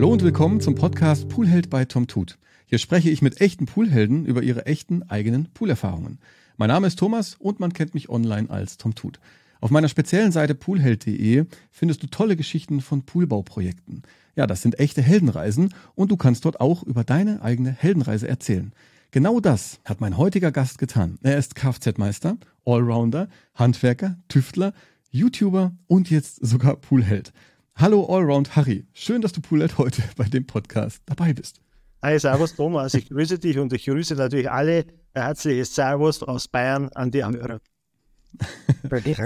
Hallo 0.00 0.14
und 0.14 0.22
willkommen 0.22 0.62
zum 0.62 0.76
Podcast 0.76 1.28
Poolheld 1.28 1.68
bei 1.68 1.84
Tom 1.84 2.06
Tut. 2.06 2.38
Hier 2.64 2.78
spreche 2.78 3.10
ich 3.10 3.20
mit 3.20 3.42
echten 3.42 3.66
Poolhelden 3.66 4.24
über 4.24 4.42
ihre 4.42 4.64
echten 4.64 5.02
eigenen 5.02 5.52
Poolerfahrungen. 5.52 6.20
Mein 6.56 6.68
Name 6.68 6.86
ist 6.86 6.98
Thomas 6.98 7.34
und 7.38 7.60
man 7.60 7.74
kennt 7.74 7.92
mich 7.92 8.08
online 8.08 8.48
als 8.48 8.78
Tom 8.78 8.94
Tut. 8.94 9.20
Auf 9.60 9.70
meiner 9.70 9.90
speziellen 9.90 10.32
Seite 10.32 10.54
poolheld.de 10.54 11.44
findest 11.70 12.02
du 12.02 12.06
tolle 12.06 12.36
Geschichten 12.36 12.80
von 12.80 13.02
Poolbauprojekten. 13.02 14.00
Ja, 14.36 14.46
das 14.46 14.62
sind 14.62 14.78
echte 14.78 15.02
Heldenreisen 15.02 15.74
und 15.94 16.10
du 16.10 16.16
kannst 16.16 16.46
dort 16.46 16.60
auch 16.62 16.82
über 16.82 17.04
deine 17.04 17.42
eigene 17.42 17.70
Heldenreise 17.70 18.26
erzählen. 18.26 18.72
Genau 19.10 19.38
das 19.38 19.80
hat 19.84 20.00
mein 20.00 20.16
heutiger 20.16 20.50
Gast 20.50 20.78
getan. 20.78 21.18
Er 21.22 21.36
ist 21.36 21.54
Kfz-Meister, 21.54 22.38
Allrounder, 22.64 23.28
Handwerker, 23.54 24.16
Tüftler, 24.28 24.72
YouTuber 25.10 25.72
und 25.88 26.08
jetzt 26.08 26.36
sogar 26.36 26.76
Poolheld. 26.76 27.34
Hallo 27.76 28.04
Allround 28.14 28.56
Harry, 28.56 28.86
schön, 28.92 29.22
dass 29.22 29.32
du 29.32 29.40
Poolheld 29.40 29.78
heute 29.78 30.02
bei 30.16 30.24
dem 30.24 30.46
Podcast 30.46 31.00
dabei 31.06 31.32
bist. 31.32 31.60
Hi, 32.02 32.18
Servus 32.18 32.54
Thomas, 32.54 32.94
ich 32.94 33.08
grüße 33.08 33.38
dich 33.38 33.58
und 33.58 33.72
ich 33.72 33.86
grüße 33.86 34.14
natürlich 34.16 34.50
alle 34.50 34.84
herzliches 35.14 35.74
Servus 35.74 36.22
aus 36.22 36.46
Bayern 36.48 36.90
an 36.94 37.10
die 37.10 37.22
Anhörer. 37.22 37.60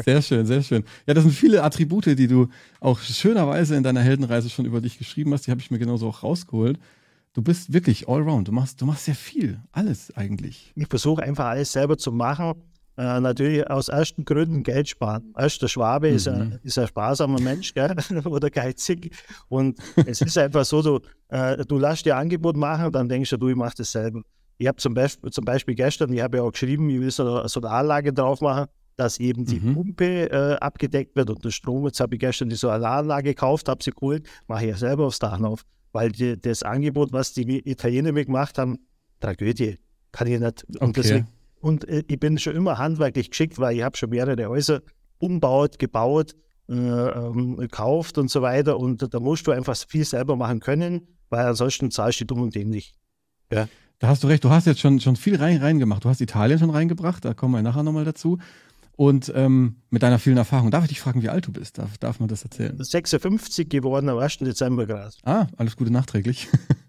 sehr 0.05 0.23
schön, 0.23 0.47
sehr 0.47 0.63
schön. 0.63 0.85
Ja, 1.07 1.15
das 1.15 1.25
sind 1.25 1.33
viele 1.33 1.63
Attribute, 1.63 2.07
die 2.07 2.27
du 2.27 2.49
auch 2.81 3.01
schönerweise 3.01 3.75
in 3.77 3.83
deiner 3.83 4.01
Heldenreise 4.01 4.49
schon 4.49 4.65
über 4.65 4.81
dich 4.81 4.99
geschrieben 4.99 5.33
hast. 5.33 5.47
Die 5.47 5.51
habe 5.51 5.61
ich 5.61 5.71
mir 5.71 5.79
genauso 5.79 6.09
auch 6.09 6.23
rausgeholt. 6.23 6.79
Du 7.35 7.43
bist 7.43 7.73
wirklich 7.73 8.09
allround. 8.09 8.49
Du 8.49 8.53
machst, 8.53 8.81
du 8.81 8.87
machst 8.87 9.07
sehr 9.07 9.17
viel, 9.17 9.61
alles 9.73 10.17
eigentlich. 10.17 10.73
Ich 10.77 10.87
versuche 10.87 11.23
einfach 11.23 11.47
alles 11.47 11.73
selber 11.73 11.99
zu 11.99 12.13
machen. 12.13 12.55
Äh, 12.97 13.21
natürlich 13.21 13.69
aus 13.69 13.89
ersten 13.89 14.25
Gründen 14.25 14.63
Geld 14.63 14.89
sparen. 14.89 15.35
Erst 15.37 15.61
der 15.63 15.69
Schwabe 15.69 16.11
mhm. 16.11 16.17
ist, 16.17 16.29
ein, 16.29 16.61
ist 16.63 16.79
ein 16.79 16.87
sparsamer 16.87 17.41
Mensch 17.41 17.75
gell? 17.75 17.95
oder 18.25 18.51
geizig. 18.51 19.11
Und 19.49 19.79
es 20.07 20.21
ist 20.21 20.39
einfach 20.39 20.65
so, 20.65 20.81
du, 20.81 21.01
äh, 21.29 21.65
du 21.65 21.79
lässt 21.79 22.07
dir 22.07 22.17
Angebot 22.17 22.57
machen, 22.57 22.93
dann 22.93 23.09
denkst 23.09 23.31
du, 23.31 23.37
du, 23.37 23.49
ich 23.49 23.57
mache 23.57 23.75
das 23.79 23.91
selber. 23.91 24.23
Ich 24.59 24.69
habe 24.69 24.77
zum 24.77 24.95
Beispiel, 24.95 25.31
zum 25.31 25.45
Beispiel 25.45 25.75
gestern, 25.75 26.13
ich 26.13 26.21
habe 26.21 26.37
ja 26.37 26.45
auch 26.45 26.53
geschrieben, 26.53 26.89
ich 26.89 27.01
will 27.01 27.11
so 27.11 27.39
eine 27.39 27.49
Solaranlage 27.49 28.13
drauf 28.13 28.41
machen 28.41 28.67
dass 28.97 29.19
eben 29.19 29.45
die 29.45 29.61
mhm. 29.61 29.75
Pumpe 29.75 30.31
äh, 30.31 30.57
abgedeckt 30.61 31.17
wird 31.17 31.31
und 31.31 31.45
der 31.45 31.51
Strom. 31.51 31.85
Jetzt 31.87 32.01
habe 32.01 32.15
ich 32.15 32.21
gestern 32.21 32.49
die 32.49 32.57
Solaranlage 32.57 33.31
gekauft, 33.31 33.69
habe 33.69 33.83
sie 33.83 33.91
geholt, 33.91 34.27
mache 34.47 34.65
ich 34.65 34.71
ja 34.71 34.77
selber 34.77 35.07
aufs 35.07 35.19
Dach 35.19 35.41
auf, 35.41 35.65
weil 35.93 36.13
die, 36.13 36.41
das 36.41 36.63
Angebot, 36.63 37.13
was 37.13 37.33
die 37.33 37.69
Italiener 37.69 38.13
mir 38.13 38.25
gemacht 38.25 38.59
haben, 38.59 38.79
Tragödie, 39.21 39.79
kann 40.13 40.29
ich 40.29 40.39
nicht. 40.39 40.65
Und, 40.65 40.83
okay. 40.83 40.93
deswegen, 40.95 41.29
und 41.65 41.89
äh, 41.89 42.05
ich 42.07 42.21
bin 42.21 42.39
schon 42.39 42.55
immer 42.55 42.79
handwerklich 42.79 43.31
geschickt, 43.31 43.59
weil 43.59 43.77
ich 43.77 43.83
habe 43.83 43.97
schon 43.97 44.11
mehrere 44.11 44.47
Häuser 44.47 44.83
umbaut, 45.19 45.79
gebaut, 45.79 46.35
äh, 46.69 46.75
ähm, 46.75 47.57
gekauft 47.57 48.19
und 48.19 48.31
so 48.31 48.43
weiter. 48.43 48.79
Und 48.79 49.15
da 49.15 49.19
musst 49.21 49.47
du 49.47 49.51
einfach 49.51 49.77
viel 49.77 50.05
selber 50.05 50.37
machen 50.37 50.61
können, 50.61 51.09
weil 51.31 51.47
ansonsten 51.47 51.91
zahlst 51.91 52.21
du 52.21 52.27
dumm 52.27 52.43
und 52.43 52.55
dämlich. 52.55 52.93
Ja. 53.51 53.69
Da 53.99 54.09
hast 54.09 54.23
du 54.23 54.27
recht, 54.27 54.45
du 54.45 54.51
hast 54.51 54.67
jetzt 54.67 54.81
schon, 54.81 55.01
schon 55.01 55.17
viel 55.17 55.37
rein, 55.37 55.57
reingemacht. 55.59 56.05
Du 56.05 56.11
hast 56.11 56.21
Italien 56.21 56.59
schon 56.59 56.71
reingebracht, 56.71 57.25
da 57.25 57.33
kommen 57.33 57.55
wir 57.55 57.63
nachher 57.63 57.83
nochmal 57.83 58.05
dazu. 58.05 58.39
Und 58.97 59.33
ähm, 59.35 59.77
mit 59.89 60.03
deiner 60.03 60.19
vielen 60.19 60.37
Erfahrung, 60.37 60.71
darf 60.71 60.85
ich 60.85 60.91
dich 60.91 61.01
fragen, 61.01 61.23
wie 61.23 61.29
alt 61.31 61.47
du 61.47 61.53
bist? 61.53 61.79
Darf, 61.79 61.97
darf 61.99 62.21
man 62.21 62.29
das 62.29 62.45
erzählen? 62.45 62.77
56 62.79 63.69
geworden 63.69 64.09
am 64.09 64.19
1. 64.19 64.39
Dezember 64.39 64.87
gerade. 64.87 65.15
Ah, 65.25 65.47
alles 65.57 65.77
Gute 65.77 65.91
nachträglich. 65.91 66.49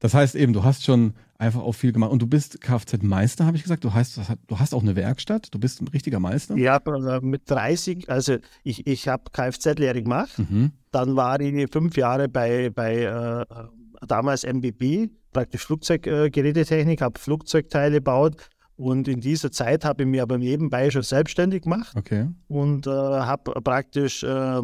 Das 0.00 0.14
heißt 0.14 0.34
eben, 0.34 0.52
du 0.52 0.64
hast 0.64 0.84
schon 0.84 1.14
einfach 1.38 1.60
auch 1.60 1.72
viel 1.72 1.92
gemacht. 1.92 2.12
Und 2.12 2.22
du 2.22 2.26
bist 2.26 2.60
Kfz-Meister, 2.60 3.46
habe 3.46 3.56
ich 3.56 3.62
gesagt. 3.62 3.84
Du 3.84 3.92
hast, 3.94 4.18
du 4.46 4.58
hast 4.58 4.74
auch 4.74 4.82
eine 4.82 4.96
Werkstatt. 4.96 5.48
Du 5.52 5.58
bist 5.58 5.80
ein 5.80 5.88
richtiger 5.88 6.20
Meister. 6.20 6.56
Ja, 6.56 6.76
äh, 6.76 7.20
mit 7.20 7.50
30. 7.50 8.08
Also 8.08 8.36
ich, 8.62 8.86
ich 8.86 9.08
habe 9.08 9.24
Kfz-Lehre 9.32 10.02
gemacht. 10.02 10.38
Mhm. 10.38 10.72
Dann 10.90 11.16
war 11.16 11.40
ich 11.40 11.70
fünf 11.70 11.96
Jahre 11.96 12.28
bei, 12.28 12.70
bei 12.70 13.02
äh, 13.02 13.44
damals 14.06 14.44
MBB, 14.44 15.10
praktisch 15.32 15.64
Flugzeuggerätetechnik, 15.66 17.00
habe 17.00 17.18
Flugzeugteile 17.18 17.96
gebaut 17.96 18.36
und 18.76 19.06
in 19.06 19.20
dieser 19.20 19.52
Zeit 19.52 19.84
habe 19.84 20.02
ich 20.02 20.08
mich 20.08 20.20
aber 20.20 20.38
nebenbei 20.38 20.90
schon 20.90 21.02
selbstständig 21.02 21.62
gemacht 21.62 21.94
okay. 21.96 22.28
und 22.48 22.86
äh, 22.86 22.90
habe 22.90 23.52
praktisch 23.62 24.22
äh, 24.22 24.60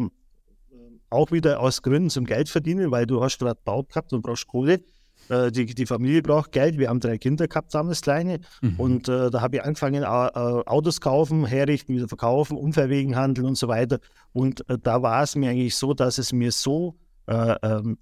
auch 1.09 1.31
wieder 1.31 1.59
aus 1.59 1.81
Gründen 1.81 2.09
zum 2.09 2.25
Geld 2.25 2.49
verdienen, 2.49 2.91
weil 2.91 3.05
du 3.05 3.21
hast 3.21 3.39
gerade 3.39 3.59
Bau 3.63 3.83
gehabt 3.83 4.13
und 4.13 4.21
brauchst 4.21 4.47
Kohle. 4.47 4.81
Äh, 5.29 5.51
die, 5.51 5.65
die 5.65 5.85
Familie 5.85 6.21
braucht 6.21 6.51
Geld. 6.51 6.77
Wir 6.77 6.89
haben 6.89 6.99
drei 6.99 7.17
Kinder 7.17 7.47
gehabt 7.47 7.73
damals, 7.73 8.01
kleine. 8.01 8.39
Mhm. 8.61 8.79
Und 8.79 9.09
äh, 9.09 9.29
da 9.29 9.41
habe 9.41 9.57
ich 9.57 9.63
angefangen, 9.63 10.03
Autos 10.03 11.01
kaufen, 11.01 11.45
herrichten, 11.45 11.95
wieder 11.95 12.07
verkaufen, 12.07 12.57
Unfallwegen 12.57 13.15
handeln 13.15 13.47
und 13.47 13.57
so 13.57 13.67
weiter. 13.67 13.99
Und 14.33 14.67
äh, 14.69 14.77
da 14.81 15.01
war 15.01 15.23
es 15.23 15.35
mir 15.35 15.49
eigentlich 15.49 15.75
so, 15.75 15.93
dass 15.93 16.17
es 16.17 16.31
mir 16.33 16.51
so 16.51 16.95
äh, 17.27 17.55
ähm, 17.61 17.97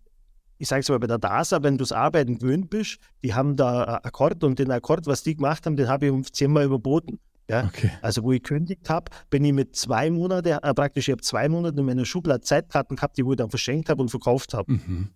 ich 0.59 0.67
sage 0.67 0.79
es 0.79 0.89
mal 0.89 0.99
bei 0.99 1.07
der 1.07 1.19
DASA, 1.19 1.61
wenn 1.61 1.77
du 1.77 1.83
das 1.83 1.91
Arbeiten 1.91 2.39
gewöhnt 2.39 2.69
bist, 2.69 2.97
die 3.23 3.33
haben 3.33 3.55
da 3.55 3.99
Akkord 4.03 4.43
und 4.43 4.57
den 4.59 4.71
Akkord, 4.71 5.05
was 5.05 5.23
die 5.23 5.35
gemacht 5.35 5.65
haben, 5.65 5.75
den 5.75 5.87
habe 5.87 6.07
ich 6.07 6.11
um 6.11 6.23
zehnmal 6.23 6.65
überboten. 6.65 7.19
Ja? 7.49 7.65
Okay. 7.65 7.91
Also 8.01 8.23
wo 8.23 8.31
ich 8.31 8.43
gekündigt 8.43 8.89
habe, 8.89 9.11
bin 9.29 9.43
ich 9.45 9.53
mit 9.53 9.75
zwei 9.75 10.09
Monaten, 10.09 10.49
äh, 10.61 10.73
praktisch 10.73 11.07
ich 11.07 11.11
habe 11.11 11.21
zwei 11.21 11.47
Monate 11.49 11.79
in 11.79 11.85
meiner 11.85 12.05
Schublade 12.05 12.41
Zeitkarten 12.41 12.95
gehabt, 12.95 13.17
die 13.17 13.25
wo 13.25 13.31
ich 13.31 13.37
dann 13.37 13.49
verschenkt 13.49 13.89
habe 13.89 14.01
und 14.01 14.09
verkauft 14.09 14.53
habe. 14.53 14.71
Mhm. 14.71 15.09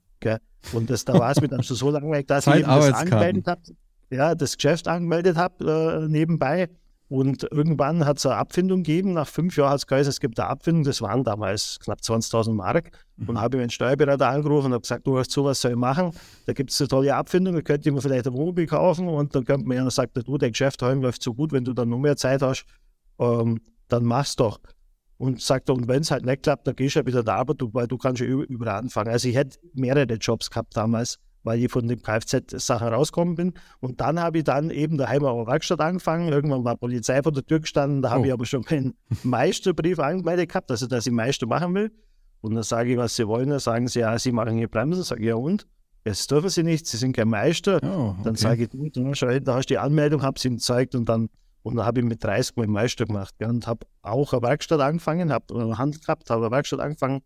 Und 0.73 0.89
das, 0.89 1.05
da 1.05 1.13
war 1.13 1.31
es 1.31 1.41
mir 1.41 1.47
dann 1.47 1.63
schon 1.63 1.75
so 1.75 1.89
langweilig, 1.89 2.27
dass 2.27 2.45
ich 2.47 2.53
das 2.63 2.93
angemeldet 2.93 3.47
habe, 3.47 3.61
ja, 4.11 4.35
das 4.35 4.55
Geschäft 4.55 4.87
angemeldet 4.87 5.35
habe 5.37 6.03
äh, 6.03 6.07
nebenbei 6.07 6.69
und 7.11 7.43
irgendwann 7.51 8.05
hat 8.05 8.19
es 8.19 8.25
eine 8.25 8.37
Abfindung 8.37 8.83
gegeben. 8.83 9.11
Nach 9.11 9.27
fünf 9.27 9.57
Jahren 9.57 9.71
hat 9.71 9.79
es 9.79 9.87
geheißen, 9.87 10.09
es 10.11 10.21
gibt 10.21 10.39
eine 10.39 10.47
Abfindung. 10.47 10.85
Das 10.85 11.01
waren 11.01 11.25
damals 11.25 11.77
knapp 11.81 11.99
20.000 11.99 12.53
Mark. 12.53 12.89
Mhm. 13.17 13.27
Und 13.27 13.41
habe 13.41 13.57
ich 13.57 13.61
meinen 13.61 13.69
Steuerberater 13.69 14.29
angerufen 14.29 14.67
und 14.67 14.71
habe 14.75 14.81
gesagt, 14.83 15.05
du 15.05 15.19
hast 15.19 15.29
sowas 15.29 15.59
soll 15.59 15.71
ich 15.71 15.77
machen. 15.77 16.11
Da 16.45 16.53
gibt 16.53 16.71
es 16.71 16.79
eine 16.79 16.87
tolle 16.87 17.13
Abfindung, 17.13 17.55
da 17.55 17.61
könnt 17.63 17.85
ihr 17.85 17.91
mir 17.91 18.01
vielleicht 18.01 18.27
ein 18.27 18.33
Wohnmobil 18.33 18.65
kaufen. 18.65 19.09
Und 19.09 19.35
dann 19.35 19.43
könnte 19.43 19.67
man 19.67 19.75
ja 19.75 19.89
sagen, 19.89 20.09
du, 20.23 20.37
dein 20.37 20.51
Geschäft 20.51 20.81
heim 20.83 21.01
läuft 21.01 21.21
so 21.21 21.33
gut, 21.33 21.51
wenn 21.51 21.65
du 21.65 21.73
dann 21.73 21.89
noch 21.89 21.99
mehr 21.99 22.15
Zeit 22.15 22.41
hast, 22.41 22.63
ähm, 23.19 23.59
dann 23.89 24.05
mach's 24.05 24.37
doch. 24.37 24.61
Und 25.17 25.41
sagt 25.41 25.67
er, 25.67 25.75
und 25.75 25.89
wenn 25.89 26.03
es 26.03 26.11
halt 26.11 26.23
nicht 26.23 26.43
klappt, 26.43 26.65
dann 26.65 26.77
gehst 26.77 26.95
du 26.95 27.01
ja 27.01 27.05
wieder 27.05 27.23
da, 27.23 27.35
aber 27.35 27.55
du, 27.55 27.73
weil 27.73 27.87
du 27.87 27.97
kannst 27.97 28.21
ja 28.21 28.25
überall 28.25 28.79
anfangen. 28.79 29.11
Also 29.11 29.27
ich 29.27 29.35
hätte 29.35 29.59
mehrere 29.73 30.13
Jobs 30.13 30.49
gehabt 30.49 30.77
damals 30.77 31.19
weil 31.43 31.63
ich 31.63 31.71
von 31.71 31.87
den 31.87 32.01
Kfz-Sachen 32.01 32.87
rausgekommen 32.87 33.35
bin. 33.35 33.53
Und 33.79 34.01
dann 34.01 34.19
habe 34.19 34.39
ich 34.39 34.43
dann 34.43 34.69
eben 34.69 34.97
daheim 34.97 35.23
auch 35.25 35.47
Werkstatt 35.47 35.79
angefangen. 35.79 36.29
Irgendwann 36.29 36.63
war 36.63 36.77
Polizei 36.77 37.21
vor 37.23 37.31
der 37.31 37.45
Tür 37.45 37.59
gestanden, 37.59 38.01
da 38.01 38.09
oh. 38.09 38.11
habe 38.13 38.27
ich 38.27 38.33
aber 38.33 38.45
schon 38.45 38.65
meinen 38.69 38.93
Meisterbrief 39.23 39.99
angemeldet 39.99 40.49
gehabt, 40.49 40.71
also 40.71 40.87
dass 40.87 41.07
ich 41.07 41.13
Meister 41.13 41.47
machen 41.47 41.73
will. 41.73 41.91
Und 42.41 42.55
dann 42.55 42.63
sage 42.63 42.91
ich, 42.91 42.97
was 42.97 43.15
Sie 43.15 43.27
wollen. 43.27 43.49
Dann 43.49 43.59
sagen 43.59 43.87
sie, 43.87 43.99
ja, 43.99 44.17
Sie 44.17 44.31
machen 44.31 44.57
hier 44.57 44.67
Bremsen. 44.67 45.03
Sage 45.03 45.21
ich, 45.21 45.27
ja 45.27 45.35
und? 45.35 45.67
Jetzt 46.03 46.31
dürfen 46.31 46.49
Sie 46.49 46.63
nicht, 46.63 46.87
Sie 46.87 46.97
sind 46.97 47.15
kein 47.15 47.29
Meister. 47.29 47.79
Oh, 47.83 48.09
okay. 48.09 48.21
Dann 48.23 48.35
sage 48.35 48.63
ich, 48.63 48.69
du, 48.69 48.89
da 48.89 49.53
hast 49.53 49.65
du 49.65 49.73
die 49.73 49.77
Anmeldung, 49.77 50.23
habe 50.23 50.39
sie 50.39 50.47
ihm 50.47 50.55
gezeigt 50.55 50.95
und 50.95 51.07
dann, 51.07 51.29
und 51.61 51.75
dann 51.75 51.85
habe 51.85 51.99
ich 51.99 52.05
mit 52.05 52.23
30 52.23 52.55
meinen 52.55 52.71
Meister 52.71 53.05
gemacht. 53.05 53.35
Ja, 53.39 53.49
und 53.49 53.67
habe 53.67 53.85
auch 54.01 54.33
eine 54.33 54.41
Werkstatt 54.41 54.79
angefangen, 54.79 55.31
habe 55.31 55.53
eine 55.53 55.77
Hand 55.77 56.01
gehabt, 56.01 56.31
habe 56.31 56.45
eine 56.45 56.51
Werkstatt 56.51 56.79
angefangen. 56.79 57.21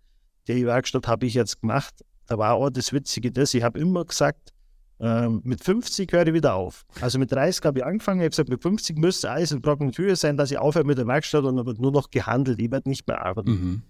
Die 0.49 0.65
Werkstatt 0.65 1.07
habe 1.07 1.25
ich 1.25 1.33
jetzt 1.33 1.61
gemacht 1.61 2.03
da 2.27 2.37
war 2.37 2.53
auch 2.53 2.69
das 2.69 2.93
Witzige, 2.93 3.31
das, 3.31 3.53
ich 3.53 3.63
habe 3.63 3.79
immer 3.79 4.05
gesagt, 4.05 4.53
ähm, 4.99 5.41
mit 5.43 5.63
50 5.63 6.11
höre 6.11 6.27
ich 6.27 6.33
wieder 6.33 6.55
auf. 6.55 6.85
Also 7.01 7.19
mit 7.19 7.31
30 7.31 7.65
habe 7.65 7.79
ich 7.79 7.85
angefangen, 7.85 8.21
ich 8.21 8.25
habe 8.25 8.29
gesagt, 8.29 8.49
mit 8.49 8.61
50 8.61 8.97
müsste 8.97 9.29
alles 9.29 9.51
in 9.51 9.61
trockenen 9.61 9.91
Tür 9.91 10.15
sein, 10.15 10.37
dass 10.37 10.51
ich 10.51 10.57
aufhöre 10.57 10.85
mit 10.85 10.97
der 10.97 11.07
Werkstatt 11.07 11.43
und 11.43 11.57
dann 11.57 11.65
wird 11.65 11.79
nur 11.79 11.91
noch 11.91 12.09
gehandelt, 12.09 12.61
ich 12.61 12.71
werde 12.71 12.89
nicht 12.89 13.07
mehr 13.07 13.23
arbeiten. 13.23 13.51
Mhm. 13.51 13.81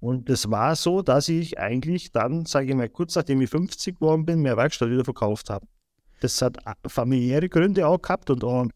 Und 0.00 0.28
das 0.28 0.50
war 0.50 0.76
so, 0.76 1.02
dass 1.02 1.28
ich 1.28 1.58
eigentlich 1.58 2.12
dann, 2.12 2.44
sage 2.44 2.68
ich 2.68 2.74
mal, 2.74 2.88
kurz 2.88 3.14
nachdem 3.16 3.40
ich 3.40 3.50
50 3.50 3.96
geworden 3.96 4.24
bin, 4.26 4.42
mehr 4.42 4.56
Werkstatt 4.56 4.90
wieder 4.90 5.04
verkauft 5.04 5.50
habe. 5.50 5.66
Das 6.20 6.40
hat 6.42 6.58
familiäre 6.86 7.48
Gründe 7.48 7.86
auch 7.86 8.00
gehabt 8.00 8.30
und 8.30 8.42
auch 8.44 8.66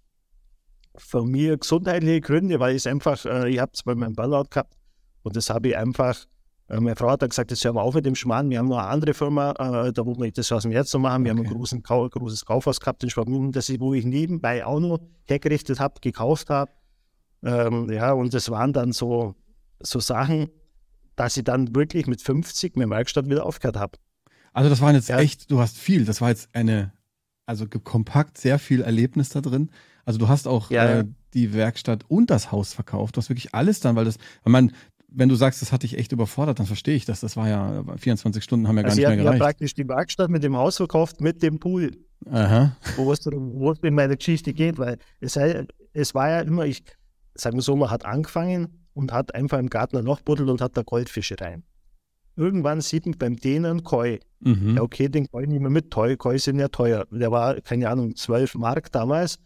von 0.97 1.29
mir 1.31 1.57
gesundheitliche 1.59 2.21
Gründe, 2.21 2.61
weil 2.61 2.73
ich 2.73 2.83
es 2.83 2.87
einfach, 2.87 3.25
äh, 3.25 3.49
ich 3.49 3.59
habe 3.59 3.73
es 3.75 3.83
bei 3.83 3.95
meinem 3.95 4.15
Burnout 4.15 4.49
gehabt 4.51 4.75
und 5.23 5.37
das 5.37 5.51
habe 5.51 5.69
ich 5.69 5.77
einfach 5.77 6.17
äh, 6.21 6.27
meine 6.69 6.97
Frau 6.97 7.11
hat 7.11 7.23
dann 7.23 7.29
gesagt, 7.29 7.51
jetzt 7.51 7.65
hören 7.65 7.75
wir 7.75 7.83
auf 7.83 7.95
mit 7.95 8.07
dem 8.07 8.15
Schmarrn. 8.15 8.49
Wir 8.49 8.59
haben 8.59 8.69
noch 8.69 8.79
eine 8.79 8.89
andere 8.89 9.15
Firma, 9.15 9.51
äh, 9.51 9.93
da 9.93 10.07
wo 10.07 10.19
wir 10.19 10.31
das 10.33 10.51
aus 10.53 10.63
dem 10.63 10.73
Herzen 10.73 11.03
machen. 11.03 11.25
Wir 11.25 11.33
okay. 11.33 11.41
haben 11.41 11.47
ein 11.47 11.53
großen, 11.53 11.83
großes 11.83 12.45
Kaufhaus 12.47 12.81
gehabt 12.81 13.03
in 13.03 13.11
Schwabmünden, 13.11 13.53
das 13.53 13.69
ich, 13.69 13.81
wo 13.81 13.93
ich 13.95 14.05
nebenbei 14.05 14.65
auch 14.65 14.81
noch 14.81 15.01
hergerichtet 15.25 15.81
habe, 15.81 16.01
gekauft 16.01 16.51
habe. 16.51 16.71
Ähm, 17.45 17.91
ja, 17.91 18.13
und 18.13 18.33
das 18.33 18.51
waren 18.51 18.73
dann 18.73 18.93
so, 18.93 19.35
so 19.81 20.01
Sachen, 20.01 20.49
dass 21.17 21.37
ich 21.37 21.45
dann 21.45 21.75
wirklich 21.75 22.07
mit 22.07 22.23
50 22.23 22.77
mit 22.77 22.89
Werkstatt 22.89 23.27
wieder 23.29 23.45
aufgehört 23.45 23.77
habe. 23.77 23.99
Also 24.53 24.71
das 24.71 24.81
waren 24.81 24.95
jetzt 24.95 25.09
ja. 25.09 25.19
echt, 25.19 25.51
du 25.51 25.61
hast 25.61 25.77
viel, 25.77 26.05
das 26.05 26.21
war 26.21 26.29
jetzt 26.29 26.55
eine, 26.55 26.93
also 27.47 27.67
kompakt 27.67 28.39
sehr 28.39 28.59
viel 28.59 28.83
Erlebnis 28.83 29.31
da 29.31 29.41
drin. 29.41 29.71
Also 30.05 30.19
du 30.19 30.29
hast 30.29 30.47
auch 30.47 30.71
ja, 30.71 31.01
äh, 31.01 31.05
die 31.35 31.55
Werkstatt 31.55 32.05
und 32.09 32.31
das 32.31 32.53
Haus 32.53 32.75
verkauft. 32.75 33.17
Du 33.17 33.19
hast 33.21 33.31
wirklich 33.31 33.55
alles 33.55 33.81
dann, 33.81 33.97
weil 33.97 34.05
das, 34.05 34.17
weil 34.43 34.53
man, 34.53 34.73
wenn 35.15 35.29
du 35.29 35.35
sagst, 35.35 35.63
das 35.63 35.73
hat 35.73 35.83
dich 35.83 35.99
echt 35.99 36.13
überfordert, 36.13 36.59
dann 36.59 36.67
verstehe 36.67 36.95
ich 36.95 37.05
das. 37.05 37.21
Das 37.21 37.37
war 37.37 37.49
ja 37.49 37.85
24 37.97 38.43
Stunden 38.43 38.69
haben 38.69 38.77
ja 38.77 38.83
gar 38.83 38.91
also 38.91 39.01
nicht 39.01 39.09
mehr 39.09 39.17
gereicht. 39.17 39.35
Ich 39.35 39.41
habe 39.41 39.51
praktisch 39.51 39.75
die 39.75 39.89
Werkstatt 39.89 40.31
mit 40.31 40.43
dem 40.43 40.57
Haus 40.57 40.77
verkauft, 40.77 41.21
mit 41.21 41.43
dem 41.43 41.59
Pool. 41.59 41.93
Aha. 42.31 42.77
Wo 42.97 43.13
es, 43.13 43.25
wo 43.27 43.73
es 43.73 43.79
in 43.81 43.95
meiner 43.95 44.17
Geschichte 44.17 44.53
geht, 44.53 44.79
weil 44.79 44.99
es, 45.21 45.37
es 45.93 46.15
war 46.15 46.29
ja 46.29 46.41
immer, 46.41 46.67
ich 46.67 46.85
sagen 47.35 47.57
wir 47.57 47.63
so, 47.63 47.77
man 47.77 47.91
hat 47.91 48.05
angefangen 48.05 48.87
und 48.95 49.13
hat 49.13 49.35
einfach 49.35 49.59
im 49.59 49.69
Garten 49.69 49.97
ein 49.97 50.05
Loch 50.05 50.21
buddelt 50.21 50.49
und 50.49 50.61
hat 50.61 50.77
da 50.77 50.83
Goldfische 50.83 51.37
rein. 51.41 51.65
irgendwann 52.37 52.81
sieht 52.81 53.07
man 53.07 53.19
beim 53.19 53.37
denen 53.37 53.85
Koi. 53.85 54.21
Mhm. 54.41 54.77
Ja, 54.77 54.83
okay, 54.83 55.09
den 55.09 55.29
Koi 55.29 55.47
nehmen 55.47 55.67
wir 55.67 55.71
mit. 55.71 55.91
Koi, 55.91 56.17
Koi 56.17 56.39
sind 56.39 56.59
ja 56.59 56.69
teuer. 56.69 57.07
Der 57.11 57.31
war, 57.31 57.61
keine 57.61 57.89
Ahnung, 57.89 58.15
12 58.17 58.55
Mark 58.57 58.93
damals. 58.93 59.39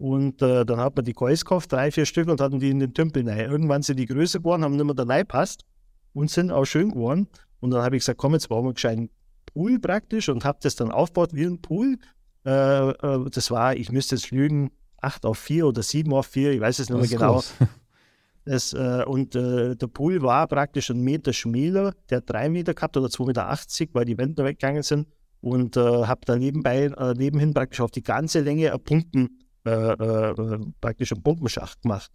Und 0.00 0.40
äh, 0.40 0.64
dann 0.64 0.80
hat 0.80 0.96
man 0.96 1.04
die 1.04 1.12
Kois 1.12 1.40
gekauft, 1.40 1.70
drei, 1.70 1.90
vier 1.90 2.06
Stück 2.06 2.26
und 2.28 2.40
hatten 2.40 2.58
die 2.58 2.70
in 2.70 2.78
den 2.78 2.94
Tümpel 2.94 3.28
rein. 3.28 3.50
Irgendwann 3.50 3.82
sind 3.82 3.98
die 3.98 4.06
größer 4.06 4.38
geworden, 4.38 4.64
haben 4.64 4.76
nicht 4.76 4.84
mehr 4.86 4.94
da 4.94 5.02
reingepasst 5.02 5.66
und 6.14 6.30
sind 6.30 6.50
auch 6.50 6.64
schön 6.64 6.92
geworden. 6.92 7.28
Und 7.60 7.72
dann 7.72 7.82
habe 7.82 7.96
ich 7.96 8.00
gesagt, 8.00 8.16
komm, 8.16 8.32
jetzt 8.32 8.48
bauen 8.48 8.64
wir 8.64 8.68
einen 8.68 8.74
gescheiten 8.76 9.10
Pool 9.44 9.78
praktisch 9.78 10.30
und 10.30 10.42
habe 10.46 10.58
das 10.62 10.74
dann 10.74 10.90
aufgebaut 10.90 11.34
wie 11.34 11.44
ein 11.44 11.60
Pool. 11.60 11.98
Äh, 12.46 12.88
äh, 12.92 13.28
das 13.30 13.50
war, 13.50 13.76
ich 13.76 13.92
müsste 13.92 14.14
jetzt 14.14 14.30
lügen, 14.30 14.70
8 15.02 15.26
auf 15.26 15.36
4 15.36 15.66
oder 15.66 15.82
7 15.82 16.10
auf 16.14 16.28
4, 16.28 16.52
ich 16.52 16.60
weiß 16.62 16.78
es 16.78 16.88
nicht 16.88 16.98
mehr 16.98 17.18
genau. 17.18 17.42
Das, 18.46 18.72
äh, 18.72 19.04
und 19.06 19.34
äh, 19.34 19.76
der 19.76 19.86
Pool 19.86 20.22
war 20.22 20.48
praktisch 20.48 20.90
einen 20.90 21.02
Meter 21.02 21.34
schmäler, 21.34 21.94
der 22.08 22.18
hat 22.18 22.30
drei 22.30 22.48
Meter 22.48 22.72
gehabt 22.72 22.96
oder 22.96 23.08
2,80 23.08 23.26
Meter, 23.26 23.94
weil 23.94 24.04
die 24.06 24.16
Wände 24.16 24.44
weggegangen 24.44 24.82
sind. 24.82 25.08
Und 25.42 25.76
äh, 25.76 25.80
habe 25.80 26.22
da 26.24 26.36
nebenbei, 26.36 26.90
nebenhin 27.18 27.52
praktisch 27.52 27.80
auf 27.80 27.90
die 27.90 28.02
ganze 28.02 28.40
Länge 28.40 28.74
Pumpen, 28.78 29.40
äh, 29.64 29.70
äh, 29.70 30.30
äh, 30.30 30.58
praktisch 30.80 31.12
einen 31.12 31.22
Pumpenschacht 31.22 31.82
gemacht. 31.82 32.10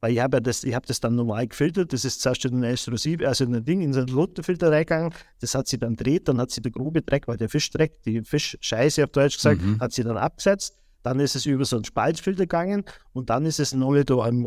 Weil 0.00 0.12
ich 0.12 0.20
habe 0.20 0.36
ja 0.36 0.40
das, 0.40 0.62
ich 0.62 0.74
habe 0.74 0.86
das 0.86 1.00
dann 1.00 1.14
normal 1.14 1.46
gefiltert, 1.48 1.92
das 1.92 2.04
ist 2.04 2.20
zuerst 2.20 2.44
in 2.44 2.58
ein 2.58 2.64
Explosiv, 2.64 3.22
also 3.22 3.44
in 3.44 3.54
ein 3.54 3.64
Ding, 3.64 3.80
in 3.80 3.92
so 3.94 4.00
einen 4.00 4.08
Luftfilter 4.08 4.70
reingegangen, 4.70 5.12
das 5.40 5.54
hat 5.54 5.68
sie 5.68 5.78
dann 5.78 5.96
dreht, 5.96 6.28
dann 6.28 6.38
hat 6.40 6.50
sie 6.50 6.60
der 6.60 6.70
grobe 6.70 7.00
Dreck, 7.02 7.26
weil 7.28 7.38
der 7.38 7.48
Fischdreck, 7.48 8.02
die 8.02 8.22
Fischscheiße 8.22 9.02
auf 9.04 9.10
Deutsch 9.10 9.36
gesagt, 9.36 9.62
Mhm. 9.62 9.80
hat 9.80 9.92
sie 9.92 10.04
dann 10.04 10.18
abgesetzt, 10.18 10.76
dann 11.02 11.18
ist 11.18 11.34
es 11.34 11.46
über 11.46 11.64
so 11.64 11.76
einen 11.76 11.84
Spaltfilter 11.86 12.42
gegangen 12.44 12.84
und 13.14 13.30
dann 13.30 13.46
ist 13.46 13.58
es 13.58 13.72
noch 13.72 13.94
wieder 13.94 14.22
an, 14.22 14.44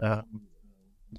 äh, 0.00 0.06
äh, 0.06 0.22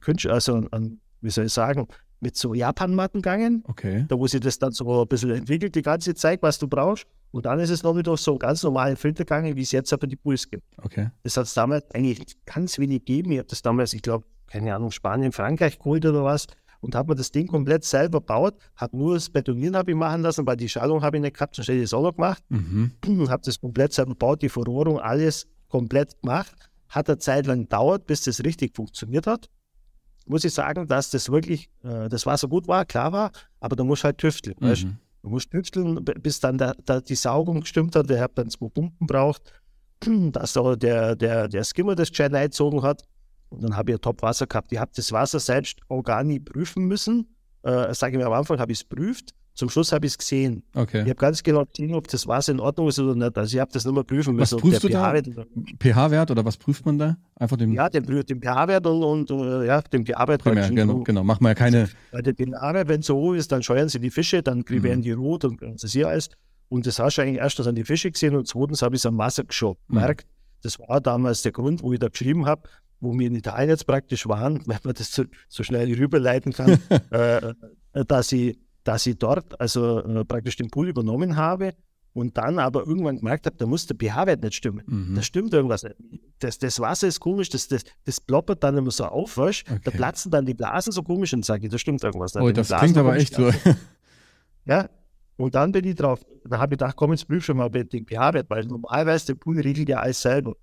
Künst- 0.01 0.27
also 0.27 0.55
an, 0.55 0.67
an, 0.71 0.99
wie 1.21 1.29
soll 1.29 1.45
ich 1.45 1.53
sagen, 1.53 1.87
mit 2.19 2.35
so 2.37 2.53
Japanmatten 2.53 3.21
gegangen, 3.21 3.63
Okay. 3.67 4.05
da 4.07 4.17
wo 4.17 4.27
sie 4.27 4.39
das 4.39 4.59
dann 4.59 4.71
so 4.71 5.01
ein 5.01 5.07
bisschen 5.07 5.31
entwickelt, 5.31 5.75
die 5.75 5.81
ganze 5.81 6.13
Zeit, 6.15 6.41
was 6.41 6.57
du 6.59 6.67
brauchst. 6.67 7.05
Und 7.33 7.47
dann 7.47 7.59
ist 7.59 7.71
es 7.71 7.81
noch 7.81 7.97
wieder 7.97 8.15
so 8.15 8.37
ganz 8.37 8.61
normalen 8.61 8.95
Filter 8.95 9.23
gegangen, 9.23 9.55
wie 9.55 9.63
es 9.63 9.71
jetzt 9.71 9.91
aber 9.91 10.05
die 10.05 10.15
Pools 10.15 10.47
gibt. 10.47 10.63
Okay. 10.77 11.09
Das 11.23 11.35
hat 11.35 11.45
es 11.45 11.55
damals 11.55 11.89
eigentlich 11.91 12.37
ganz 12.45 12.77
wenig 12.77 12.99
gegeben. 12.99 13.31
Ich 13.31 13.39
habe 13.39 13.47
das 13.47 13.63
damals, 13.63 13.93
ich 13.93 14.03
glaube, 14.03 14.25
keine 14.45 14.75
Ahnung, 14.75 14.91
Spanien, 14.91 15.31
Frankreich 15.31 15.79
geholt 15.79 16.05
oder 16.05 16.23
was 16.23 16.45
und 16.79 16.93
habe 16.93 17.09
mir 17.09 17.15
das 17.15 17.31
Ding 17.31 17.47
komplett 17.47 17.85
selber 17.85 18.19
gebaut. 18.19 18.55
Habe 18.75 18.95
nur 18.97 19.15
das 19.15 19.31
Betonieren 19.31 19.75
habe 19.75 19.89
ich 19.89 19.97
machen 19.97 20.21
lassen, 20.21 20.45
weil 20.45 20.57
die 20.57 20.69
Schalung 20.69 21.01
habe 21.01 21.17
ich 21.17 21.21
nicht 21.21 21.33
gehabt, 21.33 21.55
sonst 21.55 21.69
hätte 21.69 21.77
ich 21.79 21.85
das 21.85 21.93
auch 21.95 22.03
noch 22.03 22.13
gemacht. 22.13 22.43
Mhm. 22.49 22.91
Und 23.07 23.29
habe 23.31 23.41
das 23.43 23.59
komplett 23.59 23.93
selber 23.93 24.11
gebaut, 24.11 24.43
die 24.43 24.49
Verrohrung, 24.49 24.99
alles 24.99 25.47
komplett 25.69 26.21
gemacht. 26.21 26.53
Hat 26.89 27.09
eine 27.09 27.17
Zeit 27.17 27.47
lang 27.47 27.61
gedauert, 27.61 28.05
bis 28.05 28.21
das 28.21 28.43
richtig 28.43 28.75
funktioniert 28.75 29.25
hat. 29.25 29.49
Muss 30.27 30.43
ich 30.43 30.53
sagen, 30.53 30.87
dass 30.87 31.09
das 31.09 31.31
wirklich, 31.31 31.69
äh, 31.83 32.09
das 32.09 32.27
Wasser 32.27 32.47
gut 32.47 32.67
war, 32.67 32.85
klar 32.85 33.11
war, 33.11 33.31
aber 33.59 33.75
da 33.75 33.83
musst 33.83 34.03
du 34.03 34.05
halt 34.05 34.19
tüfteln. 34.19 34.55
Mhm. 34.59 34.97
Du 35.23 35.29
musst 35.29 35.51
tüfteln, 35.51 36.03
bis 36.03 36.41
dann 36.41 36.57
da, 36.57 36.73
da 36.85 36.99
die 36.99 37.15
Saugung 37.15 37.61
gestimmt 37.61 37.95
hat. 37.95 38.09
Der 38.09 38.21
hat 38.21 38.37
dann 38.37 38.49
zwei 38.49 38.67
Pumpen 38.67 39.07
braucht, 39.07 39.53
dass 40.05 40.57
auch 40.57 40.75
der, 40.75 41.15
der, 41.15 41.47
der 41.47 41.63
Skimmer 41.63 41.95
das 41.95 42.09
gescheit 42.09 42.33
eingezogen 42.33 42.81
hat. 42.83 43.03
Und 43.49 43.63
dann 43.63 43.77
habe 43.77 43.91
ich 43.91 43.97
ein 43.97 44.01
Top-Wasser 44.01 44.47
gehabt. 44.47 44.71
Ich 44.73 44.79
habe 44.79 44.91
das 44.93 45.11
Wasser 45.13 45.39
selbst 45.39 45.79
auch 45.87 46.03
gar 46.03 46.23
nie 46.23 46.39
prüfen 46.39 46.85
müssen. 46.85 47.35
Äh, 47.61 47.93
sage 47.93 48.13
ich 48.13 48.17
mir 48.17 48.27
am 48.27 48.33
Anfang, 48.33 48.59
habe 48.59 48.73
ich 48.73 48.79
es 48.79 48.83
prüft. 48.83 49.33
Zum 49.55 49.69
Schluss 49.69 49.91
habe 49.91 50.05
ich 50.07 50.13
es 50.13 50.17
gesehen. 50.17 50.63
Ich 50.73 50.79
Okay. 50.81 51.01
habe 51.01 51.13
ganz 51.15 51.43
genau 51.43 51.63
gesehen, 51.65 51.93
ob 51.93 52.07
das 52.07 52.25
Wasser 52.27 52.51
in 52.53 52.59
Ordnung 52.59 52.87
ist 52.87 52.97
oder 52.99 53.13
nicht. 53.13 53.37
Also 53.37 53.55
ich 53.55 53.61
habe 53.61 53.71
das 53.71 53.85
nicht 53.85 53.93
mehr 53.93 54.03
prüfen 54.03 54.35
Was 54.37 54.51
müssen. 54.51 54.55
ob 54.55 54.61
prüfst 54.61 54.83
du 54.83 54.89
da? 54.89 55.13
pH-Wert- 55.79 56.31
oder 56.31 56.43
was 56.45 56.57
prüft 56.57 56.85
man 56.85 56.97
da? 56.97 57.17
Einfach 57.35 57.57
den 57.57 57.71
Ja, 57.73 57.89
den, 57.89 58.03
prüft 58.05 58.29
den 58.29 58.41
pH-Wert 58.41 58.85
und, 58.87 59.29
und 59.29 59.29
äh, 59.31 59.67
ja, 59.67 59.81
den 59.81 60.05
pH-Wert. 60.05 60.41
Primär, 60.43 60.69
genau, 60.69 60.99
genau. 61.03 61.23
Machen 61.23 61.43
wir 61.43 61.49
ja 61.49 61.55
keine. 61.55 61.89
Weil 62.11 62.23
der 62.23 62.33
pH-Wert, 62.33 62.87
wenn 62.87 63.01
es 63.01 63.05
so 63.07 63.15
hoch 63.15 63.33
ist, 63.33 63.51
dann 63.51 63.61
scheuern 63.63 63.89
sie 63.89 63.99
die 63.99 64.09
Fische, 64.09 64.41
dann 64.41 64.63
Mhm. 64.67 64.83
werden 64.83 65.01
die 65.01 65.11
rot 65.11 65.45
und 65.45 65.61
das 65.61 65.91
hier 65.91 66.07
alles. 66.07 66.29
Und 66.69 66.87
das 66.87 66.97
hast 66.97 67.17
du 67.17 67.21
eigentlich 67.21 67.37
erstens 67.37 67.67
an 67.67 67.75
die 67.75 67.83
Fische 67.83 68.09
gesehen 68.09 68.35
und 68.35 68.47
zweitens 68.47 68.81
habe 68.81 68.95
ich 68.95 69.01
es 69.01 69.05
am 69.05 69.17
Wasser 69.19 69.43
geschaut. 69.43 69.77
Mhm. 69.87 69.95
Merkt, 69.99 70.27
das 70.63 70.79
war 70.79 70.99
damals 71.01 71.43
der 71.43 71.51
Grund, 71.51 71.83
wo 71.83 71.93
ich 71.93 71.99
da 71.99 72.07
geschrieben 72.07 72.45
habe, 72.47 72.63
wo 72.99 73.13
wir 73.13 73.27
in 73.27 73.35
Italien 73.35 73.69
jetzt 73.69 73.85
praktisch 73.85 74.27
waren, 74.27 74.61
wenn 74.65 74.79
man 74.83 74.93
das 74.95 75.11
so, 75.11 75.25
so 75.47 75.61
schnell 75.61 75.93
rüberleiten 75.93 76.53
kann, 76.53 76.79
äh, 77.11 77.49
äh, 77.93 78.05
dass, 78.07 78.31
ich, 78.31 78.57
dass 78.83 79.05
ich 79.05 79.17
dort 79.17 79.59
also 79.59 80.03
äh, 80.03 80.25
praktisch 80.25 80.55
den 80.55 80.69
Pool 80.69 80.89
übernommen 80.89 81.35
habe 81.35 81.73
und 82.13 82.37
dann 82.37 82.59
aber 82.59 82.85
irgendwann 82.85 83.17
gemerkt 83.17 83.45
habe, 83.45 83.55
da 83.57 83.65
muss 83.65 83.87
der 83.87 83.95
pH-Wert 83.95 84.43
nicht 84.43 84.55
stimmen. 84.55 84.83
Mhm. 84.85 85.15
Da 85.15 85.21
stimmt 85.21 85.53
irgendwas 85.53 85.83
nicht. 85.83 85.95
Das, 86.39 86.59
das 86.59 86.79
Wasser 86.79 87.07
ist 87.07 87.19
komisch, 87.19 87.49
das, 87.49 87.67
das, 87.67 87.83
das 88.05 88.21
ploppert 88.21 88.63
dann 88.63 88.77
immer 88.77 88.91
so 88.91 89.05
auf, 89.05 89.37
weißt? 89.37 89.67
da 89.67 89.73
Okay. 89.75 89.97
platzen 89.97 90.31
dann 90.31 90.45
die 90.45 90.53
Blasen 90.53 90.91
so 90.91 91.01
komisch 91.01 91.33
und 91.33 91.43
sage 91.43 91.65
ich, 91.65 91.71
da 91.71 91.77
stimmt 91.77 92.03
irgendwas 92.03 92.35
nicht. 92.35 92.43
Oh, 92.43 92.51
das 92.51 92.69
klingt 92.69 92.97
aber 92.97 93.15
echt 93.15 93.33
so. 93.33 93.49
ja, 94.65 94.89
und 95.37 95.55
dann 95.55 95.71
bin 95.71 95.85
ich 95.85 95.95
drauf. 95.95 96.23
Dann 96.45 96.59
habe 96.59 96.75
ich 96.75 96.79
gedacht, 96.79 96.95
komm, 96.95 97.11
jetzt 97.11 97.27
prüf 97.27 97.43
schon 97.43 97.57
mal 97.57 97.69
den 97.69 98.05
pH-Wert, 98.05 98.49
weil 98.49 98.65
normalerweise 98.65 99.27
der 99.27 99.35
Pool 99.35 99.59
regelt 99.59 99.89
ja 99.89 99.99
alles 99.99 100.21
selber. 100.21 100.55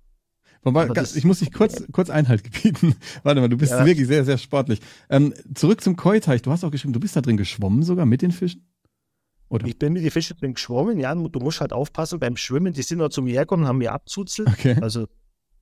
Wobei, 0.63 0.87
das- 0.87 1.15
ich 1.15 1.23
muss 1.25 1.39
dich 1.39 1.51
kurz, 1.51 1.83
kurz 1.91 2.09
Einhalt 2.09 2.43
gebieten. 2.43 2.95
Warte 3.23 3.41
mal, 3.41 3.49
du 3.49 3.57
bist 3.57 3.71
Ja. 3.71 3.85
wirklich 3.85 4.07
sehr, 4.07 4.23
sehr 4.25 4.37
sportlich. 4.37 4.79
Ähm, 5.09 5.33
zurück 5.55 5.81
zum 5.81 5.95
Koi-Teich. 5.95 6.41
Du 6.43 6.51
hast 6.51 6.63
auch 6.63 6.71
geschrieben, 6.71 6.93
du 6.93 6.99
bist 6.99 7.15
da 7.15 7.21
drin 7.21 7.37
geschwommen 7.37 7.83
sogar 7.83 8.05
mit 8.05 8.21
den 8.21 8.31
Fischen? 8.31 8.65
Oder? 9.49 9.65
Ich 9.67 9.77
bin 9.77 9.93
mit 9.93 10.03
den 10.03 10.11
Fischen 10.11 10.37
drin 10.37 10.53
geschwommen, 10.53 10.97
ja, 10.99 11.13
du 11.13 11.39
musst 11.39 11.59
halt 11.61 11.73
aufpassen 11.73 12.19
beim 12.19 12.37
Schwimmen, 12.37 12.71
die 12.73 12.83
sind 12.83 13.01
auch 13.01 13.09
zu 13.09 13.21
mir 13.21 13.33
hergekommen, 13.33 13.67
haben 13.67 13.79
mir 13.79 13.91
abzuzelt. 13.91 14.47
Okay. 14.47 14.77
Also, 14.81 15.07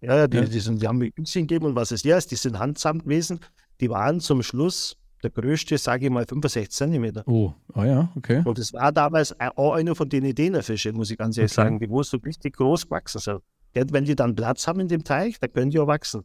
ja, 0.02 0.16
ja, 0.16 0.28
die, 0.28 0.38
Ja. 0.38 0.44
Die, 0.46 0.60
sind, 0.60 0.82
die 0.82 0.88
haben 0.88 1.00
mir 1.00 1.12
Büchsen 1.12 1.48
gegeben 1.48 1.66
und 1.66 1.76
was 1.76 1.92
es 1.92 2.04
ja 2.04 2.18
ist, 2.18 2.30
die 2.32 2.36
sind 2.36 2.60
handsamt 2.60 3.04
gewesen. 3.06 3.40
Die 3.82 3.90
waren 3.90 4.20
zum 4.20 4.44
Schluss, 4.44 4.96
der 5.24 5.32
größte, 5.32 5.78
sage 5.78 6.06
ich 6.06 6.12
mal, 6.12 6.26
65 6.28 6.70
Zentimeter. 6.72 7.24
Oh, 7.26 7.54
oh 7.74 7.84
ja, 7.84 8.12
okay. 8.16 8.42
Und 8.46 8.58
das 8.60 8.74
war 8.74 8.92
damals 8.92 9.36
auch 9.40 9.74
einer 9.74 9.96
von 9.96 10.08
den 10.08 10.24
Ideenerfischen, 10.24 10.96
muss 10.96 11.10
ich 11.10 11.18
ganz 11.18 11.38
ehrlich 11.38 11.52
Okay. 11.54 11.62
sagen, 11.64 11.80
die 11.80 11.90
wo 11.90 12.04
so 12.04 12.18
richtig 12.18 12.58
groß 12.58 12.86
gewachsen 12.86 13.20
sind. 13.20 13.40
Wenn 13.74 14.06
die 14.06 14.16
dann 14.16 14.36
Platz 14.36 14.68
haben 14.68 14.80
in 14.80 14.88
dem 14.88 15.04
Teich, 15.04 15.40
dann 15.40 15.52
können 15.54 15.72
die 15.72 15.80
auch 15.80 15.88
wachsen. 15.88 16.24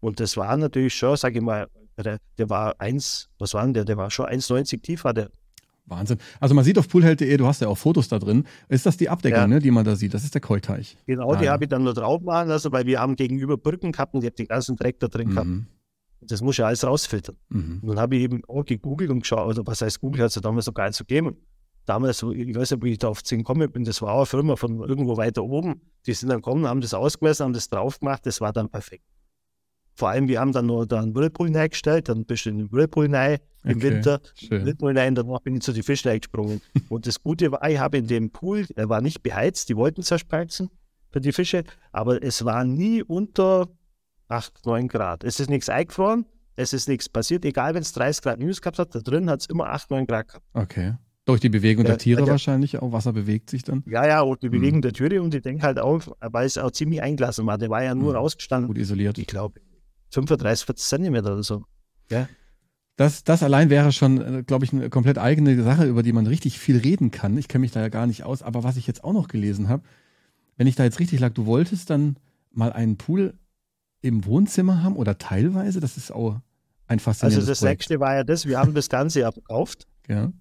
Und 0.00 0.20
das 0.20 0.36
war 0.36 0.56
natürlich 0.56 0.94
schon, 0.94 1.16
sage 1.16 1.38
ich 1.38 1.44
mal, 1.44 1.68
der, 1.96 2.18
der 2.38 2.50
war 2.50 2.74
eins, 2.78 3.28
was 3.38 3.54
war 3.54 3.62
denn 3.64 3.74
der? 3.74 3.84
Der 3.84 3.96
war 3.96 4.10
schon 4.10 4.26
1,90 4.26 4.82
tief, 4.82 5.04
war 5.04 5.14
der. 5.14 5.30
Wahnsinn. 5.86 6.18
Also 6.40 6.54
man 6.54 6.64
sieht 6.64 6.78
auf 6.78 6.88
poolheld.de, 6.88 7.36
du 7.36 7.46
hast 7.46 7.60
ja 7.60 7.68
auch 7.68 7.76
Fotos 7.76 8.08
da 8.08 8.18
drin. 8.18 8.44
Ist 8.68 8.86
das 8.86 8.96
die 8.96 9.08
Abdeckung, 9.10 9.38
Ja. 9.40 9.46
ne, 9.46 9.58
die 9.60 9.70
man 9.70 9.84
da 9.84 9.96
sieht? 9.96 10.14
Das 10.14 10.24
ist 10.24 10.32
der 10.34 10.40
Koi-Teich. 10.40 10.96
Genau, 11.06 11.32
Ah, 11.32 11.36
die 11.36 11.44
ja. 11.44 11.52
habe 11.52 11.64
ich 11.64 11.68
dann 11.70 11.84
nur 11.84 11.92
drauf 11.92 12.22
machen 12.22 12.48
lassen, 12.48 12.72
weil 12.72 12.86
wir 12.86 13.00
haben 13.00 13.16
gegenüber 13.16 13.58
Brücken 13.58 13.92
gehabt 13.92 14.14
und 14.14 14.20
ich 14.22 14.26
habe 14.26 14.36
den 14.36 14.46
ganzen 14.48 14.76
Dreck 14.76 14.98
da 15.00 15.08
drin 15.08 15.30
gehabt. 15.30 15.46
Mhm. 15.46 15.66
Das 16.22 16.40
muss 16.40 16.56
ja 16.56 16.66
alles 16.66 16.84
rausfiltern. 16.84 17.36
Mhm. 17.50 17.80
Und 17.82 17.88
dann 17.88 17.98
habe 18.00 18.16
ich 18.16 18.22
eben 18.22 18.42
auch 18.48 18.64
gegoogelt 18.64 19.10
und 19.10 19.20
geschaut, 19.20 19.46
oder 19.46 19.66
was 19.66 19.82
heißt 19.82 20.00
Google, 20.00 20.22
hat 20.22 20.28
es 20.30 20.36
ja 20.36 20.40
damals 20.40 20.66
noch 20.66 20.72
gar 20.74 20.86
nicht 20.86 20.96
so 20.96 21.04
gegeben. 21.04 21.36
Damals, 21.86 22.22
ich 22.22 22.54
weiß 22.54 22.72
nicht, 22.72 22.84
wie 22.84 22.92
ich 22.92 22.98
da 22.98 23.08
auf 23.08 23.22
10 23.22 23.40
gekommen 23.40 23.70
bin, 23.70 23.84
das 23.84 24.00
war 24.00 24.12
auch 24.12 24.18
eine 24.18 24.26
Firma 24.26 24.56
von 24.56 24.80
irgendwo 24.80 25.16
weiter 25.16 25.44
oben. 25.44 25.82
Die 26.06 26.14
sind 26.14 26.30
dann 26.30 26.38
gekommen, 26.38 26.66
haben 26.66 26.80
das 26.80 26.94
ausgemessen, 26.94 27.44
haben 27.44 27.52
das 27.52 27.68
drauf 27.68 28.00
gemacht, 28.00 28.24
das 28.24 28.40
war 28.40 28.52
dann 28.52 28.68
perfekt. 28.70 29.04
Vor 29.96 30.08
allem, 30.08 30.26
wir 30.26 30.40
haben 30.40 30.52
dann 30.52 30.66
noch 30.66 30.86
da 30.86 31.00
einen 31.00 31.14
Whirlpool 31.14 31.54
reingestellt, 31.54 32.08
dann 32.08 32.24
bist 32.24 32.46
du 32.46 32.50
in 32.50 32.58
den 32.58 32.72
Whirlpool 32.72 33.14
rein 33.14 33.38
im 33.62 33.76
Okay, 33.78 33.82
Winter, 33.82 34.20
schön. 34.34 34.64
Whirlpool 34.64 34.98
rein, 34.98 35.14
danach 35.14 35.40
bin 35.40 35.56
ich 35.56 35.62
zu 35.62 35.72
den 35.72 35.82
Fischen 35.82 36.18
gesprungen. 36.18 36.60
und 36.88 37.06
das 37.06 37.22
Gute 37.22 37.52
war, 37.52 37.68
ich 37.68 37.78
habe 37.78 37.98
in 37.98 38.06
dem 38.06 38.30
Pool, 38.30 38.66
er 38.74 38.88
war 38.88 39.00
nicht 39.00 39.22
beheizt, 39.22 39.68
die 39.68 39.76
wollten 39.76 40.02
zerspalzen 40.02 40.70
für 41.10 41.20
die 41.20 41.32
Fische, 41.32 41.64
aber 41.92 42.22
es 42.22 42.44
war 42.44 42.64
nie 42.64 43.02
unter 43.02 43.68
8, 44.28 44.66
9 44.66 44.88
Grad. 44.88 45.22
Es 45.22 45.38
ist 45.38 45.48
nichts 45.48 45.68
eingefroren, 45.68 46.26
es 46.56 46.72
ist 46.72 46.88
nichts 46.88 47.08
passiert, 47.08 47.44
egal 47.44 47.74
wenn 47.74 47.82
es 47.82 47.92
30 47.92 48.22
Grad 48.22 48.38
minus 48.38 48.60
gehabt 48.60 48.78
hat, 48.80 48.94
da 48.94 48.98
drin 48.98 49.30
hat 49.30 49.42
es 49.42 49.46
immer 49.46 49.66
8, 49.66 49.90
9 49.90 50.06
Grad 50.06 50.28
gehabt. 50.28 50.44
Okay. 50.54 50.94
Durch 51.26 51.40
die 51.40 51.48
Bewegung 51.48 51.84
Ja, 51.84 51.92
der 51.92 51.98
Tiere 51.98 52.20
ja. 52.22 52.26
wahrscheinlich 52.26 52.78
auch. 52.82 52.92
Wasser 52.92 53.12
bewegt 53.14 53.48
sich 53.48 53.62
dann. 53.62 53.82
Ja, 53.86 54.06
ja, 54.06 54.20
und 54.20 54.42
die 54.42 54.48
Mhm. 54.48 54.52
Bewegung 54.52 54.82
der 54.82 54.92
Türe 54.92 55.22
und 55.22 55.34
ich 55.34 55.40
denke 55.42 55.62
halt 55.62 55.78
auch, 55.78 56.02
weil 56.20 56.46
es 56.46 56.58
auch 56.58 56.70
ziemlich 56.70 57.00
eingelassen 57.02 57.46
war, 57.46 57.56
der 57.56 57.70
war 57.70 57.82
ja 57.82 57.94
nur 57.94 58.10
Mhm. 58.12 58.18
rausgestanden, 58.18 58.68
Gut 58.68 58.76
isoliert. 58.78 59.16
ich 59.18 59.26
glaube, 59.26 59.60
35, 60.10 60.66
40 60.66 60.86
Zentimeter 60.86 61.32
oder 61.32 61.42
so. 61.42 61.64
Das, 62.96 63.24
das 63.24 63.42
allein 63.42 63.70
wäre 63.70 63.90
schon, 63.90 64.46
glaube 64.46 64.64
ich, 64.64 64.72
eine 64.72 64.88
komplett 64.88 65.18
eigene 65.18 65.60
Sache, 65.64 65.84
über 65.84 66.04
die 66.04 66.12
man 66.12 66.28
richtig 66.28 66.60
viel 66.60 66.76
reden 66.78 67.10
kann. 67.10 67.36
Ich 67.36 67.48
kenne 67.48 67.62
mich 67.62 67.72
da 67.72 67.80
ja 67.80 67.88
gar 67.88 68.06
nicht 68.06 68.22
aus. 68.22 68.42
Aber 68.42 68.62
was 68.62 68.76
ich 68.76 68.86
jetzt 68.86 69.02
auch 69.02 69.12
noch 69.12 69.26
gelesen 69.26 69.68
habe, 69.68 69.82
wenn 70.56 70.68
ich 70.68 70.76
da 70.76 70.84
jetzt 70.84 71.00
richtig 71.00 71.18
lag, 71.18 71.32
du 71.32 71.44
wolltest 71.46 71.90
dann 71.90 72.16
mal 72.52 72.72
einen 72.72 72.96
Pool 72.96 73.34
im 74.00 74.24
Wohnzimmer 74.26 74.84
haben 74.84 74.94
oder 74.94 75.18
teilweise. 75.18 75.80
Das 75.80 75.96
ist 75.96 76.12
auch 76.12 76.34
ein 76.86 76.98
Also 76.98 77.04
faszinierendes 77.04 77.46
das 77.48 77.58
Projekt. 77.60 77.80
nächste 77.80 77.98
war 77.98 78.14
ja 78.14 78.22
das, 78.22 78.46
wir 78.46 78.58
haben 78.58 78.74
das 78.74 78.88
Ganze 78.88 79.20
ja 79.20 79.32
verkauft. 79.32 79.88
Ja. 80.06 80.32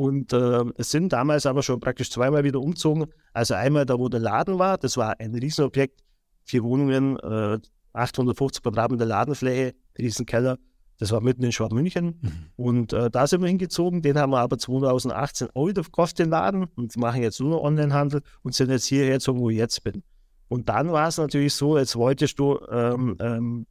Und 0.00 0.32
äh, 0.32 0.64
es 0.78 0.92
sind 0.92 1.12
damals 1.12 1.44
aber 1.44 1.62
schon 1.62 1.78
praktisch 1.78 2.10
zweimal 2.10 2.42
wieder 2.42 2.58
umgezogen. 2.58 3.04
Also 3.34 3.52
einmal 3.52 3.84
da, 3.84 3.98
wo 3.98 4.08
der 4.08 4.20
Laden 4.20 4.58
war, 4.58 4.78
das 4.78 4.96
war 4.96 5.20
ein 5.20 5.34
Riesenobjekt, 5.34 6.00
vier 6.42 6.64
Wohnungen, 6.64 7.18
äh, 7.18 7.58
850 7.92 8.62
Quadratmeter 8.62 9.04
Ladenfläche, 9.04 9.74
Riesenkeller. 9.98 10.56
Das 10.96 11.12
war 11.12 11.20
mitten 11.20 11.42
in 11.42 11.52
Schwabmünchen. 11.52 12.18
Mhm. 12.18 12.32
Und 12.56 12.92
äh, 12.94 13.10
da 13.10 13.26
sind 13.26 13.42
wir 13.42 13.48
hingezogen. 13.48 14.00
Den 14.00 14.16
haben 14.16 14.30
wir 14.30 14.38
aber 14.38 14.56
2018 14.56 15.48
auch 15.52 15.68
wieder 15.68 15.84
verkauft, 15.84 16.18
den 16.18 16.30
Laden. 16.30 16.68
Und 16.76 16.96
machen 16.96 17.20
jetzt 17.20 17.38
nur 17.38 17.50
noch 17.50 17.60
Onlinehandel 17.60 18.22
und 18.40 18.54
sind 18.54 18.70
jetzt 18.70 18.86
hierher 18.86 19.16
gezogen, 19.16 19.40
wo 19.40 19.50
ich 19.50 19.58
jetzt 19.58 19.84
bin. 19.84 20.02
Und 20.48 20.70
dann 20.70 20.92
war 20.92 21.08
es 21.08 21.18
natürlich 21.18 21.52
so, 21.52 21.76
jetzt 21.76 21.94
wolltest 21.94 22.38
du 22.38 22.58
ähm, 22.70 23.18
ähm, 23.20 23.66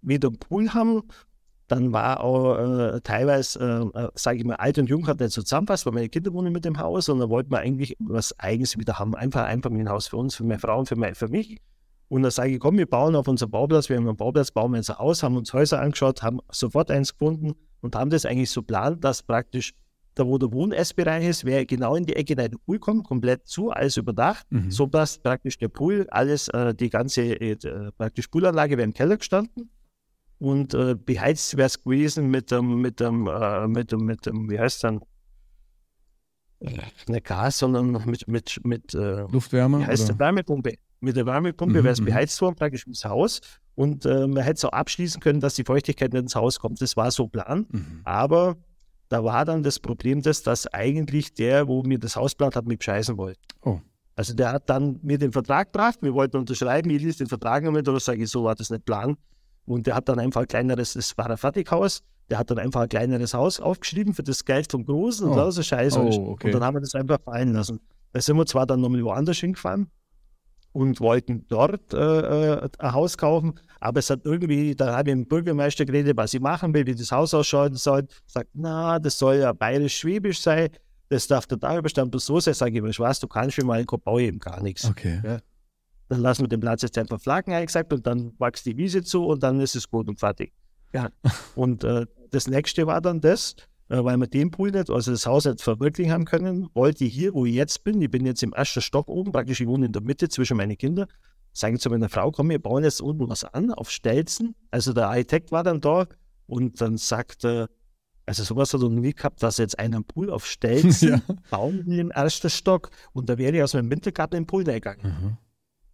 wieder 0.00 0.28
einen 0.28 0.38
Pool 0.38 0.72
haben. 0.74 1.02
Dann 1.72 1.90
war 1.90 2.22
auch 2.22 2.58
äh, 2.58 3.00
teilweise, 3.00 3.90
äh, 3.94 4.08
sage 4.14 4.36
ich 4.36 4.44
mal, 4.44 4.56
alt 4.56 4.76
und 4.76 4.90
jung 4.90 5.06
hat 5.06 5.20
nicht 5.20 5.32
so 5.32 5.40
zusammenpasst, 5.40 5.86
weil 5.86 5.94
meine 5.94 6.10
Kinder 6.10 6.30
wohnen 6.34 6.52
mit 6.52 6.66
dem 6.66 6.78
Haus 6.78 7.08
und 7.08 7.18
dann 7.18 7.30
wollten 7.30 7.50
wir 7.50 7.60
eigentlich 7.60 7.96
was 7.98 8.38
Eigenes 8.38 8.76
wieder 8.76 8.98
haben. 8.98 9.14
Einfach 9.14 9.44
ein 9.46 9.62
Familienhaus 9.62 10.06
für 10.06 10.18
uns, 10.18 10.34
für 10.34 10.44
meine 10.44 10.58
Frau 10.58 10.78
und 10.78 10.86
für, 10.86 10.96
meine, 10.96 11.14
für 11.14 11.28
mich. 11.28 11.62
Und 12.08 12.24
dann 12.24 12.30
sage 12.30 12.50
ich, 12.50 12.60
komm, 12.60 12.76
wir 12.76 12.84
bauen 12.84 13.16
auf 13.16 13.26
unserem 13.26 13.52
Bauplatz, 13.52 13.88
wir 13.88 13.96
haben 13.96 14.06
einen 14.06 14.18
Bauplatz, 14.18 14.50
bauen 14.50 14.72
wir 14.72 14.76
jetzt 14.76 14.90
ein 14.90 14.98
Haus, 14.98 15.22
haben 15.22 15.34
uns 15.34 15.54
Häuser 15.54 15.80
angeschaut, 15.80 16.22
haben 16.22 16.40
sofort 16.50 16.90
eins 16.90 17.12
gefunden 17.12 17.54
und 17.80 17.96
haben 17.96 18.10
das 18.10 18.26
eigentlich 18.26 18.50
so 18.50 18.60
geplant, 18.60 19.02
dass 19.02 19.22
praktisch 19.22 19.72
da 20.14 20.26
wo 20.26 20.36
der 20.36 20.52
Wohn-Essbereich 20.52 21.26
ist, 21.26 21.46
wäre 21.46 21.64
genau 21.64 21.94
in 21.94 22.04
die 22.04 22.16
Ecke 22.16 22.36
der 22.36 22.50
Pool 22.66 22.78
kommt, 22.80 23.04
komplett 23.04 23.46
zu, 23.46 23.70
alles 23.70 23.96
überdacht, 23.96 24.44
mhm. 24.50 24.70
so 24.70 24.84
dass 24.84 25.16
praktisch 25.16 25.56
der 25.56 25.68
Pool, 25.68 26.06
alles, 26.10 26.48
äh, 26.48 26.74
die 26.74 26.90
ganze 26.90 27.22
äh, 27.22 27.56
praktisch 27.96 28.28
Poolanlage 28.28 28.76
wäre 28.76 28.84
im 28.84 28.92
Keller 28.92 29.16
gestanden 29.16 29.70
und 30.42 30.74
äh, 30.74 30.96
beheizt 30.96 31.56
wäre 31.56 31.66
es 31.66 31.80
gewesen 31.80 32.28
mit 32.28 32.50
dem, 32.50 32.80
mit 32.80 32.98
dem, 32.98 33.28
äh, 33.28 33.68
mit 33.68 33.92
dem, 33.92 34.00
mit 34.00 34.26
dem, 34.26 34.50
wie 34.50 34.58
heißt 34.58 34.82
dann? 34.82 35.00
Nicht 37.06 37.24
Gas, 37.24 37.58
sondern 37.58 37.92
mit, 38.06 38.26
mit, 38.26 38.60
mit 38.64 38.92
äh, 38.92 39.22
Luftwärme. 39.30 39.78
Wie 39.78 39.86
heißt 39.86 40.10
oder? 40.10 40.18
Wärmepumpe? 40.18 40.74
Mit 40.98 41.14
der 41.14 41.26
Wärmepumpe 41.26 41.78
mhm, 41.78 41.84
wäre 41.84 41.92
es 41.92 42.00
mhm. 42.00 42.06
beheizt 42.06 42.40
worden, 42.40 42.56
praktisch 42.56 42.88
ins 42.88 43.04
Haus. 43.04 43.40
Und 43.76 44.04
äh, 44.04 44.26
man 44.26 44.42
hätte 44.42 44.54
es 44.54 44.64
auch 44.64 44.72
abschließen 44.72 45.20
können, 45.20 45.38
dass 45.38 45.54
die 45.54 45.62
Feuchtigkeit 45.62 46.12
nicht 46.12 46.22
ins 46.22 46.34
Haus 46.34 46.58
kommt. 46.58 46.82
Das 46.82 46.96
war 46.96 47.12
so 47.12 47.28
Plan. 47.28 47.66
Mhm. 47.70 48.00
Aber 48.02 48.56
da 49.10 49.22
war 49.22 49.44
dann 49.44 49.62
das 49.62 49.78
Problem, 49.78 50.22
das, 50.22 50.42
dass 50.42 50.66
eigentlich 50.66 51.34
der, 51.34 51.68
wo 51.68 51.84
mir 51.84 52.00
das 52.00 52.16
Haus 52.16 52.34
plant 52.34 52.56
hat, 52.56 52.66
mich 52.66 52.78
bescheißen 52.78 53.16
wollte. 53.16 53.38
Oh. 53.60 53.78
Also 54.16 54.34
der 54.34 54.50
hat 54.50 54.68
dann 54.68 54.98
mir 55.02 55.18
den 55.18 55.30
Vertrag 55.30 55.72
gebracht, 55.72 55.98
wir 56.02 56.14
wollten 56.14 56.36
unterschreiben, 56.36 56.90
ich 56.90 57.00
ließ 57.00 57.18
den 57.18 57.28
Vertrag 57.28 57.62
mit, 57.70 57.88
oder 57.88 58.00
sage 58.00 58.24
ich, 58.24 58.30
so 58.30 58.42
war 58.42 58.56
das 58.56 58.70
nicht 58.70 58.84
Plan. 58.84 59.16
Und 59.64 59.86
der 59.86 59.94
hat 59.94 60.08
dann 60.08 60.18
einfach 60.18 60.42
ein 60.42 60.48
kleineres, 60.48 60.94
das 60.94 61.16
war 61.16 61.30
ein 61.30 61.36
Fertighaus, 61.36 62.02
der 62.30 62.38
hat 62.38 62.50
dann 62.50 62.58
einfach 62.58 62.82
ein 62.82 62.88
kleineres 62.88 63.34
Haus 63.34 63.60
aufgeschrieben 63.60 64.14
für 64.14 64.22
das 64.22 64.44
Geld 64.44 64.70
vom 64.70 64.84
Großen 64.84 65.28
und 65.28 65.38
oh. 65.38 65.50
so 65.50 65.62
Scheiße. 65.62 66.00
Oh, 66.00 66.30
okay. 66.30 66.48
Und 66.48 66.54
dann 66.54 66.64
haben 66.64 66.74
wir 66.74 66.80
das 66.80 66.94
einfach 66.94 67.20
fallen 67.22 67.52
lassen. 67.52 67.80
Da 68.12 68.20
sind 68.20 68.36
wir 68.36 68.46
zwar 68.46 68.66
dann 68.66 68.80
nochmal 68.80 69.02
woanders 69.04 69.38
hingefahren, 69.38 69.90
und 70.72 71.00
wollten 71.00 71.46
dort 71.48 71.92
äh, 71.92 72.54
äh, 72.54 72.68
ein 72.78 72.92
Haus 72.92 73.16
kaufen. 73.16 73.54
Aber 73.80 73.98
es 73.98 74.10
hat 74.10 74.20
irgendwie, 74.24 74.74
da 74.74 74.96
habe 74.96 75.10
ich 75.10 75.16
mit 75.16 75.26
dem 75.26 75.28
Bürgermeister 75.28 75.84
geredet, 75.84 76.16
was 76.16 76.34
ich 76.34 76.40
machen 76.40 76.72
will, 76.74 76.86
wie 76.86 76.94
das 76.94 77.12
Haus 77.12 77.34
ausschauen 77.34 77.74
soll. 77.74 78.06
Sagt, 78.26 78.50
na, 78.54 78.98
das 78.98 79.18
soll 79.18 79.36
ja 79.36 79.52
bayerisch-schwäbisch 79.52 80.40
sein. 80.40 80.70
Das 81.08 81.26
darf 81.26 81.46
der 81.46 81.58
Darüberstand 81.58 82.18
so 82.18 82.40
sein. 82.40 82.54
Sage 82.54 82.76
ich, 82.76 82.82
mir, 82.82 82.92
was, 82.98 83.20
du 83.20 83.28
kannst 83.28 83.56
schon 83.56 83.66
mal 83.66 83.80
in 83.80 83.86
Kopau 83.86 84.18
eben 84.18 84.38
gar 84.38 84.62
nichts. 84.62 84.86
Okay. 84.86 85.20
Ja. 85.22 85.38
Dann 86.08 86.20
lassen 86.20 86.42
wir 86.42 86.48
den 86.48 86.60
Platz 86.60 86.82
jetzt 86.82 86.98
einfach 86.98 87.20
flaggen, 87.20 87.54
gesagt, 87.64 87.92
und 87.92 88.06
dann 88.06 88.32
wächst 88.38 88.66
die 88.66 88.76
Wiese 88.76 89.02
zu 89.02 89.24
und 89.26 89.42
dann 89.42 89.60
ist 89.60 89.74
es 89.74 89.88
gut 89.88 90.08
und 90.08 90.18
fertig. 90.18 90.52
Ja. 90.92 91.08
und 91.54 91.84
äh, 91.84 92.06
das 92.30 92.48
nächste 92.48 92.86
war 92.86 93.00
dann 93.00 93.20
das, 93.20 93.56
äh, 93.88 94.02
weil 94.02 94.16
wir 94.16 94.26
den 94.26 94.50
Pool 94.50 94.70
nicht, 94.70 94.90
also 94.90 95.10
das 95.10 95.26
Haus 95.26 95.44
nicht 95.44 95.60
verwirklichen 95.60 96.12
haben 96.12 96.24
können, 96.24 96.68
wollte 96.74 97.04
ich 97.04 97.14
hier, 97.14 97.34
wo 97.34 97.46
ich 97.46 97.54
jetzt 97.54 97.84
bin, 97.84 98.00
ich 98.00 98.10
bin 98.10 98.26
jetzt 98.26 98.42
im 98.42 98.52
ersten 98.52 98.80
Stock 98.80 99.08
oben, 99.08 99.32
praktisch 99.32 99.60
ich 99.60 99.66
wohne 99.66 99.86
in 99.86 99.92
der 99.92 100.02
Mitte 100.02 100.28
zwischen 100.28 100.56
meinen 100.56 100.76
Kindern, 100.76 101.06
sage 101.52 101.74
ich 101.74 101.80
zu 101.80 101.90
meiner 101.90 102.08
Frau, 102.08 102.30
komm, 102.30 102.50
wir 102.50 102.58
bauen 102.58 102.84
jetzt 102.84 103.00
unten 103.00 103.28
was 103.28 103.44
an, 103.44 103.70
auf 103.70 103.90
Stelzen. 103.90 104.54
Also 104.70 104.92
der 104.92 105.08
Architekt 105.08 105.52
war 105.52 105.62
dann 105.62 105.80
da 105.80 106.06
und 106.46 106.80
dann 106.80 106.96
sagte, 106.96 107.68
also 108.24 108.44
sowas 108.44 108.72
hat 108.72 108.80
er 108.80 108.88
noch 108.88 109.00
nie 109.00 109.12
gehabt, 109.12 109.42
dass 109.42 109.58
jetzt 109.58 109.78
einen 109.78 110.04
Pool 110.04 110.30
auf 110.30 110.46
Stelzen 110.50 111.22
ja. 111.28 111.34
bauen 111.50 111.84
will 111.86 111.98
im 111.98 112.10
ersten 112.10 112.50
Stock 112.50 112.90
und 113.12 113.28
da 113.28 113.36
wäre 113.36 113.56
ich 113.56 113.62
aus 113.62 113.74
meinem 113.74 113.90
Wintergarten 113.90 114.36
in 114.36 114.42
den 114.44 114.46
Pool 114.46 114.64
gegangen. 114.64 115.02
Mhm. 115.02 115.36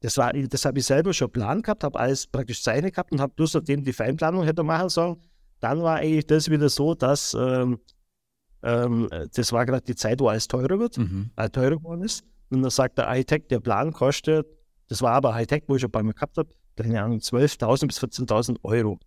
Das, 0.00 0.14
das 0.14 0.64
habe 0.64 0.78
ich 0.78 0.86
selber 0.86 1.12
schon 1.12 1.30
Plan 1.30 1.62
gehabt, 1.62 1.82
habe 1.82 1.98
alles 1.98 2.26
praktisch 2.26 2.62
Seine 2.62 2.90
gehabt 2.90 3.10
und 3.12 3.20
habe 3.20 3.32
bloß 3.34 3.54
nachdem 3.54 3.82
die 3.82 3.92
Feinplanung 3.92 4.44
hätte 4.44 4.62
machen 4.62 4.88
sollen, 4.88 5.16
dann 5.60 5.82
war 5.82 5.96
eigentlich 5.96 6.26
das 6.26 6.48
wieder 6.48 6.68
so, 6.68 6.94
dass 6.94 7.34
ähm, 7.34 7.80
ähm, 8.62 9.08
das 9.34 9.52
war 9.52 9.66
gerade 9.66 9.84
die 9.84 9.94
Zeit, 9.94 10.20
wo 10.20 10.28
alles 10.28 10.48
teurer 10.48 10.78
wird, 10.78 10.98
mhm. 10.98 11.30
äh, 11.36 11.48
teurer 11.48 11.76
geworden 11.76 12.02
ist. 12.02 12.24
Und 12.50 12.62
dann 12.62 12.70
sagt 12.70 12.98
der 12.98 13.08
Hightech, 13.08 13.48
der 13.48 13.60
Plan 13.60 13.92
kostet, 13.92 14.46
das 14.88 15.02
war 15.02 15.12
aber 15.12 15.34
Hightech, 15.34 15.64
wo 15.66 15.76
ich 15.76 15.82
schon 15.82 15.90
bei 15.90 16.02
mir 16.02 16.14
gehabt 16.14 16.38
habe, 16.38 16.48
keine 16.76 17.02
Ahnung, 17.02 17.18
12.000 17.18 17.86
bis 17.86 18.02
14.000 18.02 18.58
Euro. 18.62 18.98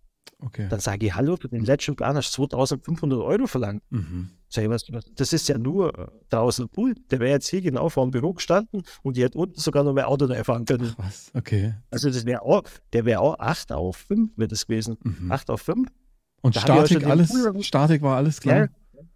Okay. 0.44 0.66
Dann 0.68 0.80
sage 0.80 1.06
ich, 1.06 1.14
hallo, 1.14 1.36
für 1.36 1.48
den 1.48 1.64
letzten 1.64 1.94
Plan 1.94 2.16
hast 2.16 2.36
du 2.36 2.44
2.500 2.44 3.24
Euro 3.24 3.46
verlangt. 3.46 3.82
Mhm. 3.90 4.30
Sag 4.48 4.64
ich, 4.64 4.70
was, 4.70 4.84
das 5.14 5.32
ist 5.32 5.48
ja 5.48 5.56
nur 5.56 5.96
äh, 5.96 6.06
draußen 6.30 6.68
Pool. 6.68 6.94
Der 7.10 7.20
wäre 7.20 7.30
jetzt 7.30 7.48
hier 7.48 7.62
genau 7.62 7.88
vor 7.88 8.04
dem 8.04 8.10
Büro 8.10 8.32
gestanden 8.32 8.82
und 9.02 9.16
die 9.16 9.22
hätte 9.22 9.38
unten 9.38 9.60
sogar 9.60 9.84
noch 9.84 9.92
mehr 9.92 10.08
Auto 10.08 10.26
fahren 10.42 10.64
können. 10.64 10.94
Ach, 10.98 11.06
was? 11.06 11.30
Okay. 11.32 11.74
Also 11.90 12.10
das 12.10 12.26
wäre 12.26 12.42
auch, 12.42 12.64
der 12.92 13.04
wäre 13.04 13.20
auch 13.20 13.38
8 13.38 13.72
auf 13.72 13.96
5 13.96 14.36
wäre 14.36 14.48
das 14.48 14.66
gewesen. 14.66 14.96
Mhm. 15.02 15.30
8 15.30 15.50
auf 15.50 15.62
5. 15.62 15.88
Und 16.42 16.56
Statik, 16.56 17.06
alles, 17.06 17.32
Statik 17.60 18.02
war 18.02 18.16
alles 18.16 18.40
klar? 18.40 18.68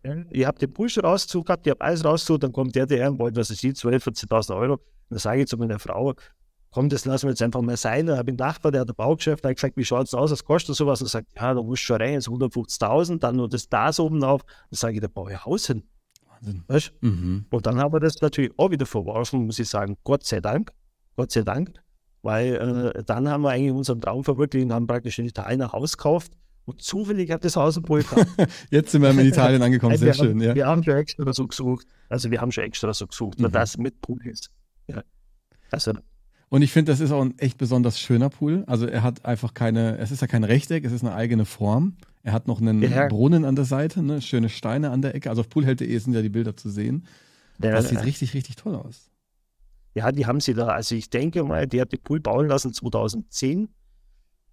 Ja, 0.05 0.15
ja. 0.15 0.25
Ich 0.31 0.47
habe 0.47 0.59
den 0.59 0.73
Push 0.73 1.03
rausgezogen 1.03 1.45
gehabt, 1.45 1.67
ich 1.67 1.73
habe 1.73 1.81
alles 1.81 2.05
rausgezogen, 2.05 2.41
dann 2.41 2.53
kommt 2.53 2.77
der, 2.77 2.87
der 2.87 3.19
wollte, 3.19 3.41
was 3.41 3.51
es 3.51 3.59
sieht, 3.59 3.77
12.000, 3.77 4.29
14.000 4.29 4.57
Euro. 4.57 4.79
Dann 5.11 5.19
sage 5.19 5.41
ich 5.43 5.49
zu 5.49 5.57
meiner 5.57 5.81
Frau, 5.81 6.15
komm, 6.77 6.91
das 6.91 7.07
lassen 7.07 7.25
wir 7.25 7.31
jetzt 7.31 7.41
einfach 7.41 7.63
mal 7.63 7.79
sein. 7.79 8.05
Dann 8.05 8.19
habe 8.19 8.31
ich 8.31 8.39
einen 8.39 8.47
Nachbar, 8.47 8.71
der 8.71 8.83
hat 8.83 8.91
ein 8.91 8.95
Baugeschäft, 8.95 9.43
der 9.43 9.49
hat 9.49 9.57
gesagt, 9.57 9.79
wie 9.79 9.85
schaut 9.85 10.09
es 10.09 10.13
aus, 10.13 10.31
was 10.31 10.45
kostet 10.45 10.77
sowas? 10.77 11.01
Und 11.01 11.07
er 11.07 11.11
sagt, 11.11 11.29
ja, 11.35 11.55
da 11.55 11.63
musst 11.63 11.83
du 11.85 11.87
schon 11.87 11.97
rein, 11.97 12.13
jetzt 12.13 12.29
150.000, 12.29 13.19
dann 13.19 13.37
nur 13.37 13.49
das 13.49 13.71
das 13.71 13.99
oben 13.99 14.23
auf. 14.23 14.43
Dann 14.45 14.77
sage 14.77 14.97
ich, 14.97 15.01
da 15.01 15.09
baue 15.09 15.33
ich 15.33 15.43
Haus 15.43 15.69
hin. 15.69 15.85
Wahnsinn. 16.29 16.65
Weißt? 16.67 16.93
Mhm. 17.01 17.47
Und 17.49 17.67
dann 17.67 17.79
haben 17.79 17.95
wir 17.95 18.01
das 18.01 18.21
natürlich 18.21 18.53
auch 18.59 18.71
wieder 18.71 18.85
verworfen, 18.85 19.47
muss 19.47 19.59
ich 19.59 19.71
sagen, 19.71 19.97
Gott 20.05 20.27
sei 20.27 20.41
Dank, 20.41 20.71
Gott 21.17 21.33
sei 21.33 21.45
Dank, 21.45 21.73
weil 22.21 22.93
äh, 22.95 23.03
dann 23.05 23.27
haben 23.27 23.41
wir 23.41 23.53
eigentlich 23.53 23.73
unseren 23.73 24.03
Traum 24.03 24.23
verwirklicht 24.23 24.67
und 24.67 24.75
haben 24.75 24.87
praktisch 24.87 25.19
in 25.19 25.25
Italien 25.25 25.63
ein 25.63 25.73
Haus 25.73 25.97
gekauft 25.97 26.33
und 26.67 26.83
zufällig 26.83 27.31
hat 27.31 27.43
das 27.43 27.57
Haus 27.57 27.79
ein 27.79 27.85
Pool 27.85 28.05
Jetzt 28.71 28.93
sind 28.93 29.01
wir 29.01 29.13
in 29.13 29.21
Italien 29.21 29.63
angekommen, 29.63 29.97
sehr 29.97 30.13
schön. 30.13 30.33
Haben, 30.33 30.43
ja. 30.43 30.55
Wir 30.55 30.67
haben 30.67 30.85
schon 30.85 30.97
extra 30.97 31.33
so 31.33 31.47
gesucht. 31.47 31.87
Also 32.11 32.31
wir 32.31 32.43
haben 32.43 32.53
schon 32.53 32.65
extra 32.65 32.93
so 32.93 33.07
gesucht, 33.07 33.41
mhm. 33.41 33.51
das 33.51 33.79
mit 33.79 34.03
Pool 34.03 34.27
ist. 34.27 34.51
Ja. 34.89 35.03
Also, 35.71 35.95
und 36.49 36.63
ich 36.63 36.73
finde, 36.73 36.93
das 36.93 37.01
ist 37.01 37.11
auch 37.11 37.23
ein 37.23 37.37
echt 37.39 37.59
besonders 37.59 37.99
schöner 37.99 38.31
Pool. 38.31 38.65
Also 38.67 38.87
er 38.87 39.03
hat 39.03 39.25
einfach 39.25 39.53
keine, 39.53 39.99
es 39.99 40.11
ist 40.11 40.21
ja 40.21 40.27
kein 40.27 40.45
Rechteck, 40.45 40.85
es 40.85 40.93
ist 40.93 41.03
eine 41.03 41.15
eigene 41.15 41.45
Form. 41.45 41.97
Er 42.23 42.33
hat 42.33 42.47
noch 42.47 42.61
einen 42.61 42.83
ja. 42.83 43.09
Brunnen 43.09 43.45
an 43.45 43.57
der 43.57 43.65
Seite, 43.65 44.03
ne? 44.03 44.21
schöne 44.21 44.49
Steine 44.49 44.91
an 44.91 45.03
der 45.03 45.15
Ecke. 45.15 45.31
Also 45.31 45.41
auf 45.41 45.49
poolheld.de 45.49 45.99
sind 45.99 46.13
ja 46.13 46.23
die 46.23 46.29
Bilder 46.29 46.57
zu 46.57 46.71
sehen. 46.71 47.07
Der, 47.59 47.73
das 47.73 47.89
sieht 47.89 48.05
richtig, 48.05 48.35
richtig 48.35 48.57
toll 48.57 48.75
aus. 48.75 49.11
Ja, 49.95 50.13
die 50.13 50.27
haben 50.27 50.41
sie 50.41 50.55
da. 50.55 50.69
Also 50.69 50.95
ich 50.95 51.09
denke 51.09 51.43
mal, 51.43 51.67
die 51.67 51.81
hat 51.81 51.93
den 51.93 52.03
Pool 52.03 52.21
bauen 52.21 52.49
lassen 52.49 52.73
2010. 52.73 53.69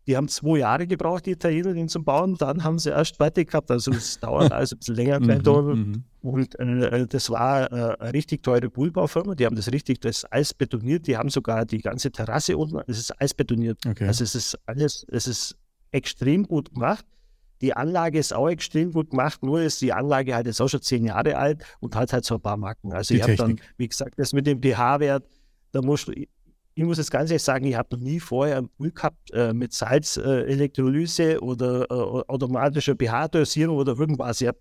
Die 0.06 0.18
haben 0.18 0.28
zwei 0.28 0.60
Jahre 0.60 0.86
gebraucht, 0.86 1.26
die 1.26 1.32
Italiener, 1.32 1.74
den 1.74 1.88
zu 1.88 2.04
bauen. 2.04 2.36
Dann 2.38 2.64
haben 2.64 2.78
sie 2.78 2.90
erst 2.90 3.18
fertig 3.18 3.52
gehabt. 3.52 3.72
Also 3.72 3.92
es 3.92 4.20
dauert 4.20 4.52
alles 4.52 4.74
ein 4.74 4.80
bisschen 4.80 4.96
länger. 4.96 5.20
mhm, 5.20 5.80
mhm, 5.80 6.04
und 6.22 6.60
äh, 6.60 7.08
das 7.08 7.30
war 7.30 7.72
äh, 7.72 7.96
eine 8.00 8.14
richtig 8.14 8.44
teure 8.44 8.70
Poolbaufirma. 8.70 9.36
Die 9.36 9.46
haben 9.46 9.56
das 9.56 9.72
richtig, 9.72 10.02
das 10.02 10.30
Eis 10.32 10.54
betoniert. 10.54 11.08
Die 11.08 11.18
haben 11.18 11.30
sogar 11.30 11.66
die 11.66 11.80
ganze 11.80 12.12
Terrasse 12.12 12.58
unten, 12.58 12.82
es 12.88 13.00
ist 13.00 13.22
Eis 13.22 13.34
betoniert. 13.34 13.80
Okay. 13.88 14.08
Also 14.08 14.24
es 14.24 14.36
ist 14.36 14.58
alles, 14.66 15.06
es 15.10 15.28
ist 15.28 15.56
extrem 15.92 16.44
gut 16.44 16.74
gemacht. 16.74 17.06
Die 17.62 17.74
Anlage 17.74 18.20
ist 18.20 18.34
auch 18.34 18.50
extrem 18.50 18.92
gut 18.92 19.12
gemacht, 19.12 19.42
nur 19.42 19.62
ist 19.62 19.82
die 19.82 19.94
Anlage 19.94 20.36
halt 20.36 20.48
jetzt 20.48 20.60
auch 20.60 20.68
schon 20.68 20.82
zehn 20.82 21.06
Jahre 21.06 21.38
alt 21.38 21.64
und 21.80 21.96
hat 21.96 22.12
halt 22.12 22.26
so 22.26 22.36
ein 22.36 22.42
paar 22.42 22.58
Marken. 22.58 22.92
Also 22.92 23.14
die 23.14 23.20
ich 23.20 23.24
habe 23.24 23.36
dann, 23.36 23.62
wie 23.78 23.88
gesagt, 23.88 24.20
das 24.20 24.34
mit 24.34 24.48
dem 24.48 24.62
pH-Wert, 24.62 25.26
da 25.72 25.82
musst 25.82 26.10
du, 26.10 26.14
ich 26.76 26.84
muss 26.84 26.98
jetzt 26.98 27.12
ganz 27.12 27.30
ehrlich 27.30 27.44
sagen, 27.44 27.66
ich 27.66 27.76
habe 27.76 27.96
noch 27.96 28.04
nie 28.04 28.20
vorher 28.20 28.58
einen 28.58 28.70
Pool 28.70 28.92
gehabt 28.92 29.32
äh, 29.32 29.54
mit 29.54 29.74
Salzelektrolyse 29.74 31.34
äh, 31.34 31.38
oder 31.38 31.84
äh, 31.84 32.24
automatischer 32.28 32.96
pH-Dosierung 32.96 33.78
oder 33.78 33.98
irgendwas. 33.98 34.42
Hab, 34.42 34.58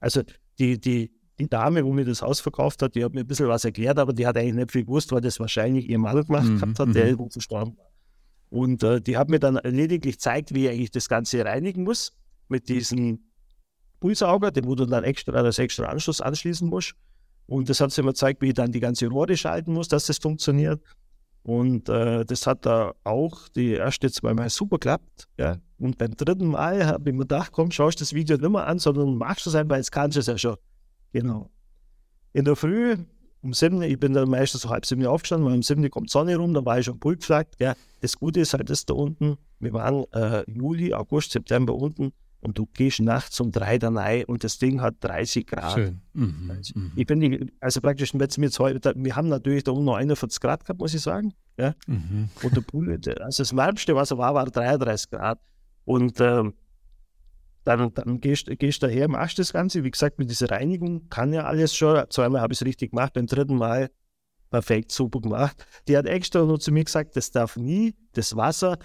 also 0.00 0.22
die, 0.58 0.78
die, 0.78 1.10
die 1.38 1.48
Dame, 1.48 1.84
wo 1.84 1.92
mir 1.92 2.04
das 2.04 2.20
Haus 2.20 2.40
verkauft 2.40 2.82
hat, 2.82 2.94
die 2.94 3.04
hat 3.04 3.14
mir 3.14 3.20
ein 3.20 3.26
bisschen 3.26 3.48
was 3.48 3.64
erklärt, 3.64 3.98
aber 3.98 4.12
die 4.12 4.26
hat 4.26 4.36
eigentlich 4.36 4.54
nicht 4.54 4.72
viel 4.72 4.84
gewusst, 4.84 5.10
weil 5.12 5.22
das 5.22 5.40
wahrscheinlich 5.40 5.88
ihr 5.88 5.98
Mann 5.98 6.22
gemacht 6.24 6.44
mhm, 6.44 6.60
gehabt 6.60 6.78
hat, 6.78 6.94
der 6.94 7.16
mhm. 7.16 7.30
verstorben 7.30 7.76
war. 7.76 7.90
Und 8.50 8.82
äh, 8.82 9.00
die 9.00 9.16
hat 9.16 9.30
mir 9.30 9.40
dann 9.40 9.58
lediglich 9.64 10.16
gezeigt, 10.16 10.54
wie 10.54 10.66
ich 10.66 10.70
eigentlich 10.70 10.90
das 10.90 11.08
Ganze 11.08 11.44
reinigen 11.44 11.82
muss 11.82 12.12
mit 12.48 12.68
diesem 12.68 13.24
Poolsauger, 14.00 14.50
den 14.50 14.66
wo 14.66 14.74
du 14.74 14.84
dann 14.84 15.02
extra 15.02 15.32
als 15.32 15.58
extra 15.58 15.86
Anschluss 15.86 16.20
anschließen 16.20 16.68
musst. 16.68 16.94
Und 17.46 17.68
das 17.68 17.80
hat 17.80 17.90
sie 17.90 18.02
mir 18.02 18.10
gezeigt, 18.10 18.42
wie 18.42 18.48
ich 18.48 18.54
dann 18.54 18.70
die 18.70 18.80
ganze 18.80 19.08
Rohre 19.08 19.36
schalten 19.36 19.72
muss, 19.72 19.88
dass 19.88 20.06
das 20.06 20.18
funktioniert. 20.18 20.80
Und 21.44 21.90
äh, 21.90 22.24
das 22.24 22.46
hat 22.46 22.64
da 22.64 22.94
auch 23.04 23.48
die 23.48 23.72
erste 23.72 24.10
zweimal 24.10 24.48
super 24.48 24.76
geklappt. 24.76 25.28
Ja. 25.38 25.58
Und 25.78 25.98
beim 25.98 26.16
dritten 26.16 26.48
Mal 26.48 26.86
habe 26.86 27.10
ich 27.10 27.14
mir 27.14 27.20
gedacht, 27.20 27.52
komm, 27.52 27.70
schaust 27.70 28.00
das 28.00 28.14
Video 28.14 28.38
nicht 28.38 28.48
mehr 28.48 28.66
an, 28.66 28.78
sondern 28.78 29.16
machst 29.16 29.46
es 29.46 29.54
einfach, 29.54 29.76
jetzt 29.76 29.92
kannst 29.92 30.16
du 30.16 30.20
es 30.20 30.26
ja 30.26 30.38
schon. 30.38 30.56
Genau. 31.12 31.50
In 32.32 32.46
der 32.46 32.56
Früh 32.56 32.96
um 33.42 33.52
sieben, 33.52 33.82
ich 33.82 34.00
bin 34.00 34.14
dann 34.14 34.30
meistens 34.30 34.62
so 34.62 34.70
halb 34.70 34.86
sieben 34.86 35.04
aufgestanden, 35.04 35.46
weil 35.46 35.54
um 35.54 35.62
sieben 35.62 35.88
kommt 35.90 36.08
Sonne 36.08 36.34
rum, 36.36 36.54
dann 36.54 36.64
war 36.64 36.78
ich 36.78 36.86
schon 36.86 36.98
Pult 36.98 37.20
gefragt. 37.20 37.56
Ja. 37.60 37.74
Das 38.00 38.16
Gute 38.16 38.40
ist 38.40 38.54
halt 38.54 38.70
das 38.70 38.86
da 38.86 38.94
unten, 38.94 39.36
wir 39.60 39.74
waren 39.74 40.04
äh, 40.12 40.50
Juli, 40.50 40.94
August, 40.94 41.32
September 41.32 41.74
unten 41.74 42.12
und 42.44 42.58
du 42.58 42.66
gehst 42.66 43.00
nachts 43.00 43.40
um 43.40 43.50
drei 43.50 43.78
dann 43.78 43.96
rein 43.96 44.24
und 44.26 44.44
das 44.44 44.58
Ding 44.58 44.80
hat 44.80 44.96
30 45.00 45.46
Grad. 45.46 45.72
Schön. 45.72 46.00
Mhm, 46.12 46.50
also, 46.50 46.78
mhm. 46.78 46.92
ich 46.94 47.06
bin 47.06 47.18
nicht, 47.18 47.52
also 47.60 47.80
praktisch, 47.80 48.12
wenn 48.14 48.20
es 48.20 48.38
mir 48.38 48.46
jetzt 48.46 48.58
heute, 48.58 48.92
wir 48.96 49.16
haben 49.16 49.28
natürlich 49.28 49.64
da 49.64 49.72
unten 49.72 49.86
noch 49.86 49.96
41 49.96 50.40
Grad 50.40 50.64
gehabt, 50.64 50.80
muss 50.80 50.94
ich 50.94 51.00
sagen. 51.00 51.32
Ja? 51.56 51.74
Mhm. 51.86 52.28
Und 52.42 52.56
der 52.56 52.60
Pool, 52.60 52.92
also 53.20 53.42
das 53.42 53.56
wärmste, 53.56 53.94
was 53.94 54.10
er 54.10 54.18
war, 54.18 54.34
war 54.34 54.44
33 54.44 55.10
Grad. 55.10 55.40
Und 55.84 56.20
ähm, 56.20 56.54
dann, 57.64 57.92
dann 57.94 58.20
gehst 58.20 58.48
du 58.48 58.86
daher, 58.86 59.08
machst 59.08 59.38
das 59.38 59.52
Ganze. 59.52 59.82
Wie 59.84 59.90
gesagt, 59.90 60.18
mit 60.18 60.30
dieser 60.30 60.50
Reinigung 60.50 61.08
kann 61.08 61.32
ja 61.32 61.44
alles 61.44 61.74
schon. 61.74 62.04
Zweimal 62.10 62.42
habe 62.42 62.52
ich 62.52 62.60
es 62.60 62.66
richtig 62.66 62.90
gemacht, 62.90 63.14
beim 63.14 63.26
dritten 63.26 63.56
Mal 63.56 63.90
perfekt, 64.50 64.92
super 64.92 65.20
gemacht. 65.20 65.66
Die 65.88 65.96
hat 65.96 66.06
extra 66.06 66.44
nur 66.44 66.60
zu 66.60 66.72
mir 66.72 66.84
gesagt, 66.84 67.16
das 67.16 67.30
darf 67.30 67.56
nie 67.56 67.94
das 68.12 68.36
Wasser 68.36 68.78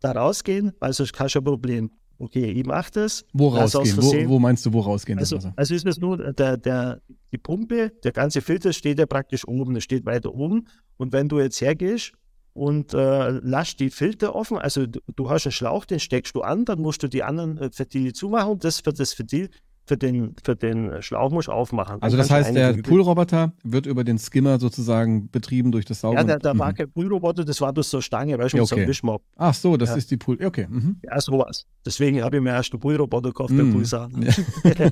da 0.00 0.12
rausgehen, 0.12 0.72
weil 0.80 0.92
sonst 0.92 1.18
hast 1.18 1.34
du 1.34 1.38
ein 1.38 1.44
Problem. 1.44 1.90
Okay, 2.20 2.50
ich 2.50 2.66
mache 2.66 2.90
das. 2.92 3.24
Wo 3.32 3.48
rausgehen? 3.48 3.96
Wo, 3.96 4.34
wo, 4.34 4.38
meinst 4.38 4.66
du, 4.66 4.74
wo 4.74 4.80
rausgehen? 4.80 5.18
Also, 5.18 5.38
also 5.56 5.74
ist 5.74 5.86
es 5.86 5.98
nur, 5.98 6.18
der, 6.34 6.58
der, 6.58 7.00
die 7.32 7.38
Pumpe, 7.38 7.92
der 8.04 8.12
ganze 8.12 8.42
Filter 8.42 8.74
steht 8.74 8.98
ja 8.98 9.06
praktisch 9.06 9.48
oben, 9.48 9.72
der 9.72 9.80
steht 9.80 10.04
weiter 10.04 10.34
oben. 10.34 10.68
Und 10.98 11.14
wenn 11.14 11.30
du 11.30 11.40
jetzt 11.40 11.62
hergehst 11.62 12.12
und 12.52 12.92
äh, 12.92 13.30
lass 13.30 13.76
die 13.76 13.88
Filter 13.88 14.34
offen. 14.34 14.58
Also 14.58 14.86
du, 14.86 15.00
du, 15.16 15.30
hast 15.30 15.46
einen 15.46 15.52
Schlauch, 15.52 15.86
den 15.86 15.98
steckst 15.98 16.34
du 16.34 16.42
an, 16.42 16.66
dann 16.66 16.82
musst 16.82 17.02
du 17.02 17.08
die 17.08 17.22
anderen 17.22 17.56
äh, 17.56 17.70
Ventile 17.74 18.12
zumachen 18.12 18.52
und 18.52 18.64
das 18.64 18.80
für 18.80 18.92
das 18.92 19.18
Ventil 19.18 19.48
für 19.86 19.96
den, 19.96 20.36
für 20.44 20.54
den 20.54 21.02
Schlauch 21.02 21.30
musst 21.30 21.48
du 21.48 21.52
aufmachen. 21.52 22.00
Also 22.00 22.16
das 22.16 22.30
heißt, 22.30 22.54
der 22.54 22.74
Poolroboter 22.74 23.52
wird 23.64 23.86
über 23.86 24.04
den 24.04 24.18
Skimmer 24.18 24.60
sozusagen 24.60 25.30
betrieben 25.30 25.72
durch 25.72 25.84
das 25.84 26.00
Saugen? 26.00 26.28
Ja, 26.28 26.38
da, 26.38 26.58
war 26.58 26.72
kein 26.72 26.90
Poolroboter, 26.90 27.44
das 27.44 27.60
war 27.60 27.72
bloß 27.72 27.90
so 27.90 27.96
eine 27.96 28.02
Stange, 28.02 28.38
weißt 28.38 28.52
du, 28.52 28.58
ja, 28.58 28.62
okay. 28.62 28.74
so 28.74 28.80
ein 28.80 28.88
Wischmopp. 28.88 29.22
Ach 29.36 29.54
so, 29.54 29.76
das 29.76 29.90
ja. 29.90 29.96
ist 29.96 30.10
die 30.10 30.16
Pool, 30.16 30.38
okay. 30.44 30.66
Mhm. 30.68 31.00
Ja, 31.02 31.20
sowas. 31.20 31.66
Deswegen 31.84 32.22
habe 32.22 32.36
ich 32.36 32.42
mir 32.42 32.50
erst 32.50 32.72
einen 32.72 32.80
Poolroboter 32.80 33.30
gekauft, 33.30 33.50
mhm. 33.50 33.56
der 33.56 33.72
Poolsachen. 33.72 34.22
Ja. 34.22 34.90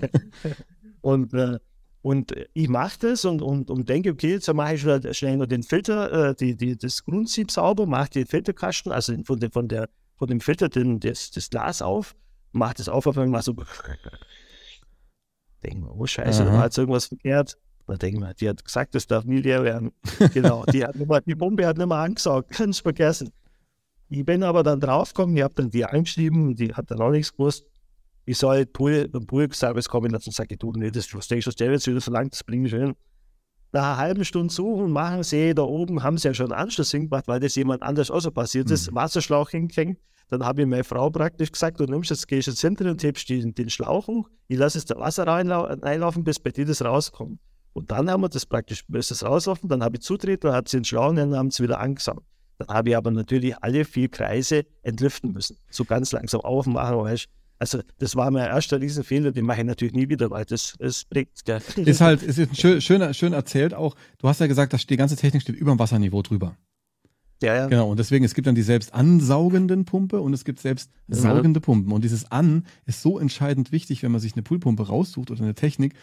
und 1.00 1.33
äh, 1.35 1.59
und 2.00 2.33
ich 2.54 2.68
mache 2.68 2.99
das 3.00 3.25
und, 3.25 3.42
und, 3.42 3.71
und 3.71 3.88
denke, 3.88 4.11
okay, 4.11 4.33
jetzt 4.33 4.52
mache 4.54 4.75
ich 4.75 4.80
schnell, 4.80 5.12
schnell 5.12 5.37
nur 5.37 5.47
den 5.47 5.62
Filter, 5.62 6.30
äh, 6.30 6.35
die, 6.35 6.57
die, 6.57 6.76
das 6.76 7.04
Grundsieb 7.04 7.50
sauber, 7.50 7.87
mache 7.87 8.11
den 8.11 8.26
Filterkasten, 8.26 8.92
also 8.92 9.14
von, 9.25 9.40
de, 9.40 9.50
von, 9.50 9.68
der, 9.68 9.88
von 10.16 10.28
dem 10.28 10.40
Filter 10.40 10.68
den, 10.68 11.00
das, 11.00 11.30
das 11.33 11.50
Glas 11.50 11.83
auf, 11.83 12.14
mache 12.52 12.75
das 12.75 12.88
auf, 12.88 13.07
auf 13.07 13.18
einmal 13.18 13.42
so. 13.42 13.54
Denke 15.62 15.81
mir, 15.81 15.95
oh 15.95 16.07
Scheiße, 16.07 16.43
Aha. 16.43 16.50
da 16.50 16.57
war 16.57 16.65
jetzt 16.65 16.79
irgendwas 16.79 17.07
verkehrt. 17.07 17.57
Da 17.87 17.95
denke 17.95 18.17
ich 18.19 18.23
mir, 18.23 18.35
die 18.35 18.49
hat 18.49 18.65
gesagt, 18.65 18.95
das 18.95 19.07
darf 19.07 19.25
nie 19.25 19.41
leer 19.41 19.65
werden. 19.65 19.93
genau, 20.35 20.65
die, 20.67 20.85
hat 20.85 20.97
mal, 20.97 21.23
die 21.23 21.35
Bombe 21.35 21.67
hat 21.67 21.79
nicht 21.79 21.87
mehr 21.87 21.97
angesagt, 21.97 22.50
kannst 22.50 22.83
vergessen. 22.83 23.33
Ich 24.11 24.25
bin 24.25 24.43
aber 24.43 24.62
dann 24.62 24.81
draufgekommen, 24.81 25.37
ich 25.37 25.43
habe 25.43 25.55
dann 25.55 25.71
die 25.71 25.85
angeschrieben, 25.85 26.55
die 26.55 26.75
hat 26.75 26.91
dann 26.91 27.00
auch 27.00 27.11
nichts 27.11 27.33
gewusst 27.33 27.65
ich 28.29 28.37
soll 28.37 28.67
Pool, 28.67 29.09
beim 29.09 29.27
Pool-Service 29.27 29.88
kommen 29.88 30.15
und 30.15 30.23
sage, 30.23 30.59
du, 30.59 30.73
nee, 30.73 30.91
das 30.91 31.07
ich 31.07 31.11
schon, 31.11 31.23
wird 31.59 31.87
wieder 31.87 32.00
verlangt, 32.00 32.35
das 32.35 32.45
bringe 32.45 32.67
ich 32.67 32.75
hin. 32.75 32.95
Nach 33.73 33.85
einer 33.85 33.97
halben 33.97 34.25
Stunde 34.25 34.53
suchen, 34.53 34.91
machen 34.91 35.23
sie, 35.23 35.55
da 35.55 35.62
oben 35.62 36.03
haben 36.03 36.19
sie 36.19 36.29
ja 36.29 36.35
schon 36.35 36.53
einen 36.53 36.61
Anschluss 36.61 36.91
hingemacht, 36.91 37.27
weil 37.27 37.41
das 37.41 37.55
jemand 37.55 37.83
anders 37.83 38.11
auch 38.11 38.21
so 38.21 38.31
passiert 38.31 38.71
ist, 38.71 38.91
mhm. 38.91 38.97
Wasserschlauch 38.97 39.49
hingehängt. 39.49 39.99
Dann 40.28 40.44
habe 40.44 40.62
ich 40.62 40.68
meine 40.68 40.85
Frau 40.85 41.11
praktisch 41.11 41.52
gesagt, 41.52 41.80
du 41.80 41.85
nimmst 41.85 42.11
jetzt, 42.11 42.28
gehst 42.28 42.49
jetzt 42.49 42.61
hinter 42.61 42.90
und 42.90 43.02
hebst 43.02 43.28
den, 43.28 43.54
den 43.54 43.70
Schlauch 43.70 44.06
hoch, 44.06 44.28
ich 44.47 44.58
lasse 44.58 44.78
jetzt 44.78 44.90
das 44.90 44.99
Wasser 44.99 45.26
reinlaufen, 45.26 46.25
bis 46.25 46.38
bei 46.38 46.50
dir 46.50 46.66
das 46.66 46.85
rauskommt. 46.85 47.38
Und 47.73 47.90
dann 47.90 48.11
haben 48.11 48.23
wir 48.23 48.28
das 48.28 48.44
praktisch, 48.44 48.85
bis 48.88 49.08
das 49.08 49.25
rauslaufen, 49.25 49.68
dann 49.68 49.82
habe 49.82 49.97
ich 49.97 50.02
zutreten, 50.02 50.49
dann 50.49 50.54
hat 50.54 50.68
sie 50.68 50.78
den 50.78 50.85
Schlauch 50.85 51.11
und 51.11 51.16
dann 51.16 51.35
haben 51.37 51.50
sie 51.50 51.62
wieder 51.62 51.80
angesagt. 51.80 52.23
Dann 52.58 52.68
habe 52.68 52.90
ich 52.90 52.97
aber 52.97 53.11
natürlich 53.11 53.56
alle 53.62 53.85
vier 53.85 54.08
Kreise 54.08 54.64
entlüften 54.82 55.32
müssen. 55.32 55.56
So 55.70 55.85
ganz 55.85 56.12
langsam 56.12 56.40
aufmachen, 56.40 56.99
weißt 56.99 57.28
also 57.61 57.80
das 57.99 58.14
war 58.14 58.30
mein 58.30 58.47
erster 58.47 58.80
Riesenfehler, 58.80 59.32
den 59.32 59.44
mache 59.44 59.61
ich 59.61 59.66
natürlich 59.66 59.94
nie 59.94 60.08
wieder, 60.08 60.30
weil 60.30 60.44
das, 60.44 60.75
das 60.78 61.04
prägt. 61.04 61.49
Der 61.49 61.61
ist 61.76 62.00
halt, 62.00 62.23
ist 62.23 62.56
schön, 62.56 62.80
schön, 62.80 63.14
schön 63.14 63.32
erzählt 63.32 63.75
auch. 63.75 63.97
Du 64.18 64.28
hast 64.28 64.40
ja 64.40 64.47
gesagt, 64.47 64.73
dass 64.73 64.87
die 64.87 64.97
ganze 64.97 65.16
Technik 65.16 65.42
steht 65.42 65.56
über 65.56 65.73
dem 65.73 65.78
Wasserniveau 65.78 66.23
drüber. 66.23 66.56
Ja, 67.42 67.54
ja. 67.54 67.66
Genau, 67.66 67.90
und 67.90 67.99
deswegen, 67.99 68.25
es 68.25 68.35
gibt 68.35 68.47
dann 68.47 68.54
die 68.54 68.62
selbst 68.62 68.95
ansaugenden 68.95 69.85
Pumpe 69.85 70.21
und 70.21 70.33
es 70.33 70.45
gibt 70.45 70.61
selbst 70.61 70.90
saugende 71.07 71.61
Pumpen. 71.61 71.92
Und 71.92 72.02
dieses 72.02 72.30
An 72.33 72.64
ist 72.87 73.02
so 73.02 73.18
entscheidend 73.18 73.71
wichtig, 73.71 74.02
wenn 74.02 74.11
man 74.11 74.21
sich 74.21 74.35
eine 74.35 74.42
Poolpumpe 74.42 74.88
raussucht 74.88 75.30
oder 75.30 75.42
eine 75.42 75.54
Technik. 75.54 75.95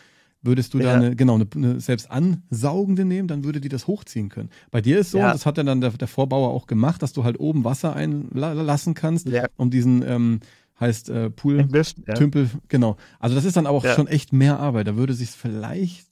Würdest 0.41 0.73
du 0.73 0.79
ja. 0.79 0.85
da 0.85 0.93
eine, 0.93 1.15
genau, 1.15 1.35
eine, 1.35 1.47
eine, 1.55 1.79
selbst 1.79 2.11
ansaugende 2.11 3.03
nehmen, 3.03 3.27
dann 3.27 3.43
würde 3.43 3.59
die 3.59 3.69
das 3.69 3.87
hochziehen 3.87 4.29
können. 4.29 4.49
Bei 4.69 4.79
dir 4.79 4.99
ist 4.99 5.11
so, 5.11 5.17
ja. 5.17 5.31
das 5.31 5.45
hat 5.45 5.57
ja 5.57 5.63
dann 5.63 5.81
der, 5.81 5.89
der 5.91 6.07
Vorbauer 6.07 6.49
auch 6.49 6.67
gemacht, 6.67 7.01
dass 7.01 7.13
du 7.13 7.23
halt 7.23 7.39
oben 7.39 7.63
Wasser 7.63 7.95
einlassen 7.95 8.93
kannst, 8.93 9.27
ja. 9.27 9.47
um 9.57 9.71
diesen 9.71 10.03
ähm, 10.03 10.39
heißt 10.79 11.09
äh, 11.09 11.29
Pool. 11.31 11.67
Tümpel, 12.15 12.49
genau. 12.67 12.97
Also 13.19 13.35
das 13.35 13.43
ist 13.43 13.57
dann 13.57 13.65
auch 13.65 13.83
ja. 13.83 13.95
schon 13.95 14.07
echt 14.07 14.33
mehr 14.33 14.59
Arbeit. 14.59 14.87
Da 14.87 14.95
würde 14.95 15.13
sich 15.13 15.31
vielleicht 15.31 16.05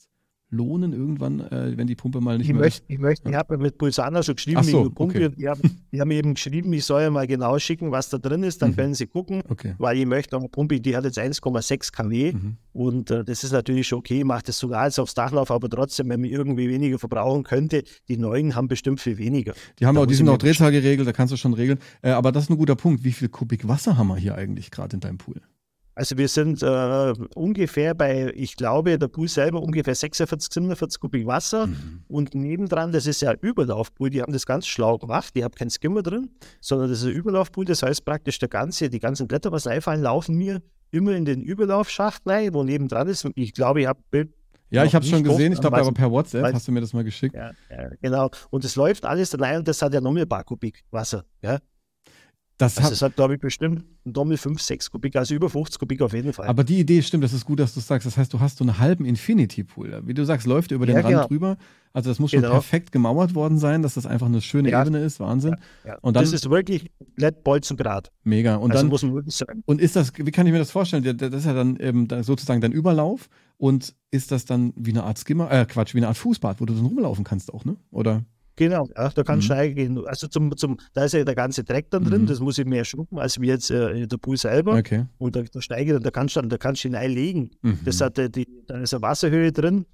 lohnen 0.53 0.93
irgendwann, 0.93 1.41
äh, 1.41 1.73
wenn 1.75 1.87
die 1.87 1.95
Pumpe 1.95 2.21
mal 2.21 2.37
nicht 2.37 2.47
ich 2.47 2.53
mehr 2.53 2.61
möchte, 2.61 2.83
Ich 2.87 2.99
möchte, 2.99 3.29
ich 3.29 3.35
habe 3.35 3.57
mit 3.57 3.77
Pulsana 3.77 4.23
schon 4.23 4.35
geschrieben, 4.35 4.59
Ach 4.61 4.63
so, 4.63 4.89
Pumpe, 4.89 5.25
okay. 5.25 5.35
die, 5.37 5.49
haben, 5.49 5.61
die 5.91 5.99
haben 5.99 6.11
eben 6.11 6.35
geschrieben, 6.35 6.71
ich 6.71 6.85
soll 6.85 7.01
ja 7.01 7.09
mal 7.09 7.27
genau 7.27 7.59
schicken, 7.59 7.91
was 7.91 8.09
da 8.09 8.17
drin 8.17 8.43
ist, 8.43 8.61
dann 8.61 8.71
mhm. 8.71 8.75
können 8.75 8.93
sie 8.93 9.07
gucken, 9.07 9.43
okay. 9.49 9.75
weil 9.77 9.97
ich 9.97 10.05
möchte 10.05 10.37
eine 10.37 10.47
Pumpe, 10.47 10.79
die 10.79 10.95
hat 10.95 11.03
jetzt 11.03 11.19
1,6 11.19 11.91
kW 11.91 12.33
mhm. 12.33 12.57
und 12.71 13.11
äh, 13.11 13.25
das 13.25 13.43
ist 13.43 13.51
natürlich 13.51 13.87
schon 13.87 13.99
okay, 13.99 14.23
macht 14.23 14.47
das 14.47 14.57
sogar 14.57 14.81
als 14.81 14.99
aufs 14.99 15.13
Dach 15.13 15.33
Dachlauf, 15.33 15.51
aber 15.51 15.69
trotzdem, 15.69 16.09
wenn 16.09 16.21
man 16.21 16.29
irgendwie 16.29 16.69
weniger 16.69 16.99
verbrauchen 16.99 17.43
könnte, 17.43 17.83
die 18.07 18.17
neuen 18.17 18.55
haben 18.55 18.67
bestimmt 18.67 18.99
viel 18.99 19.17
weniger. 19.17 19.53
Die 19.79 19.85
haben 19.85 19.95
da 19.95 20.01
auch, 20.01 20.05
die 20.05 20.15
sind 20.15 20.29
auch 20.29 20.37
Drehzahl 20.37 20.71
geregelt, 20.71 21.07
da 21.07 21.13
kannst 21.13 21.33
du 21.33 21.37
schon 21.37 21.53
regeln. 21.53 21.79
Äh, 22.01 22.11
aber 22.11 22.31
das 22.31 22.45
ist 22.45 22.49
ein 22.49 22.57
guter 22.57 22.75
Punkt. 22.75 23.03
Wie 23.03 23.11
viel 23.11 23.29
Kubik 23.29 23.67
Wasser 23.67 23.97
haben 23.97 24.07
wir 24.07 24.17
hier 24.17 24.35
eigentlich 24.35 24.71
gerade 24.71 24.95
in 24.95 24.99
deinem 24.99 25.17
Pool? 25.17 25.41
Also 25.95 26.17
wir 26.17 26.27
sind 26.27 26.63
äh, 26.63 27.13
ungefähr 27.35 27.93
bei, 27.93 28.31
ich 28.35 28.55
glaube, 28.55 28.97
der 28.97 29.07
Pool 29.07 29.27
selber 29.27 29.61
ungefähr 29.61 29.93
46, 29.93 30.51
47 30.53 30.99
Kubik 30.99 31.27
Wasser 31.27 31.67
mhm. 31.67 32.03
und 32.07 32.33
nebendran, 32.33 32.91
das 32.91 33.05
ist 33.05 33.21
ja 33.21 33.33
Überlaufpool, 33.33 34.09
die 34.09 34.21
haben 34.21 34.33
das 34.33 34.45
ganz 34.45 34.65
schlau 34.65 34.97
gemacht, 34.97 35.35
die 35.35 35.43
haben 35.43 35.53
keinen 35.53 35.69
Skimmer 35.69 36.01
drin, 36.01 36.29
sondern 36.61 36.89
das 36.89 36.99
ist 36.99 37.05
ein 37.05 37.11
Überlaufpool, 37.11 37.65
das 37.65 37.83
heißt 37.83 38.05
praktisch 38.05 38.39
der 38.39 38.49
ganze, 38.49 38.89
die 38.89 38.99
ganzen 38.99 39.27
Blätter, 39.27 39.51
was 39.51 39.67
einfallen, 39.67 40.01
laufen 40.01 40.35
mir 40.35 40.61
immer 40.89 41.11
in 41.11 41.25
den 41.25 41.41
Überlaufschacht 41.41 42.23
rein, 42.25 42.53
wo 42.53 42.63
nebendran 42.63 43.07
ist. 43.07 43.27
Ich 43.35 43.53
glaube, 43.53 43.81
ich 43.81 43.87
habe 43.87 44.29
ja, 44.69 44.83
ich 44.85 44.95
habe 44.95 45.05
schon 45.05 45.23
gesehen, 45.23 45.53
ich 45.53 45.61
glaube 45.61 45.77
aber 45.77 45.91
per 45.91 46.09
WhatsApp 46.09 46.51
hast 46.51 46.67
du 46.67 46.71
mir 46.71 46.81
das 46.81 46.93
mal 46.93 47.03
geschickt. 47.03 47.35
Ja, 47.35 47.51
ja, 47.69 47.89
genau. 48.01 48.31
Und 48.49 48.65
es 48.65 48.75
läuft 48.75 49.05
alles 49.05 49.39
rein 49.39 49.59
und 49.59 49.67
das 49.67 49.79
hat 49.83 49.93
ja 49.93 50.01
nochmal 50.01 50.23
ein 50.23 50.29
paar 50.29 50.43
Kubik 50.43 50.83
Wasser. 50.89 51.25
Ja? 51.43 51.59
Das 52.63 52.77
also 52.77 52.87
hat, 52.87 52.93
es 52.93 53.01
hat, 53.01 53.15
glaube 53.15 53.35
ich, 53.35 53.41
bestimmt 53.41 53.83
ein 54.05 54.13
Dommel 54.13 54.37
5, 54.37 54.61
6 54.61 54.91
Kubik, 54.91 55.17
also 55.17 55.35
über 55.35 55.49
50 55.49 55.79
Kubik 55.79 56.01
auf 56.01 56.13
jeden 56.13 56.31
Fall. 56.31 56.47
Aber 56.47 56.63
die 56.63 56.79
Idee 56.79 57.01
stimmt, 57.01 57.23
das 57.23 57.33
ist 57.33 57.45
gut, 57.45 57.59
dass 57.59 57.73
du 57.73 57.81
sagst. 57.81 58.07
Das 58.07 58.17
heißt, 58.17 58.33
du 58.33 58.39
hast 58.39 58.57
so 58.57 58.63
einen 58.63 58.79
halben 58.79 59.05
Infinity-Pool. 59.05 60.03
Wie 60.05 60.13
du 60.13 60.25
sagst, 60.25 60.47
läuft 60.47 60.71
über 60.71 60.85
den 60.85 60.95
ja, 60.95 61.01
Rand 61.01 61.13
genau. 61.13 61.27
drüber. 61.27 61.57
Also 61.91 62.09
das 62.09 62.19
muss 62.19 62.31
schon 62.31 62.41
genau. 62.41 62.53
perfekt 62.53 62.91
gemauert 62.91 63.35
worden 63.35 63.59
sein, 63.59 63.81
dass 63.81 63.95
das 63.95 64.05
einfach 64.05 64.27
eine 64.27 64.41
schöne 64.41 64.71
ja. 64.71 64.81
Ebene 64.81 64.99
ist. 64.99 65.19
Wahnsinn. 65.19 65.57
Ja, 65.85 65.97
und 66.01 66.15
dann, 66.15 66.23
das 66.23 66.31
ist 66.31 66.49
wirklich 66.49 66.89
komplett 66.97 67.43
Bolzengrad. 67.43 68.11
Mega. 68.23 68.55
Und 68.55 68.71
also 68.71 68.83
dann, 68.83 68.89
muss 68.89 69.03
man 69.03 69.13
wirklich 69.13 69.35
sagen. 69.35 69.61
Und 69.65 69.81
ist 69.81 69.97
das, 69.97 70.13
wie 70.15 70.31
kann 70.31 70.47
ich 70.47 70.53
mir 70.53 70.59
das 70.59 70.71
vorstellen? 70.71 71.17
Das 71.17 71.33
ist 71.33 71.45
ja 71.45 71.53
dann 71.53 71.77
ähm, 71.81 72.07
sozusagen 72.21 72.61
dein 72.61 72.71
Überlauf. 72.71 73.27
Und 73.57 73.93
ist 74.09 74.31
das 74.31 74.45
dann 74.45 74.73
wie 74.75 74.91
eine 74.91 75.03
Art 75.03 75.19
Skimmer, 75.19 75.51
äh 75.51 75.65
Quatsch, 75.65 75.93
wie 75.93 75.99
eine 75.99 76.07
Art 76.07 76.17
Fußbad, 76.17 76.61
wo 76.61 76.65
du 76.65 76.73
dann 76.73 76.85
rumlaufen 76.85 77.23
kannst 77.23 77.53
auch, 77.53 77.65
ne? 77.65 77.77
Oder? 77.91 78.23
Genau, 78.55 78.87
ja, 78.95 79.09
da 79.09 79.23
kannst 79.23 79.49
du 79.49 79.53
mhm. 79.53 79.59
reingehen. 79.59 80.05
Also 80.05 80.27
zum, 80.27 80.55
zum, 80.55 80.77
da 80.93 81.05
ist 81.05 81.13
ja 81.13 81.23
der 81.23 81.35
ganze 81.35 81.63
Dreck 81.63 81.89
dann 81.89 82.03
drin, 82.03 82.21
mhm. 82.21 82.27
das 82.27 82.39
muss 82.39 82.57
ich 82.57 82.65
mehr 82.65 82.85
schrubben 82.85 83.17
als 83.17 83.39
wie 83.41 83.47
jetzt 83.47 83.71
äh, 83.71 84.05
der 84.05 84.17
Pool 84.17 84.37
selber. 84.37 84.77
Okay. 84.77 85.05
Und 85.17 85.35
da, 85.35 85.41
da 85.41 85.61
steige 85.61 85.99
da 85.99 86.11
kannst 86.11 86.35
du 86.35 86.41
dann, 86.41 86.49
da 86.49 86.57
kannst 86.57 86.83
du 86.83 86.89
hineinlegen. 86.89 87.51
Mhm. 87.61 87.79
Das 87.83 87.99
hat 87.99 88.19
äh, 88.19 88.29
die, 88.29 88.47
da 88.67 88.77
ist 88.79 88.93
eine 88.93 89.01
Wasserhöhe 89.01 89.51
drin. 89.51 89.85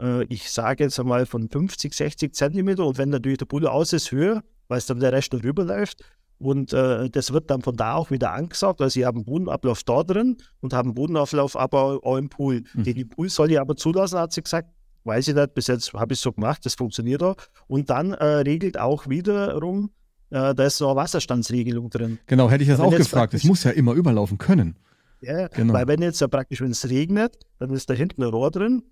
Äh, 0.00 0.24
ich 0.24 0.50
sage 0.50 0.84
jetzt 0.84 0.98
einmal 0.98 1.26
von 1.26 1.48
50, 1.48 1.94
60 1.94 2.34
Zentimeter 2.34 2.84
und 2.84 2.98
wenn 2.98 3.10
natürlich 3.10 3.38
der 3.38 3.46
Pool 3.46 3.66
aus 3.66 3.92
ist, 3.92 4.10
höher, 4.10 4.42
weil 4.66 4.78
es 4.78 4.86
dann 4.86 4.98
der 4.98 5.12
Rest 5.12 5.32
drüber 5.32 5.64
läuft. 5.64 6.02
Und 6.38 6.72
äh, 6.72 7.10
das 7.10 7.32
wird 7.32 7.50
dann 7.50 7.62
von 7.62 7.76
da 7.76 7.94
auch 7.94 8.10
wieder 8.12 8.32
angesaugt. 8.32 8.80
Also, 8.80 8.94
sie 8.94 9.04
haben 9.04 9.24
Bodenablauf 9.24 9.82
da 9.82 10.04
drin 10.04 10.36
und 10.60 10.72
haben 10.72 10.94
Bodenauflauf 10.94 11.56
aber 11.56 11.98
auch 12.04 12.16
im 12.16 12.28
Pool. 12.28 12.62
Mhm. 12.74 12.84
Den 12.84 13.08
Pool 13.08 13.28
soll 13.28 13.50
ich 13.50 13.60
aber 13.60 13.74
zulassen, 13.74 14.20
hat 14.20 14.32
sie 14.32 14.42
gesagt 14.42 14.68
weiß 15.08 15.28
ich 15.28 15.34
nicht, 15.34 15.54
bis 15.54 15.66
jetzt 15.66 15.92
habe 15.92 16.12
ich 16.12 16.18
es 16.18 16.22
so 16.22 16.32
gemacht, 16.32 16.64
das 16.64 16.74
funktioniert 16.74 17.22
auch. 17.22 17.36
Und 17.66 17.90
dann 17.90 18.12
äh, 18.12 18.24
regelt 18.24 18.78
auch 18.78 19.08
wiederum, 19.08 19.90
äh, 20.30 20.54
da 20.54 20.64
ist 20.64 20.76
so 20.76 20.86
eine 20.86 20.96
Wasserstandsregelung 20.96 21.90
drin. 21.90 22.18
Genau, 22.26 22.50
hätte 22.50 22.62
ich 22.62 22.68
das 22.68 22.78
auch 22.78 22.94
gefragt. 22.94 23.34
Es 23.34 23.44
muss 23.44 23.64
ja 23.64 23.72
immer 23.72 23.94
überlaufen 23.94 24.38
können. 24.38 24.76
Ja, 25.20 25.48
genau. 25.48 25.74
weil 25.74 25.88
wenn 25.88 26.00
jetzt 26.00 26.20
ja 26.20 26.28
praktisch, 26.28 26.60
wenn 26.60 26.70
es 26.70 26.88
regnet, 26.88 27.38
dann 27.58 27.70
ist 27.70 27.90
da 27.90 27.94
hinten 27.94 28.22
ein 28.22 28.28
Rohr 28.28 28.52
drin, 28.52 28.84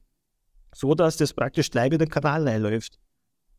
so 0.75 0.95
dass 0.95 1.17
das 1.17 1.33
praktisch 1.33 1.71
gleich 1.71 1.93
in 1.93 1.99
den 1.99 2.09
Kanal 2.09 2.49
reinläuft. 2.49 2.99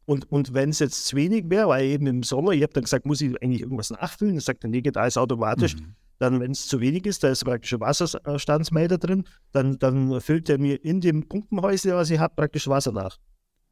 Und, 0.05 0.29
und 0.31 0.53
wenn 0.53 0.69
es 0.69 0.79
jetzt 0.79 1.05
zu 1.05 1.15
wenig 1.15 1.49
wäre, 1.49 1.69
weil 1.69 1.85
eben 1.85 2.07
im 2.07 2.23
Sommer, 2.23 2.51
ich 2.51 2.63
habe 2.63 2.73
dann 2.73 2.83
gesagt, 2.83 3.05
muss 3.05 3.21
ich 3.21 3.41
eigentlich 3.41 3.61
irgendwas 3.61 3.89
nachfüllen, 3.89 4.35
dann 4.35 4.41
sagt 4.41 4.63
er, 4.63 4.69
nee, 4.69 4.81
geht 4.81 4.97
alles 4.97 5.17
automatisch. 5.17 5.75
Mhm. 5.75 5.95
Dann, 6.19 6.39
wenn 6.39 6.51
es 6.51 6.67
zu 6.67 6.79
wenig 6.79 7.05
ist, 7.05 7.23
da 7.23 7.29
ist 7.29 7.45
praktisch 7.45 7.73
ein 7.73 7.79
Wasserstandsmelder 7.79 8.97
drin, 8.97 9.25
dann, 9.51 9.77
dann 9.79 10.19
füllt 10.21 10.49
er 10.49 10.57
mir 10.57 10.83
in 10.83 11.01
dem 11.01 11.27
Pumpenhäuschen, 11.27 11.93
was 11.93 12.09
ich 12.09 12.19
habe, 12.19 12.33
praktisch 12.35 12.67
Wasser 12.67 12.91
nach. 12.91 13.17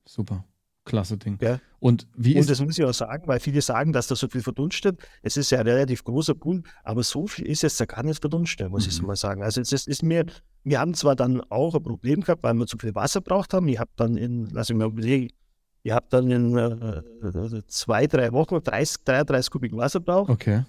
Super. 0.06 0.46
Klasse 0.86 1.18
Ding. 1.18 1.40
Ja. 1.42 1.60
Und 1.80 2.08
wie 2.16 2.36
ist. 2.36 2.42
Und 2.42 2.50
das 2.52 2.62
muss 2.62 2.78
ich 2.78 2.86
auch 2.86 2.94
sagen, 2.94 3.28
weil 3.28 3.40
viele 3.40 3.62
sagen, 3.62 3.92
dass 3.92 4.06
da 4.06 4.16
so 4.16 4.28
viel 4.28 4.44
verdunstet. 4.44 5.00
Es 5.24 5.36
ist 5.36 5.50
ja 5.50 5.60
ein 5.60 5.68
relativ 5.68 6.04
großer 6.04 6.36
Pool, 6.36 6.62
aber 6.84 7.02
so 7.02 7.26
viel 7.26 7.48
ist 7.48 7.64
jetzt 7.64 7.80
da 7.82 7.86
gar 7.86 8.04
nicht 8.04 8.22
verdunstet, 8.22 8.70
muss 8.70 8.84
mhm. 8.84 8.90
ich 8.90 8.96
so 8.96 9.06
mal 9.06 9.16
sagen. 9.16 9.42
Also, 9.42 9.62
es 9.62 9.72
ist, 9.72 9.88
ist 9.88 10.04
mir, 10.04 10.26
wir 10.64 10.80
haben 10.80 10.94
zwar 10.94 11.16
dann 11.16 11.42
auch 11.50 11.74
ein 11.74 11.82
Problem 11.82 12.22
gehabt, 12.22 12.44
weil 12.44 12.54
wir 12.54 12.68
zu 12.68 12.78
viel 12.78 12.94
Wasser 12.94 13.22
braucht 13.22 13.54
haben. 13.56 13.68
Ich 13.68 13.80
habe 13.80 13.90
dann 13.96 14.16
in, 14.16 14.46
lass 14.52 14.70
ich 14.70 14.76
mal 14.76 14.88
überlegen, 14.88 15.34
ich 15.82 15.92
habe 15.92 16.06
dann 16.10 16.30
in 16.30 16.56
äh, 16.56 17.02
äh 17.28 17.62
zwei, 17.68 18.06
drei 18.06 18.32
Wochen 18.32 18.62
30, 18.64 19.04
33 19.06 19.52
Kubik 19.52 19.76
Wasser 19.76 20.00
braucht. 20.00 20.30
Okay. 20.30 20.66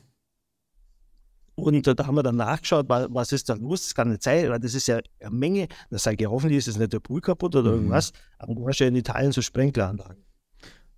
Und 1.56 1.86
äh, 1.86 1.94
da 1.94 2.06
haben 2.06 2.14
wir 2.14 2.22
dann 2.22 2.36
nachgeschaut, 2.36 2.86
was, 2.88 3.32
ist 3.32 3.48
da 3.48 3.54
los? 3.54 3.82
Das 3.82 3.94
kann 3.94 4.10
nicht 4.10 4.22
sein, 4.22 4.50
weil 4.50 4.60
das 4.60 4.74
ist 4.74 4.86
ja 4.86 5.00
eine 5.20 5.30
Menge. 5.30 5.68
Da 5.90 5.98
sage 5.98 6.16
ich, 6.20 6.30
hoffentlich 6.30 6.58
ist 6.58 6.68
es 6.68 6.78
nicht 6.78 6.92
der 6.92 7.00
Pool 7.00 7.20
kaputt 7.20 7.56
oder 7.56 7.70
mhm. 7.70 7.76
irgendwas. 7.76 8.12
Aber 8.38 8.54
du 8.54 8.68
hast 8.68 8.78
ja 8.78 8.86
in 8.86 8.94
Italien 8.94 9.32
so 9.32 9.40
Sprenkleranlagen. 9.40 10.22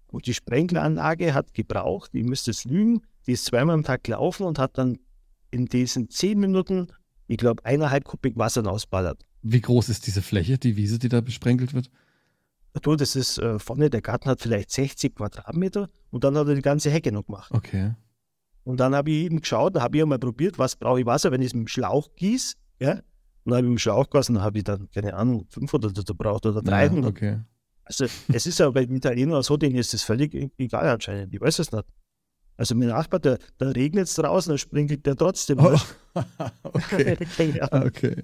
Und 0.09 0.27
die 0.27 0.35
Sprenkleranlage 0.35 1.33
hat 1.33 1.55
gebraucht, 1.55 2.11
ich 2.13 2.25
müsste 2.25 2.51
es 2.51 2.65
lügen, 2.65 3.03
die 3.27 3.33
ist 3.33 3.45
zweimal 3.45 3.75
am 3.75 3.85
Tag 3.85 4.05
gelaufen 4.05 4.47
und 4.47 4.59
hat 4.59 4.77
dann 4.79 4.99
in 5.51 5.67
diesen 5.67 6.11
zehn 6.11 6.41
Minuten, 6.41 6.89
ich 7.29 7.37
glaube, 7.37 7.65
eineinhalb 7.65 8.05
Kubik 8.05 8.37
Wasser 8.37 8.67
ausballert. 8.67 9.25
Wie 9.43 9.61
groß 9.61 9.89
ist 9.91 10.07
diese 10.07 10.23
Fläche, 10.23 10.59
die 10.59 10.77
Wiese, 10.77 10.99
die 10.99 11.09
da 11.09 11.21
besprenkelt 11.21 11.73
wird? 11.73 11.91
Du, 12.83 12.97
das 12.97 13.17
ist 13.17 13.39
äh, 13.39 13.59
vorne, 13.59 13.91
der 13.91 14.03
Garten 14.03 14.29
hat 14.29 14.41
vielleicht 14.41 14.71
60 14.73 15.15
Quadratmeter 15.15 15.89
und 16.11 16.25
dann 16.25 16.37
hat 16.37 16.49
er 16.49 16.55
die 16.55 16.63
ganze 16.63 16.91
Hecke 16.91 17.13
noch 17.13 17.27
gemacht. 17.27 17.51
Okay. 17.53 17.95
Und 18.69 18.81
dann 18.81 18.95
habe 18.95 19.11
ich 19.11 19.25
eben 19.25 19.41
geschaut, 19.41 19.77
da 19.77 19.81
habe 19.81 19.97
ich 19.97 20.05
mal 20.05 20.19
probiert, 20.19 20.59
was 20.59 20.77
brauche 20.77 21.01
ich 21.01 21.07
Wasser, 21.07 21.33
wenn 21.33 21.41
ich 21.41 21.47
es 21.47 21.55
mit 21.55 21.65
dem 21.65 21.69
Schlauch 21.69 22.15
gieße. 22.17 22.55
Ja? 22.79 22.91
Und 22.91 23.03
dann 23.47 23.55
habe 23.55 23.67
ich 23.67 23.71
mit 23.71 23.77
dem 23.77 23.79
Schlauch 23.79 24.05
gegossen, 24.05 24.35
dann 24.35 24.45
habe 24.45 24.59
ich 24.59 24.65
dann, 24.65 24.91
keine 24.91 25.15
Ahnung, 25.15 25.47
500 25.49 25.97
Liter 25.97 26.13
braucht 26.13 26.45
oder 26.45 26.61
300. 26.61 27.03
Ja, 27.03 27.09
okay. 27.09 27.41
Also 27.85 28.05
es 28.31 28.47
ist 28.47 28.59
ja 28.59 28.69
bei 28.69 28.83
Italienern 28.83 29.43
so, 29.43 29.57
denen 29.57 29.77
ist 29.77 29.95
das 29.95 30.03
völlig 30.03 30.35
e-, 30.35 30.51
egal 30.59 30.87
anscheinend. 30.87 31.33
Ich 31.33 31.41
weiß 31.41 31.61
es 31.61 31.73
nicht. 31.73 31.87
Also 32.59 32.75
mein 32.75 32.89
Nachbar, 32.89 33.21
da, 33.21 33.39
regnet 33.59 34.07
es 34.07 34.17
draußen, 34.17 34.53
da 34.53 34.59
sprinkelt 34.59 35.07
der 35.07 35.17
trotzdem. 35.17 35.61
Oh. 35.61 35.75
okay. 36.65 37.17
okay. 37.71 38.23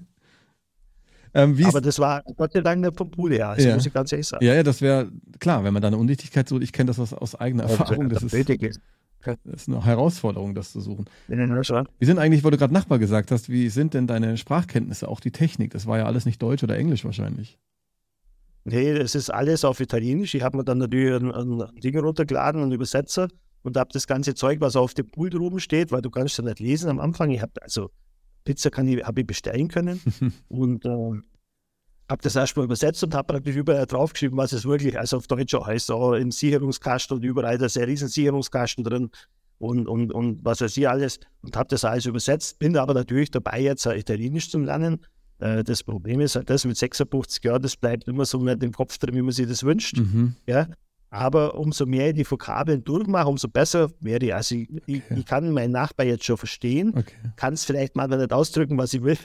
Ähm, 1.33 1.59
Aber 1.65 1.81
das 1.81 1.97
war 1.97 2.21
Gott 2.37 2.53
sei 2.53 2.61
Dank 2.61 2.81
nicht 2.81 2.95
vom 2.95 3.09
Pool 3.09 3.33
her, 3.33 3.49
also 3.49 3.67
ja. 3.67 3.73
muss 3.73 3.87
ich 3.87 3.91
ganz 3.91 4.11
ehrlich 4.11 4.27
sagen. 4.27 4.45
Ja, 4.45 4.53
ja, 4.53 4.61
das 4.61 4.79
wäre 4.79 5.09
klar, 5.39 5.63
wenn 5.63 5.73
man 5.73 5.81
da 5.81 5.87
eine 5.87 5.97
Undichtigkeit 5.97 6.47
sucht. 6.47 6.61
Ich 6.61 6.71
kenne 6.71 6.89
das 6.89 6.99
aus, 6.99 7.13
aus 7.13 7.33
eigener 7.33 7.63
Erfahrung. 7.63 8.09
Das, 8.09 8.21
das 8.21 8.31
ist, 8.31 8.79
das 9.25 9.63
ist 9.63 9.67
eine 9.67 9.83
Herausforderung, 9.83 10.55
das 10.55 10.71
zu 10.71 10.81
suchen. 10.81 11.05
Wie 11.99 12.05
sind 12.05 12.19
eigentlich, 12.19 12.43
weil 12.43 12.51
du 12.51 12.57
gerade 12.57 12.73
Nachbar 12.73 12.99
gesagt 12.99 13.31
hast, 13.31 13.49
wie 13.49 13.69
sind 13.69 13.93
denn 13.93 14.07
deine 14.07 14.37
Sprachkenntnisse, 14.37 15.07
auch 15.07 15.19
die 15.19 15.31
Technik? 15.31 15.71
Das 15.71 15.87
war 15.87 15.97
ja 15.97 16.05
alles 16.05 16.25
nicht 16.25 16.41
Deutsch 16.41 16.63
oder 16.63 16.77
Englisch 16.77 17.05
wahrscheinlich. 17.05 17.57
Nee, 18.63 18.89
es 18.89 19.13
ist 19.13 19.29
alles 19.29 19.63
auf 19.63 19.79
Italienisch. 19.79 20.33
Ich 20.33 20.41
habe 20.41 20.57
mir 20.57 20.63
dann 20.63 20.79
natürlich 20.79 21.21
ein, 21.21 21.31
ein 21.31 21.79
Ding 21.81 21.97
runtergeladen, 21.99 22.63
einen 22.63 22.71
Übersetzer 22.71 23.27
und 23.61 23.77
habe 23.77 23.89
das 23.93 24.07
ganze 24.07 24.33
Zeug, 24.33 24.59
was 24.61 24.75
auf 24.75 24.93
dem 24.93 25.07
Pult 25.07 25.35
oben 25.35 25.59
steht, 25.59 25.91
weil 25.91 26.01
du 26.01 26.09
kannst 26.09 26.37
ja 26.37 26.43
nicht 26.43 26.59
lesen 26.59 26.89
am 26.89 26.99
Anfang. 26.99 27.29
Ich 27.29 27.41
habe 27.41 27.53
also 27.61 27.91
Pizza 28.43 28.69
kann 28.69 28.87
ich, 28.87 29.03
habe 29.03 29.21
ich 29.21 29.27
bestellen 29.27 29.67
können 29.67 29.99
und 30.47 30.85
äh, 30.85 31.19
habe 32.09 32.21
das 32.21 32.35
erstmal 32.35 32.65
übersetzt 32.65 33.03
und 33.03 33.15
habe 33.15 33.33
praktisch 33.33 33.55
überall 33.55 33.85
draufgeschrieben, 33.85 34.37
was 34.37 34.53
es 34.53 34.65
wirklich, 34.65 34.97
also 34.97 35.17
auf 35.17 35.27
Deutsch 35.27 35.53
auch 35.55 35.67
heißt, 35.67 35.91
auch 35.91 36.13
im 36.13 36.31
Sicherungskasten 36.31 37.17
und 37.17 37.23
überall, 37.23 37.57
da 37.57 37.65
ist 37.65 37.77
ein 37.77 37.85
riesen 37.85 38.07
Sicherungskasten 38.07 38.83
drin 38.83 39.09
und, 39.57 39.87
und, 39.87 40.11
und 40.11 40.43
was 40.43 40.61
weiß 40.61 40.77
ich 40.77 40.87
alles 40.87 41.19
und 41.41 41.55
habe 41.55 41.69
das 41.69 41.83
alles 41.83 42.05
übersetzt, 42.05 42.59
bin 42.59 42.77
aber 42.77 42.93
natürlich 42.93 43.31
dabei 43.31 43.61
jetzt 43.61 43.85
Italienisch 43.85 44.51
zu 44.51 44.59
lernen. 44.59 44.99
Äh, 45.39 45.63
das 45.63 45.83
Problem 45.83 46.21
ist 46.21 46.35
halt 46.35 46.49
das 46.49 46.65
mit 46.65 46.77
56 46.77 47.43
Jahren, 47.43 47.61
das 47.61 47.75
bleibt 47.75 48.07
immer 48.07 48.25
so 48.25 48.39
nicht 48.39 48.61
im 48.61 48.71
Kopf 48.71 48.97
drin, 48.97 49.15
wie 49.15 49.21
man 49.21 49.31
sich 49.31 49.47
das 49.47 49.63
wünscht. 49.63 49.97
Mhm. 49.97 50.35
Ja? 50.47 50.67
Aber 51.09 51.55
umso 51.57 51.85
mehr 51.85 52.09
ich 52.09 52.15
die 52.15 52.29
Vokabeln 52.29 52.83
durchmache, 52.83 53.29
umso 53.29 53.47
besser 53.47 53.89
werde 54.01 54.27
ich. 54.27 54.35
Also 54.35 54.55
ich, 54.55 54.69
okay. 54.69 54.81
ich, 54.85 55.17
ich 55.17 55.25
kann 55.25 55.49
meinen 55.51 55.71
Nachbar 55.71 56.05
jetzt 56.05 56.25
schon 56.25 56.37
verstehen, 56.37 56.93
okay. 56.95 57.15
kann 57.35 57.53
es 57.53 57.63
vielleicht 57.63 57.95
mal 57.95 58.07
nicht 58.07 58.33
ausdrücken, 58.33 58.77
was 58.77 58.93
ich 58.93 59.01
will, 59.01 59.17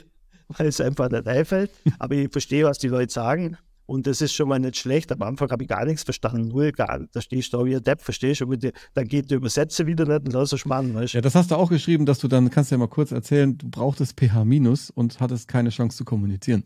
weil 0.57 0.67
es 0.67 0.81
einfach 0.81 1.09
nicht 1.09 1.27
einfällt. 1.27 1.71
Aber 1.99 2.15
ich 2.15 2.31
verstehe, 2.31 2.65
was 2.65 2.77
die 2.77 2.87
Leute 2.87 3.11
sagen. 3.11 3.57
Und 3.85 4.07
das 4.07 4.21
ist 4.21 4.33
schon 4.33 4.47
mal 4.47 4.59
nicht 4.59 4.77
schlecht. 4.77 5.11
Am 5.11 5.21
Anfang 5.21 5.51
habe 5.51 5.63
ich 5.63 5.69
gar 5.69 5.83
nichts 5.83 6.03
verstanden. 6.03 6.47
Null, 6.47 6.71
gar 6.71 7.01
Da 7.11 7.19
stehst 7.19 7.51
du 7.51 7.57
da 7.57 7.65
wie 7.65 7.75
ein 7.75 7.83
Depp, 7.83 8.01
verstehst 8.01 8.39
du? 8.39 8.45
Dann 8.93 9.07
geht 9.07 9.29
die 9.29 9.35
Übersetze 9.35 9.85
wieder 9.85 10.05
nicht 10.05 10.27
und 10.27 10.33
das 10.33 10.53
ist 10.53 10.61
spannend, 10.61 10.95
weißt 10.95 11.13
du? 11.13 11.17
Ja, 11.17 11.21
das 11.21 11.35
hast 11.35 11.51
du 11.51 11.55
auch 11.55 11.69
geschrieben, 11.69 12.05
dass 12.05 12.19
du 12.19 12.29
dann, 12.29 12.49
kannst 12.49 12.71
du 12.71 12.75
ja 12.75 12.79
mal 12.79 12.87
kurz 12.87 13.11
erzählen, 13.11 13.57
du 13.57 13.69
brauchtest 13.69 14.17
pH- 14.17 14.91
und 14.95 15.19
hattest 15.19 15.49
keine 15.49 15.71
Chance 15.71 15.97
zu 15.97 16.05
kommunizieren. 16.05 16.63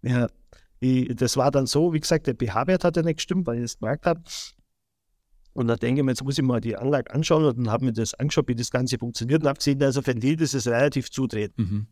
Ja, 0.00 0.26
ich, 0.80 1.14
das 1.14 1.36
war 1.36 1.50
dann 1.50 1.66
so, 1.66 1.92
wie 1.92 2.00
gesagt, 2.00 2.26
der 2.26 2.34
pH-Wert 2.34 2.84
hat 2.84 2.96
ja 2.96 3.02
nicht 3.02 3.16
gestimmt, 3.16 3.46
weil 3.46 3.58
ich 3.58 3.64
es 3.64 3.78
gemerkt 3.78 4.06
habe. 4.06 4.22
Und 5.52 5.68
dann 5.68 5.78
denke 5.78 6.00
ich 6.00 6.04
mir, 6.04 6.12
jetzt 6.12 6.24
muss 6.24 6.38
ich 6.38 6.44
mal 6.44 6.60
die 6.60 6.76
Anlage 6.76 7.12
anschauen 7.12 7.44
und 7.44 7.58
dann 7.58 7.70
habe 7.70 7.84
mir 7.84 7.92
das 7.92 8.14
angeschaut, 8.14 8.48
wie 8.48 8.54
das 8.54 8.70
Ganze 8.70 8.98
funktioniert 8.98 9.42
und 9.42 9.48
habe 9.48 9.58
gesehen, 9.58 9.82
also 9.82 10.04
Ventil, 10.06 10.36
das 10.36 10.54
ist 10.54 10.66
relativ 10.66 11.10
zudreht. 11.10 11.52
Mhm. 11.58 11.88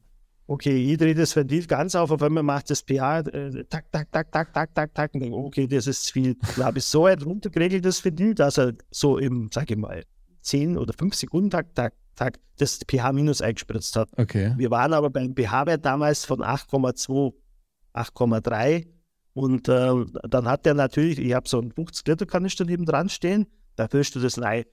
Okay, 0.50 0.92
ich 0.92 0.98
drehe 0.98 1.14
das 1.14 1.36
Ventil 1.36 1.64
ganz 1.66 1.94
auf, 1.94 2.10
auf 2.10 2.20
einmal 2.24 2.42
macht 2.42 2.70
das 2.70 2.80
pH 2.80 3.20
äh, 3.28 3.64
tak, 3.66 3.84
tak, 3.92 4.10
tak, 4.10 4.32
tak, 4.32 4.52
tak, 4.52 4.74
tak, 4.74 4.92
tak. 4.92 5.14
Und 5.14 5.20
denke, 5.20 5.36
okay, 5.36 5.68
das 5.68 5.86
ist 5.86 6.06
zu 6.06 6.12
viel. 6.14 6.36
Dann 6.56 6.64
habe 6.66 6.78
ich 6.78 6.86
so 6.86 7.04
weit 7.04 7.24
runtergeregelt, 7.24 7.84
das 7.84 8.04
Ventil, 8.04 8.34
dass 8.34 8.58
er 8.58 8.72
so 8.90 9.18
im, 9.18 9.48
sage 9.54 9.74
ich 9.74 9.78
mal, 9.78 10.02
10 10.42 10.76
oder 10.76 10.92
5 10.92 11.14
Sekunden 11.14 11.50
tak, 11.50 11.72
tak, 11.76 11.94
tak, 12.16 12.40
das 12.58 12.80
pH 12.84 13.12
minus 13.12 13.40
eingespritzt 13.42 13.94
hat. 13.94 14.08
Okay. 14.16 14.52
Wir 14.56 14.72
waren 14.72 14.92
aber 14.92 15.08
beim 15.08 15.36
pH-Wert 15.36 15.84
damals 15.84 16.24
von 16.24 16.40
8,2, 16.40 17.32
8,3 17.94 18.88
und 19.34 19.68
äh, 19.68 20.04
dann 20.28 20.48
hat 20.48 20.66
der 20.66 20.74
natürlich, 20.74 21.20
ich 21.20 21.32
habe 21.32 21.48
so 21.48 21.60
einen 21.60 21.70
50 21.70 22.08
Liter 22.08 22.26
Kanister 22.26 22.64
neben 22.64 22.86
dran 22.86 23.08
stehen, 23.08 23.46
da 23.76 23.86
füllst 23.86 24.16
du 24.16 24.18
das 24.18 24.42
rein. 24.42 24.64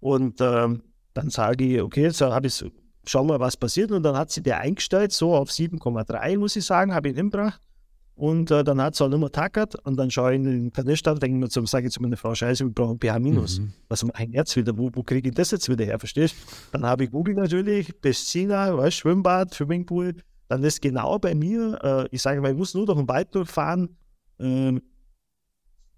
Und 0.00 0.40
äh, 0.40 0.76
dann 1.12 1.30
sage 1.30 1.64
ich, 1.64 1.80
okay, 1.80 2.02
jetzt 2.02 2.20
habe 2.20 2.48
ich 2.48 2.64
schau 3.06 3.24
mal, 3.24 3.40
was 3.40 3.56
passiert. 3.56 3.90
Und 3.90 4.02
dann 4.02 4.16
hat 4.16 4.30
sie 4.30 4.42
der 4.42 4.60
eingestellt, 4.60 5.12
so 5.12 5.34
auf 5.34 5.50
7,3, 5.50 6.38
muss 6.38 6.56
ich 6.56 6.64
sagen, 6.64 6.94
habe 6.94 7.08
ich 7.08 7.16
ihn 7.16 7.30
gebracht. 7.30 7.60
Und 8.16 8.52
äh, 8.52 8.62
dann 8.62 8.80
hat 8.80 8.94
es 8.94 9.02
auch 9.02 9.08
nicht 9.08 9.18
mehr 9.18 9.30
tackert. 9.30 9.74
Und 9.84 9.96
dann 9.96 10.10
schaue 10.10 10.32
ich 10.32 10.36
in 10.36 10.44
den 10.44 10.72
Kanister 10.72 11.12
und 11.12 11.22
denke 11.22 11.36
mir 11.36 11.48
zum, 11.48 11.66
sage 11.66 11.88
ich 11.88 11.92
zu 11.92 12.00
meiner 12.00 12.16
Frau, 12.16 12.34
Scheiße, 12.34 12.64
wir 12.64 12.72
brauchen 12.72 12.98
pH 12.98 13.18
minus. 13.18 13.58
Mhm. 13.58 13.72
Was 13.88 14.04
mein 14.04 14.32
Herz 14.32 14.54
wieder, 14.54 14.76
wo, 14.78 14.90
wo 14.92 15.02
kriege 15.02 15.28
ich 15.28 15.34
das 15.34 15.50
jetzt 15.50 15.68
wieder 15.68 15.84
her, 15.84 15.98
verstehst 15.98 16.36
Dann 16.72 16.86
habe 16.86 17.04
ich 17.04 17.10
Google 17.10 17.34
natürlich, 17.34 18.00
Piscina, 18.00 18.76
weißt, 18.76 18.98
Schwimmbad, 18.98 19.52
Swimmingpool. 19.52 20.14
Dann 20.48 20.62
ist 20.62 20.80
genau 20.80 21.18
bei 21.18 21.34
mir, 21.34 21.78
äh, 21.82 22.08
ich 22.14 22.22
sage 22.22 22.40
mal, 22.40 22.52
ich 22.52 22.56
muss 22.56 22.74
nur 22.74 22.86
durch 22.86 22.98
den 22.98 23.08
Wald 23.08 23.34
durchfahren. 23.34 23.96
Äh, 24.38 24.80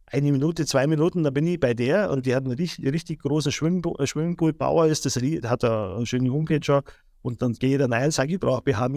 eine 0.07 0.33
Minute, 0.33 0.67
zwei 0.67 0.87
Minuten, 0.87 1.25
da 1.25 1.31
bin 1.31 1.47
ich 1.47 1.59
bei 1.59 1.75
der 1.75 2.11
und 2.11 2.27
die 2.27 2.35
hat 2.35 2.45
einen 2.45 2.55
richtig, 2.55 2.87
richtig 2.87 3.21
großen 3.21 3.51
äh, 3.51 4.07
Schwimmpool-Bauer, 4.07 4.87
ist 4.87 5.05
das, 5.05 5.17
hat 5.17 5.65
eine 5.65 6.07
schöne 6.07 6.31
Homepage. 6.31 6.83
Und 7.23 7.43
dann 7.43 7.55
gehe 7.55 7.73
ich 7.73 7.79
da 7.79 7.87
rein, 7.87 8.11
sage 8.13 8.35
ich, 8.35 8.41
brauche 8.41 8.63
BH. 8.63 8.89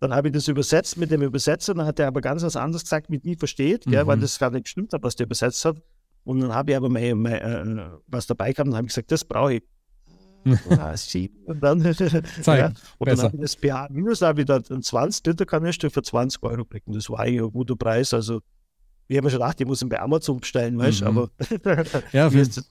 Dann 0.00 0.14
habe 0.14 0.28
ich 0.28 0.34
das 0.34 0.48
übersetzt 0.48 0.96
mit 0.96 1.10
dem 1.10 1.22
Übersetzer, 1.22 1.74
dann 1.74 1.86
hat 1.86 1.98
er 1.98 2.08
aber 2.08 2.20
ganz 2.20 2.42
was 2.42 2.56
anderes 2.56 2.82
gesagt, 2.84 3.10
mit 3.10 3.24
nie 3.24 3.36
versteht, 3.36 3.86
mhm. 3.86 3.92
gell, 3.92 4.06
weil 4.06 4.18
das 4.18 4.38
gar 4.38 4.50
nicht 4.50 4.64
gestimmt 4.64 4.92
hat, 4.92 5.02
was 5.02 5.16
der 5.16 5.26
übersetzt 5.26 5.64
hat. 5.64 5.82
Und 6.24 6.40
dann 6.40 6.52
habe 6.52 6.70
ich 6.70 6.76
aber 6.76 6.88
mein, 6.88 7.18
mein, 7.18 7.78
äh, 7.78 7.88
was 8.06 8.26
dabei 8.26 8.52
kam, 8.52 8.66
dann 8.66 8.76
habe 8.76 8.86
ich 8.86 8.94
gesagt, 8.94 9.12
das 9.12 9.24
brauche 9.24 9.54
ich. 9.54 9.62
ah, 10.70 10.94
und 11.46 11.60
dann, 11.62 11.82
Zeig, 12.42 12.58
ja, 12.58 12.72
und 12.98 13.08
dann 13.08 13.20
habe 13.20 13.36
ich 13.36 13.42
das 13.42 13.56
BH 13.56 13.88
habe 14.20 14.40
ich 14.40 14.46
da 14.46 14.60
einen 14.70 14.82
20 14.82 15.26
Liter 15.26 15.44
Kanister 15.44 15.90
für 15.90 16.02
20 16.02 16.42
Euro 16.42 16.64
gekriegt. 16.64 16.86
Und 16.86 16.94
das 16.94 17.10
war 17.10 17.20
eigentlich 17.20 17.42
ein 17.42 17.50
guter 17.50 17.74
Preis. 17.74 18.14
Also 18.14 18.40
ich 19.08 19.16
habe 19.16 19.26
mir 19.26 19.30
schon 19.30 19.40
gedacht, 19.40 19.60
ich 19.60 19.66
muss 19.66 19.82
ihn 19.82 19.88
bei 19.88 20.00
Amazon 20.00 20.40
bestellen, 20.40 20.78
weißt 20.78 21.02
du, 21.02 21.10
mhm. 21.10 21.18
aber 21.18 21.30
ja, 22.12 22.26
ist, 22.26 22.68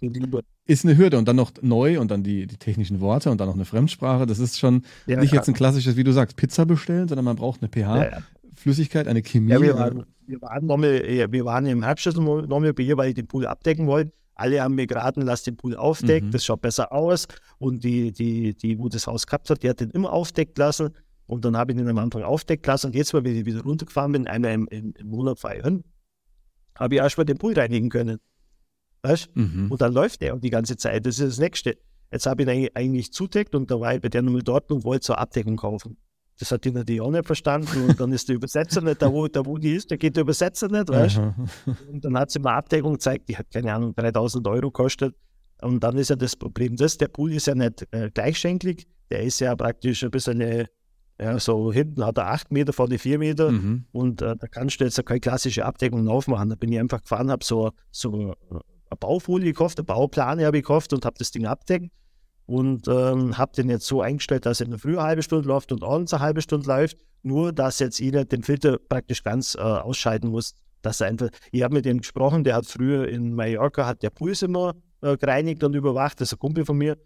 ist 0.66 0.86
eine 0.86 0.98
Hürde 0.98 1.18
und 1.18 1.28
dann 1.28 1.38
noch 1.38 1.52
neu 1.62 2.00
und 2.00 2.12
dann 2.12 2.24
die, 2.24 2.46
die 2.46 2.58
technischen 2.58 3.00
Worte 3.00 3.32
und 3.32 3.40
dann 3.40 3.48
noch 3.48 3.56
eine 3.56 3.66
Fremdsprache. 3.66 4.26
Das 4.26 4.40
ist 4.40 4.60
schon 4.60 4.84
ja, 5.06 5.20
nicht 5.20 5.32
ja. 5.32 5.38
jetzt 5.38 5.48
ein 5.48 5.54
klassisches, 5.54 5.96
wie 5.96 6.04
du 6.04 6.12
sagst, 6.12 6.36
Pizza 6.36 6.66
bestellen, 6.66 7.08
sondern 7.08 7.26
man 7.26 7.38
braucht 7.38 7.62
eine 7.62 7.70
pH-Flüssigkeit, 7.70 9.08
eine 9.08 9.22
Chemie. 9.22 9.52
Ja, 9.52 9.62
wir, 9.62 9.76
waren, 9.76 10.06
wir, 10.28 10.42
waren 10.42 10.66
nochmal, 10.66 11.02
wir 11.32 11.46
waren 11.46 11.66
im 11.68 11.84
Herbst 11.84 12.06
nochmal 12.06 12.74
bei 12.74 12.84
ihr, 12.84 12.98
weil 12.98 13.10
ich 13.10 13.16
den 13.16 13.28
Pool 13.28 13.46
abdecken 13.46 13.88
wollte. 13.88 14.12
Alle 14.38 14.62
haben 14.62 14.76
mir 14.76 14.86
geraten, 14.86 15.22
lass 15.22 15.44
den 15.44 15.56
Pool 15.56 15.78
aufdecken, 15.78 16.28
mhm. 16.28 16.32
das 16.32 16.44
schaut 16.44 16.62
besser 16.62 16.92
aus. 16.92 17.28
Und 17.58 17.86
die, 17.86 18.12
die, 18.12 18.54
die, 18.54 18.78
wo 18.78 18.90
das 18.90 19.08
Haus 19.08 19.26
gehabt 19.26 19.50
hat, 19.50 19.64
die 19.64 19.70
hat 19.70 19.80
den 19.80 19.92
immer 19.92 20.12
aufdeckt 20.12 20.58
lassen. 20.58 20.90
Und 21.26 21.46
dann 21.46 21.56
habe 21.56 21.72
ich 21.72 21.78
den 21.78 21.88
am 21.88 21.98
Anfang 21.98 22.24
aufdeckt 22.24 22.68
lassen. 22.68 22.88
Und 22.88 22.96
jetzt, 22.96 23.14
weil 23.14 23.26
ich 23.26 23.46
wieder 23.46 23.64
runtergefahren 23.64 24.12
bin, 24.12 24.28
einmal 24.28 24.52
im, 24.52 24.68
im, 24.68 24.94
im 24.98 25.08
Monat 25.08 25.40
feiern, 25.40 25.84
habe 26.76 26.96
ich 26.96 27.02
erstmal 27.02 27.26
den 27.26 27.38
Pool 27.38 27.54
reinigen 27.54 27.90
können. 27.90 28.20
Weißt 29.02 29.30
mhm. 29.36 29.72
Und 29.72 29.82
dann 29.82 29.94
läuft 29.94 30.22
der 30.22 30.36
die 30.38 30.50
ganze 30.50 30.78
Zeit. 30.78 31.06
Das 31.06 31.20
ist 31.20 31.28
das 31.28 31.40
Nächste. 31.40 31.78
Jetzt 32.12 32.26
habe 32.26 32.44
ich 32.44 32.50
ihn 32.50 32.70
eigentlich 32.74 33.12
zudeckt 33.12 33.56
und 33.56 33.70
da 33.70 33.80
war 33.80 33.96
ich 33.96 34.02
bei 34.02 34.10
der 34.10 34.22
Nummer 34.22 34.40
dort 34.40 34.72
und 34.72 34.84
wollte 34.84 35.02
zur 35.02 35.20
Abdeckung 35.20 35.58
kaufen. 35.58 35.98
Das 36.40 36.52
hat 36.52 36.66
die 36.66 36.72
natürlich 36.72 37.02
auch 37.02 37.12
nicht 37.12 37.26
verstanden 37.26 37.88
und 37.88 38.00
dann 38.00 38.12
ist 38.12 38.28
der 38.28 38.36
Übersetzer 38.36 38.82
nicht 38.82 39.02
da, 39.02 39.12
wo, 39.12 39.28
da, 39.28 39.46
wo 39.46 39.58
die 39.58 39.74
ist, 39.74 39.90
da 39.90 39.96
geht 39.96 40.18
der 40.18 40.24
Übersetzer 40.24 40.68
nicht, 40.68 40.90
weißt 40.90 41.18
Und 41.92 42.04
dann 42.04 42.18
hat 42.18 42.30
sie 42.30 42.40
mir 42.40 42.52
Abdeckung 42.52 42.94
gezeigt, 42.94 43.30
die 43.30 43.38
hat, 43.38 43.50
keine 43.52 43.74
Ahnung, 43.74 43.96
3000 43.96 44.46
Euro 44.48 44.70
gekostet. 44.70 45.16
Und 45.62 45.82
dann 45.82 45.98
ist 45.98 46.10
ja 46.10 46.18
das 46.18 46.36
Problem, 46.36 46.76
das, 46.76 46.98
der 46.98 47.08
Pool 47.08 47.32
ist 47.32 47.48
ja 47.48 47.56
nicht 47.56 47.88
äh, 47.92 48.12
gleichschenklig, 48.12 48.86
der 49.10 49.24
ist 49.24 49.40
ja 49.40 49.56
praktisch 49.56 50.04
ein 50.04 50.12
bisschen 50.12 50.42
eine, 50.42 50.68
ja, 51.20 51.40
so 51.40 51.72
hinten 51.72 52.06
hat 52.06 52.18
er 52.18 52.28
8 52.28 52.52
Meter, 52.52 52.74
vorne 52.74 53.00
4 53.00 53.20
Meter 53.20 53.52
mhm. 53.52 53.86
und 53.92 54.22
äh, 54.22 54.36
da 54.36 54.48
kannst 54.48 54.80
du 54.80 54.84
jetzt 54.84 55.04
keine 55.06 55.20
klassische 55.20 55.66
Abdeckung 55.66 56.08
aufmachen. 56.10 56.50
Da 56.50 56.56
bin 56.56 56.72
ich 56.72 56.80
einfach 56.80 57.02
gefahren, 57.02 57.32
habe 57.32 57.44
so, 57.44 57.72
so 57.92 58.36
eine 58.50 58.98
Baufolie 59.00 59.54
gekauft, 59.54 59.78
eine 59.80 59.86
Bauplane 59.86 60.46
habe 60.46 60.58
ich 60.58 60.64
gekauft 60.64 60.92
und 60.92 61.06
habe 61.06 61.16
das 61.18 61.32
Ding 61.32 61.46
abdeckt 61.46 61.90
und 62.48 62.88
ähm, 62.90 63.38
habe 63.38 63.54
den 63.54 63.70
jetzt 63.70 63.88
so 63.88 64.02
eingestellt, 64.02 64.46
dass 64.46 64.60
er 64.60 64.66
in 64.66 64.72
der 64.72 64.80
Früh 64.80 64.98
eine 64.98 65.04
halbe 65.04 65.24
Stunde 65.24 65.48
läuft 65.48 65.72
und 65.72 65.84
abends 65.84 66.14
eine 66.14 66.22
halbe 66.22 66.42
Stunde 66.42 66.68
läuft, 66.68 66.98
nur 67.24 67.54
dass 67.54 67.80
jetzt 67.80 68.00
jeder 68.00 68.26
den 68.26 68.44
Filter 68.44 68.78
praktisch 68.78 69.24
ganz 69.24 69.56
äh, 69.56 69.62
ausschalten 69.62 70.28
muss. 70.28 70.56
Dass 70.82 71.02
er 71.02 71.08
einfach, 71.08 71.30
ich 71.52 71.64
habe 71.64 71.74
mit 71.74 71.86
dem 71.86 72.00
gesprochen, 72.00 72.44
der 72.44 72.56
hat 72.56 72.68
früher 72.68 73.08
in 73.08 73.34
Mallorca, 73.34 73.88
hat 73.88 74.04
der 74.04 74.12
Puls 74.12 74.44
immer 74.44 74.76
äh, 75.02 75.18
gereinigt 75.18 75.64
und 75.64 75.76
überwacht, 75.76 76.22
das 76.22 76.30
ist 76.30 76.34
ein 76.34 76.40
Kumpel 76.40 76.66
von 76.66 76.78
mir 76.78 76.98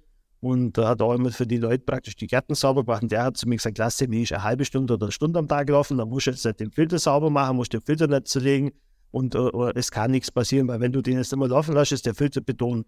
und 0.41 0.77
da 0.77 0.89
hat 0.89 1.01
auch 1.01 1.13
immer 1.13 1.31
für 1.31 1.45
die 1.45 1.57
Leute 1.57 1.83
praktisch 1.83 2.15
die 2.15 2.27
Gärten 2.27 2.55
sauber 2.55 2.83
gemacht. 2.83 3.03
Und 3.03 3.11
der 3.11 3.23
hat 3.23 3.37
zu 3.37 3.47
mir 3.47 3.57
gesagt, 3.57 3.77
lass 3.77 3.99
mich 4.07 4.23
ist 4.23 4.33
eine 4.33 4.43
halbe 4.43 4.65
Stunde 4.65 4.93
oder 4.93 5.07
eine 5.07 5.11
Stunde 5.11 5.39
am 5.39 5.47
Tag 5.47 5.69
laufen, 5.69 5.97
dann 5.97 6.09
musst 6.09 6.27
du 6.27 6.31
jetzt 6.31 6.45
nicht 6.45 6.59
den 6.59 6.71
Filter 6.71 6.99
sauber 6.99 7.29
machen, 7.29 7.57
musst 7.57 7.73
den 7.73 7.81
Filter 7.81 8.07
nicht 8.07 8.27
zerlegen 8.27 8.71
und 9.11 9.35
uh, 9.35 9.71
es 9.75 9.91
kann 9.91 10.11
nichts 10.11 10.31
passieren, 10.31 10.67
weil 10.67 10.79
wenn 10.79 10.91
du 10.91 11.01
den 11.01 11.17
jetzt 11.17 11.33
immer 11.33 11.47
laufen 11.47 11.73
lässt, 11.73 11.91
ist 11.91 12.05
der 12.05 12.15
Filter 12.15 12.41
Beton. 12.41 12.85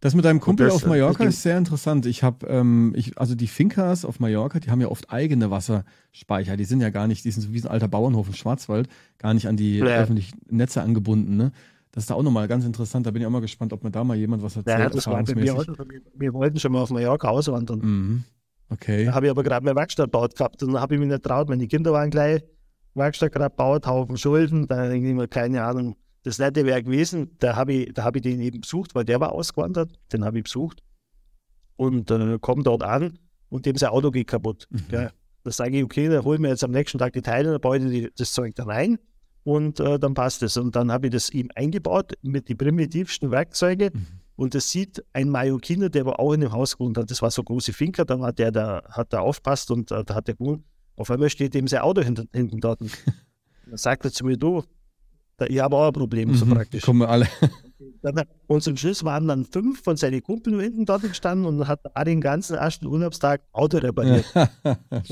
Das 0.00 0.14
mit 0.14 0.24
deinem 0.24 0.40
Kumpel 0.40 0.66
das, 0.66 0.74
auf 0.74 0.86
Mallorca 0.86 1.22
ist 1.22 1.42
sehr 1.42 1.56
interessant. 1.56 2.04
Ich 2.06 2.24
habe, 2.24 2.46
ähm, 2.48 2.92
ich, 2.96 3.16
also 3.16 3.36
die 3.36 3.46
Fincas 3.46 4.04
auf 4.04 4.18
Mallorca, 4.18 4.58
die 4.58 4.70
haben 4.70 4.80
ja 4.80 4.88
oft 4.88 5.12
eigene 5.12 5.52
Wasserspeicher. 5.52 6.56
Die 6.56 6.64
sind 6.64 6.80
ja 6.80 6.90
gar 6.90 7.06
nicht, 7.06 7.24
die 7.24 7.30
sind 7.30 7.42
so 7.42 7.52
wie 7.52 7.62
ein 7.62 7.68
alter 7.68 7.86
Bauernhof 7.86 8.26
im 8.26 8.34
Schwarzwald, 8.34 8.88
gar 9.18 9.34
nicht 9.34 9.46
an 9.46 9.56
die 9.56 9.78
ja. 9.78 9.86
öffentlichen 9.86 10.40
Netze 10.50 10.82
angebunden. 10.82 11.36
Ne? 11.36 11.52
Das 11.92 12.04
ist 12.04 12.10
da 12.10 12.14
auch 12.14 12.22
nochmal 12.22 12.48
ganz 12.48 12.64
interessant. 12.64 13.06
Da 13.06 13.10
bin 13.10 13.20
ich 13.20 13.26
auch 13.26 13.30
mal 13.30 13.42
gespannt, 13.42 13.72
ob 13.74 13.84
mir 13.84 13.90
da 13.90 14.02
mal 14.02 14.16
jemand 14.16 14.42
was 14.42 14.56
erzählt. 14.56 14.78
Ja, 14.78 14.88
das 14.88 15.06
war 15.06 15.22
bei 15.22 15.34
mir 15.34 15.54
Wir 16.14 16.32
wollten 16.32 16.58
schon 16.58 16.72
mal 16.72 16.80
auf 16.80 16.90
Mallorca 16.90 17.28
auswandern. 17.28 17.78
Mhm. 17.80 18.24
Okay. 18.70 19.04
Da 19.04 19.12
habe 19.12 19.26
ich 19.26 19.30
aber 19.30 19.42
gerade 19.42 19.62
meine 19.62 19.76
Werkstatt 19.76 20.06
gebaut 20.06 20.34
gehabt 20.34 20.62
und 20.62 20.72
dann 20.72 20.80
habe 20.80 20.94
ich 20.94 21.00
mich 21.00 21.10
nicht 21.10 21.22
traut. 21.22 21.50
Meine 21.50 21.66
Kinder 21.66 21.92
waren 21.92 22.10
gleich 22.10 22.42
Werkstatt 22.94 23.32
gerade 23.32 23.50
gebaut, 23.50 23.86
Haufen 23.86 24.16
Schulden. 24.16 24.66
Da 24.66 24.84
habe 24.84 24.96
ich 24.96 25.04
immer 25.04 25.28
keine 25.28 25.64
Ahnung. 25.64 25.96
Das 26.22 26.38
nette 26.38 26.64
wäre 26.64 26.82
gewesen, 26.82 27.36
da 27.40 27.56
habe 27.56 27.74
ich, 27.74 27.92
hab 27.98 28.16
ich 28.16 28.22
den 28.22 28.40
eben 28.40 28.62
besucht, 28.62 28.94
weil 28.94 29.04
der 29.04 29.20
war 29.20 29.32
ausgewandert. 29.32 29.92
Den 30.14 30.24
habe 30.24 30.38
ich 30.38 30.44
besucht. 30.44 30.82
Und 31.76 32.10
äh, 32.10 32.38
komme 32.40 32.62
dort 32.62 32.82
an 32.82 33.18
und 33.50 33.66
dem 33.66 33.76
sein 33.76 33.90
Auto 33.90 34.10
geht 34.10 34.28
kaputt. 34.28 34.66
Mhm. 34.70 34.80
Ja. 34.90 35.10
Da 35.44 35.50
sage 35.50 35.76
ich, 35.76 35.84
okay, 35.84 36.08
dann 36.08 36.24
holen 36.24 36.40
wir 36.40 36.48
jetzt 36.48 36.64
am 36.64 36.70
nächsten 36.70 36.96
Tag 36.96 37.12
die 37.12 37.20
Teile, 37.20 37.50
dann 37.50 37.60
baue 37.60 37.76
ich 37.76 38.10
das 38.16 38.32
Zeug 38.32 38.54
da 38.54 38.64
rein 38.64 38.98
und 39.44 39.80
äh, 39.80 39.98
dann 39.98 40.14
passt 40.14 40.42
es. 40.42 40.56
Und 40.56 40.76
dann 40.76 40.92
habe 40.92 41.08
ich 41.08 41.12
das 41.12 41.30
ihm 41.30 41.50
eingebaut 41.54 42.12
mit 42.22 42.48
den 42.48 42.56
primitivsten 42.56 43.30
Werkzeugen. 43.30 43.90
Mhm. 43.92 44.06
Und 44.36 44.54
das 44.54 44.70
sieht 44.70 45.04
ein 45.12 45.28
Mallorquiner, 45.28 45.88
der 45.88 46.06
war 46.06 46.18
auch 46.18 46.32
in 46.32 46.40
dem 46.40 46.52
Haus 46.52 46.76
gewohnt 46.76 46.98
hat. 46.98 47.10
Das 47.10 47.22
war 47.22 47.30
so 47.30 47.42
große 47.42 47.72
Finker, 47.72 48.04
da 48.04 48.18
war 48.18 48.32
der, 48.32 48.50
der 48.50 48.82
hat 48.88 49.12
da 49.12 49.20
aufpasst 49.20 49.70
und 49.70 49.90
äh, 49.90 50.04
da 50.04 50.14
hat 50.14 50.28
der 50.28 50.34
gewohnt. 50.34 50.64
Auf 50.96 51.10
einmal 51.10 51.30
steht 51.30 51.54
ihm 51.54 51.68
sein 51.68 51.80
Auto 51.80 52.02
hinter, 52.02 52.24
hinten 52.32 52.60
dort. 52.60 52.80
dann 53.66 53.76
sagt 53.76 54.04
er 54.04 54.12
zu 54.12 54.24
mir, 54.24 54.36
du, 54.36 54.62
da, 55.36 55.46
ich 55.46 55.60
habe 55.60 55.76
auch 55.76 55.86
ein 55.86 55.92
Problem, 55.92 56.30
mhm, 56.30 56.34
so 56.34 56.46
praktisch. 56.46 56.82
Kommen 56.84 57.00
wir 57.00 57.08
alle. 57.08 57.28
Dann, 58.02 58.24
und 58.46 58.62
zum 58.62 58.76
Schluss 58.76 59.04
waren 59.04 59.28
dann 59.28 59.44
fünf 59.44 59.82
von 59.82 59.96
seinen 59.96 60.22
Kumpeln 60.22 60.58
hinten 60.58 60.86
dort 60.86 61.02
gestanden 61.02 61.46
und 61.46 61.68
hat 61.68 61.80
den 62.04 62.20
ganzen 62.20 62.56
ersten 62.56 62.86
Urlaubstag 62.86 63.42
Auto 63.52 63.78
repariert. 63.78 64.24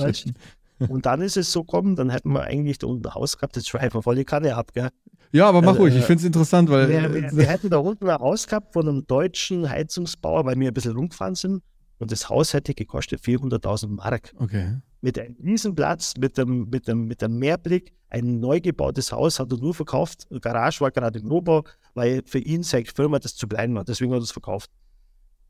Und 0.88 1.06
dann 1.06 1.20
ist 1.20 1.36
es 1.36 1.52
so 1.52 1.62
gekommen, 1.62 1.96
dann 1.96 2.10
hätten 2.10 2.32
wir 2.32 2.42
eigentlich 2.42 2.78
da 2.78 2.86
unten 2.86 3.06
ein 3.06 3.14
Haus 3.14 3.36
gehabt, 3.36 3.56
das 3.56 3.66
schreiben 3.66 4.02
voll 4.02 4.16
die 4.16 4.24
Kanne 4.24 4.56
ab, 4.56 4.72
gell? 4.72 4.88
Ja, 5.32 5.48
aber 5.48 5.60
mach 5.60 5.68
also, 5.68 5.82
ruhig, 5.82 5.96
ich 5.96 6.04
finde 6.04 6.20
es 6.20 6.26
interessant, 6.26 6.70
weil. 6.70 6.88
Wir, 6.88 7.14
wir, 7.14 7.30
wir, 7.32 7.46
hätten 7.46 7.70
da 7.70 7.78
unten 7.78 8.08
ein 8.08 8.18
Haus 8.18 8.46
gehabt 8.48 8.72
von 8.72 8.88
einem 8.88 9.06
deutschen 9.06 9.68
Heizungsbauer, 9.68 10.44
weil 10.44 10.58
wir 10.58 10.68
ein 10.68 10.74
bisschen 10.74 10.96
rumgefahren 10.96 11.34
sind. 11.36 11.62
Und 11.98 12.10
das 12.10 12.28
Haus 12.30 12.54
hätte 12.54 12.74
gekostet 12.74 13.20
400.000 13.20 13.88
Mark. 13.88 14.32
Okay. 14.36 14.78
Mit 15.02 15.18
einem 15.18 15.36
Riesenplatz, 15.44 16.14
mit 16.18 16.38
einem, 16.38 16.68
mit, 16.70 16.88
einem, 16.88 17.04
mit 17.04 17.22
einem 17.22 17.38
Mehrblick. 17.38 17.92
Ein 18.08 18.40
neu 18.40 18.60
gebautes 18.60 19.12
Haus 19.12 19.38
hat 19.38 19.52
er 19.52 19.58
nur 19.58 19.74
verkauft. 19.74 20.26
Die 20.30 20.40
Garage 20.40 20.80
war 20.80 20.90
gerade 20.90 21.18
im 21.20 21.28
Rohbau, 21.28 21.62
weil 21.94 22.22
für 22.24 22.38
ihn 22.38 22.62
seine 22.62 22.86
Firma 22.86 23.18
das 23.18 23.36
zu 23.36 23.46
klein 23.46 23.74
war. 23.74 23.84
Deswegen 23.84 24.12
hat 24.12 24.20
er 24.20 24.24
es 24.24 24.32
verkauft. 24.32 24.70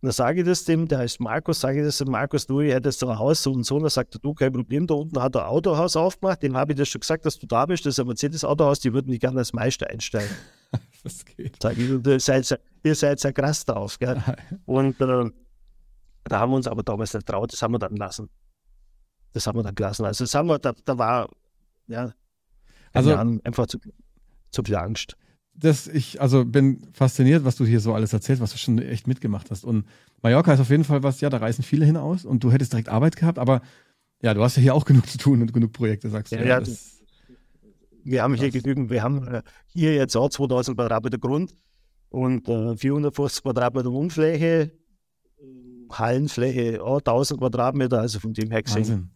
Und 0.02 0.06
dann 0.06 0.12
sage 0.12 0.40
ich 0.40 0.46
das 0.46 0.64
dem, 0.64 0.88
der 0.88 1.00
heißt 1.00 1.20
Markus, 1.20 1.60
sage 1.60 1.80
ich 1.80 1.84
das 1.84 1.98
dem 1.98 2.10
Markus, 2.10 2.46
du, 2.46 2.60
ich 2.60 2.72
hätte 2.72 2.88
jetzt 2.88 3.04
ein 3.04 3.18
Haus 3.18 3.42
so 3.42 3.52
und 3.52 3.64
so. 3.64 3.76
Und 3.76 3.82
dann 3.82 3.90
sagt 3.90 4.14
er, 4.14 4.18
du, 4.20 4.32
kein 4.32 4.50
Problem, 4.50 4.86
da 4.86 4.94
unten 4.94 5.20
hat 5.20 5.34
er 5.34 5.44
ein 5.44 5.50
Autohaus 5.50 5.94
aufgemacht, 5.94 6.42
dem 6.42 6.56
habe 6.56 6.72
ich 6.72 6.78
das 6.78 6.88
schon 6.88 7.00
gesagt, 7.00 7.26
dass 7.26 7.38
du 7.38 7.46
da 7.46 7.66
bist, 7.66 7.84
das 7.84 7.94
ist 7.94 8.00
ein 8.00 8.06
Mercedes-Autohaus, 8.06 8.80
die 8.80 8.94
würden 8.94 9.10
dich 9.10 9.20
gerne 9.20 9.38
als 9.38 9.52
Meister 9.52 9.90
einstellen. 9.90 10.30
das 11.04 11.22
geht. 11.26 11.62
Sag 11.62 11.76
ich, 11.76 11.90
ihr 11.90 12.20
seid, 12.20 12.60
ihr 12.82 12.94
seid 12.94 13.20
sehr 13.20 13.34
krass 13.34 13.66
drauf. 13.66 13.98
Gell? 13.98 14.22
und 14.64 14.98
äh, 15.02 15.30
da 16.24 16.38
haben 16.38 16.52
wir 16.52 16.56
uns 16.56 16.66
aber 16.66 16.82
damals 16.82 17.12
nicht 17.12 17.26
traut, 17.26 17.52
das 17.52 17.60
haben 17.60 17.74
wir 17.74 17.78
dann 17.78 17.96
lassen. 17.96 18.30
Das 19.34 19.46
haben 19.46 19.58
wir 19.58 19.64
dann 19.64 19.74
gelassen. 19.74 20.06
Also 20.06 20.24
das 20.24 20.34
haben 20.34 20.48
wir, 20.48 20.58
da, 20.58 20.72
da 20.82 20.96
war, 20.96 21.28
ja, 21.88 22.14
also, 22.94 23.14
einfach 23.14 23.66
zu, 23.66 23.78
zu 24.50 24.62
viel 24.62 24.76
Angst 24.76 25.16
das, 25.60 25.86
ich 25.86 26.20
also 26.20 26.44
bin 26.44 26.80
fasziniert, 26.92 27.44
was 27.44 27.56
du 27.56 27.64
hier 27.64 27.80
so 27.80 27.94
alles 27.94 28.12
erzählst, 28.12 28.42
was 28.42 28.52
du 28.52 28.58
schon 28.58 28.78
echt 28.78 29.06
mitgemacht 29.06 29.50
hast. 29.50 29.64
Und 29.64 29.84
Mallorca 30.22 30.54
ist 30.54 30.60
auf 30.60 30.70
jeden 30.70 30.84
Fall 30.84 31.02
was, 31.02 31.20
ja, 31.20 31.28
da 31.30 31.36
reisen 31.36 31.62
viele 31.62 31.84
hinaus 31.84 32.24
und 32.24 32.42
du 32.42 32.50
hättest 32.50 32.72
direkt 32.72 32.88
Arbeit 32.88 33.16
gehabt, 33.16 33.38
aber 33.38 33.60
ja, 34.22 34.34
du 34.34 34.42
hast 34.42 34.56
ja 34.56 34.62
hier 34.62 34.74
auch 34.74 34.84
genug 34.84 35.06
zu 35.06 35.18
tun 35.18 35.40
und 35.42 35.52
genug 35.52 35.72
Projekte, 35.72 36.08
sagst 36.08 36.32
du. 36.32 36.36
Ja, 36.36 36.44
ja, 36.44 36.60
das, 36.60 37.02
wir 38.04 38.22
haben 38.22 38.34
hier 38.34 38.50
genügend, 38.50 38.90
wir 38.90 39.02
haben 39.02 39.26
äh, 39.26 39.42
hier 39.66 39.94
jetzt 39.94 40.16
auch 40.16 40.30
2000 40.30 40.76
Quadratmeter 40.76 41.18
Grund 41.18 41.54
und 42.08 42.48
äh, 42.48 42.76
450 42.76 43.42
Quadratmeter 43.42 43.92
Wohnfläche, 43.92 44.72
Hallenfläche 45.90 46.82
auch 46.82 46.98
1000 46.98 47.40
Quadratmeter, 47.40 48.00
also 48.00 48.20
von 48.20 48.32
dem 48.32 48.50
her 48.50 48.62
gesehen. 48.62 48.78
Wahnsinn. 48.78 49.10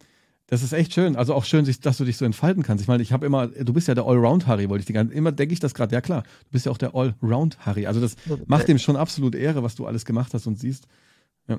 Das 0.55 0.63
ist 0.63 0.73
echt 0.73 0.93
schön. 0.93 1.17
Also 1.17 1.35
auch 1.35 1.45
schön, 1.45 1.69
dass 1.83 1.97
du 1.97 2.05
dich 2.05 2.17
so 2.17 2.25
entfalten 2.25 2.63
kannst. 2.63 2.81
Ich 2.81 2.87
meine, 2.87 3.03
ich 3.03 3.13
habe 3.13 3.27
immer, 3.27 3.49
du 3.49 3.73
bist 3.73 3.89
ja 3.89 3.95
der 3.97 4.05
Allround-Harry, 4.05 4.69
wollte 4.69 4.83
ich 4.83 4.87
die 4.87 4.93
ganze 4.93 5.13
Immer 5.13 5.33
denke 5.33 5.53
ich 5.53 5.59
das 5.59 5.75
gerade, 5.75 5.93
ja 5.93 6.01
klar, 6.01 6.23
du 6.23 6.51
bist 6.53 6.67
ja 6.67 6.71
auch 6.71 6.79
der 6.79 6.95
Allround-Harry. 6.95 7.89
Also 7.89 8.01
das 8.01 8.15
macht 8.47 8.69
dem 8.69 8.79
schon 8.79 8.95
absolut 8.95 9.35
Ehre, 9.35 9.65
was 9.65 9.75
du 9.75 9.85
alles 9.85 10.05
gemacht 10.05 10.33
hast 10.33 10.47
und 10.47 10.57
siehst. 10.57 10.87
Ja. 11.49 11.59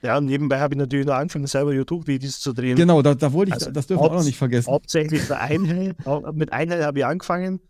Ja, 0.00 0.16
und 0.16 0.24
nebenbei 0.24 0.60
habe 0.60 0.72
ich 0.72 0.78
natürlich 0.78 1.04
noch 1.04 1.12
angefangen, 1.12 1.46
selber 1.46 1.74
YouTube-Videos 1.74 2.40
zu 2.40 2.54
drehen. 2.54 2.76
Genau, 2.76 3.02
da, 3.02 3.14
da 3.14 3.34
wollte 3.34 3.50
ich, 3.50 3.54
also 3.56 3.70
das 3.70 3.86
dürfen 3.86 4.02
wir 4.02 4.10
auch 4.10 4.14
noch 4.14 4.24
nicht 4.24 4.38
vergessen. 4.38 4.70
Hauptsächlich 4.70 5.26
der 5.26 5.42
Einhell, 5.42 5.94
mit 6.32 6.54
Einhell 6.54 6.84
habe 6.84 7.00
ich 7.00 7.04
angefangen, 7.04 7.60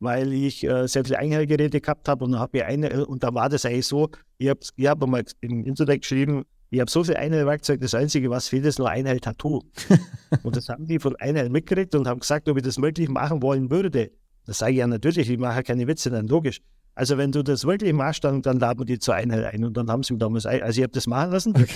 weil 0.00 0.32
ich 0.32 0.64
äh, 0.64 0.86
sehr 0.86 1.04
viele 1.04 1.18
Einhellgeräte 1.18 1.82
gehabt 1.82 2.08
habe 2.08 2.24
und 2.24 2.38
habe 2.38 2.64
eine, 2.64 3.04
und 3.04 3.22
da 3.22 3.34
war 3.34 3.50
das 3.50 3.66
eigentlich 3.66 3.86
so, 3.86 4.08
ich 4.38 4.48
habe 4.48 4.60
ich 4.76 4.86
hab 4.86 5.06
mal 5.06 5.24
im 5.42 5.66
Internet 5.66 6.00
geschrieben, 6.00 6.46
ich 6.70 6.80
habe 6.80 6.90
so 6.90 7.04
viel 7.04 7.16
Einheil-Werkzeug, 7.16 7.80
das 7.80 7.94
Einzige, 7.94 8.30
was 8.30 8.48
fehlt, 8.48 8.64
ist 8.66 8.78
nur 8.78 8.90
Einheil-Tattoo. 8.90 9.62
und 10.42 10.56
das 10.56 10.68
haben 10.68 10.86
die 10.86 10.98
von 10.98 11.16
Einheil 11.16 11.48
mitgekriegt 11.48 11.94
und 11.94 12.06
haben 12.06 12.20
gesagt, 12.20 12.48
ob 12.48 12.56
ich 12.56 12.62
das 12.62 12.78
möglich 12.78 13.08
machen 13.08 13.42
wollen 13.42 13.70
würde. 13.70 14.10
Das 14.46 14.58
sage 14.58 14.72
ich 14.72 14.78
ja 14.78 14.86
natürlich, 14.86 15.30
ich 15.30 15.38
mache 15.38 15.62
keine 15.62 15.86
Witze, 15.86 16.10
dann 16.10 16.26
logisch. 16.26 16.60
Also 16.94 17.16
wenn 17.16 17.32
du 17.32 17.42
das 17.42 17.64
wirklich 17.64 17.92
machst, 17.92 18.24
dann, 18.24 18.42
dann 18.42 18.58
laden 18.58 18.80
wir 18.80 18.84
die 18.84 18.98
zur 18.98 19.14
Einheit 19.14 19.44
ein. 19.54 19.64
Und 19.64 19.76
dann 19.76 19.90
haben 19.90 20.02
sie 20.02 20.14
mir 20.14 20.18
damals, 20.18 20.46
ein, 20.46 20.62
also 20.62 20.78
ich 20.78 20.82
habe 20.82 20.92
das 20.92 21.06
machen 21.06 21.30
lassen. 21.30 21.54
Okay. 21.54 21.66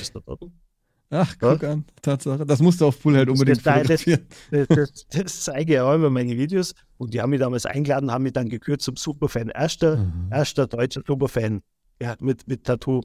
Ach, 1.14 1.36
guck 1.38 1.62
ja. 1.62 1.72
an, 1.72 1.84
Tatsache. 2.00 2.46
Das 2.46 2.60
musst 2.60 2.80
du 2.80 2.86
auf 2.86 3.00
Poolhead 3.00 3.28
unbedingt 3.28 3.64
das, 3.64 3.74
fotografieren. 3.74 4.26
Das, 4.50 4.66
das, 4.68 5.06
das, 5.10 5.44
zeige 5.44 5.74
ich 5.74 5.80
auch 5.80 5.94
immer 5.94 6.08
meine 6.08 6.36
Videos. 6.36 6.74
Und 6.96 7.12
die 7.12 7.20
haben 7.20 7.30
mich 7.30 7.40
damals 7.40 7.66
eingeladen, 7.66 8.10
haben 8.10 8.24
mich 8.24 8.32
dann 8.32 8.48
gekürt 8.48 8.80
zum 8.80 8.96
Superfan. 8.96 9.50
Erster, 9.50 9.98
mhm. 9.98 10.28
erster 10.30 10.66
deutscher 10.66 11.02
Superfan 11.06 11.60
ja, 12.00 12.16
mit, 12.18 12.48
mit 12.48 12.64
Tattoo. 12.64 13.02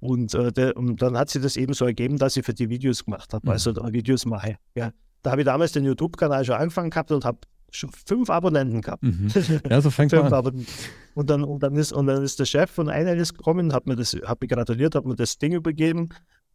Und, 0.00 0.34
äh, 0.34 0.52
der, 0.52 0.76
und, 0.76 1.00
dann 1.00 1.16
hat 1.16 1.30
sich 1.30 1.42
das 1.42 1.56
eben 1.56 1.72
so 1.72 1.86
ergeben, 1.86 2.18
dass 2.18 2.36
ich 2.36 2.44
für 2.44 2.54
die 2.54 2.68
Videos 2.68 3.04
gemacht 3.04 3.32
habe, 3.32 3.46
mhm. 3.46 3.52
also 3.52 3.72
da 3.72 3.92
Videos 3.92 4.26
mache. 4.26 4.56
Ja. 4.74 4.90
Da 5.22 5.32
habe 5.32 5.40
ich 5.40 5.46
damals 5.46 5.72
den 5.72 5.84
YouTube-Kanal 5.84 6.44
schon 6.44 6.54
angefangen 6.54 6.90
gehabt 6.90 7.10
und 7.10 7.24
habe 7.24 7.38
schon 7.70 7.90
fünf 7.90 8.30
Abonnenten 8.30 8.82
gehabt. 8.82 9.02
Mhm. 9.02 9.28
Ja, 9.70 9.80
so 9.80 9.90
fängt 9.90 10.12
man 10.12 10.32
an. 10.32 10.66
Und 11.14 11.30
dann, 11.30 11.44
und, 11.44 11.62
dann 11.62 11.74
ist, 11.76 11.92
und 11.92 12.06
dann 12.06 12.22
ist 12.22 12.38
der 12.38 12.44
Chef 12.44 12.70
von 12.70 12.88
Einheitlis 12.88 13.34
gekommen, 13.34 13.72
hat 13.72 13.86
mir, 13.86 13.96
das, 13.96 14.14
hat 14.24 14.40
mir 14.40 14.48
gratuliert, 14.48 14.94
hat 14.94 15.04
mir 15.04 15.16
das 15.16 15.38
Ding 15.38 15.52
übergeben, 15.52 16.10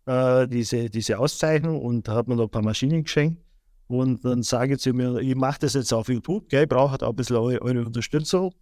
äh, 0.06 0.48
diese, 0.48 0.90
diese 0.90 1.20
Auszeichnung 1.20 1.82
und 1.82 2.08
hat 2.08 2.28
mir 2.28 2.36
noch 2.36 2.46
ein 2.46 2.50
paar 2.50 2.64
Maschinen 2.64 3.04
geschenkt. 3.04 3.42
Und 3.88 4.24
dann 4.24 4.42
sage 4.44 4.76
ich 4.76 4.80
zu 4.80 4.94
mir, 4.94 5.20
ich 5.20 5.36
mache 5.36 5.60
das 5.60 5.74
jetzt 5.74 5.94
auf 5.94 6.08
YouTube, 6.08 6.48
gell, 6.48 6.64
ich 6.64 6.70
brauche 6.70 6.92
halt 6.92 7.04
auch 7.04 7.10
ein 7.10 7.16
bisschen 7.16 7.36
eure, 7.36 7.62
eure 7.62 7.86
Unterstützung. 7.86 8.54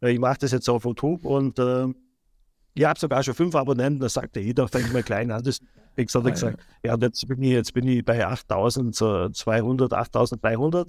Äh, 0.00 0.12
ich 0.12 0.18
mache 0.18 0.38
das 0.40 0.52
jetzt 0.52 0.68
auf 0.68 0.84
YouTube 0.84 1.24
und 1.24 1.58
äh, 1.58 1.88
ich 2.78 2.84
habe 2.84 2.98
sogar 2.98 3.22
schon 3.22 3.34
fünf 3.34 3.54
Abonnenten, 3.54 4.00
da 4.00 4.08
sagte 4.08 4.40
jeder, 4.40 4.68
fängt 4.68 4.92
mal 4.92 5.02
klein 5.02 5.30
an. 5.30 5.42
Das, 5.42 5.60
ich 5.96 6.14
habe 6.14 6.30
gesagt, 6.30 6.60
ja, 6.84 6.96
jetzt 6.96 7.26
bin 7.26 7.42
ich, 7.42 7.50
jetzt 7.50 7.74
bin 7.74 7.88
ich 7.88 8.04
bei 8.04 8.24
8200, 8.24 9.92
8300. 9.92 10.88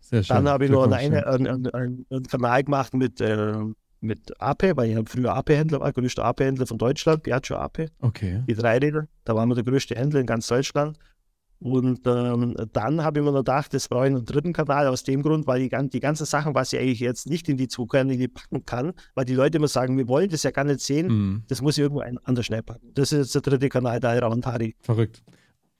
Sehr 0.00 0.22
schön. 0.24 0.36
Dann 0.36 0.48
habe 0.48 0.64
ich 0.64 0.70
noch 0.70 0.90
einen, 0.90 1.14
einen, 1.24 1.68
einen, 1.68 2.06
einen, 2.10 2.26
Kanal 2.26 2.64
gemacht 2.64 2.94
mit, 2.94 3.20
äh, 3.20 3.54
mit 4.00 4.40
AP, 4.40 4.76
weil 4.76 4.90
ich 4.90 5.08
früher 5.08 5.34
AP-Händler 5.34 5.80
war, 5.80 5.92
größter 5.92 6.24
AP-Händler 6.24 6.66
von 6.66 6.78
Deutschland, 6.78 7.22
Piaggio 7.22 7.56
AP. 7.56 7.90
Okay. 8.00 8.42
Die 8.48 8.54
Dreiräder, 8.54 9.06
da 9.24 9.36
waren 9.36 9.48
wir 9.48 9.54
der 9.54 9.64
größte 9.64 9.94
Händler 9.94 10.20
in 10.20 10.26
ganz 10.26 10.48
Deutschland. 10.48 10.98
Und 11.60 12.06
ähm, 12.06 12.56
dann 12.72 13.04
habe 13.04 13.20
ich 13.20 13.24
mir 13.24 13.32
gedacht, 13.32 13.74
das 13.74 13.86
brauche 13.86 14.06
ich 14.08 14.14
einen 14.14 14.24
dritten 14.24 14.54
Kanal 14.54 14.86
aus 14.86 15.04
dem 15.04 15.22
Grund, 15.22 15.46
weil 15.46 15.68
die, 15.68 15.88
die 15.90 16.00
ganzen 16.00 16.24
Sachen, 16.24 16.54
was 16.54 16.72
ich 16.72 16.80
eigentlich 16.80 17.00
jetzt 17.00 17.28
nicht 17.28 17.48
in 17.50 17.58
die 17.58 17.68
Zukunft 17.68 18.34
packen 18.34 18.64
kann, 18.64 18.92
weil 19.14 19.26
die 19.26 19.34
Leute 19.34 19.58
immer 19.58 19.68
sagen, 19.68 19.98
wir 19.98 20.08
wollen 20.08 20.30
das 20.30 20.42
ja 20.42 20.52
gar 20.52 20.64
nicht 20.64 20.80
sehen, 20.80 21.08
mhm. 21.08 21.42
das 21.48 21.60
muss 21.60 21.76
ich 21.76 21.82
irgendwo 21.82 22.02
anders 22.24 22.46
schnell 22.46 22.62
packen. 22.62 22.90
Das 22.94 23.12
ist 23.12 23.18
jetzt 23.18 23.34
der 23.34 23.42
dritte 23.42 23.68
Kanal, 23.68 24.00
der 24.00 24.22
Ravantari. 24.22 24.74
Verrückt. 24.80 25.22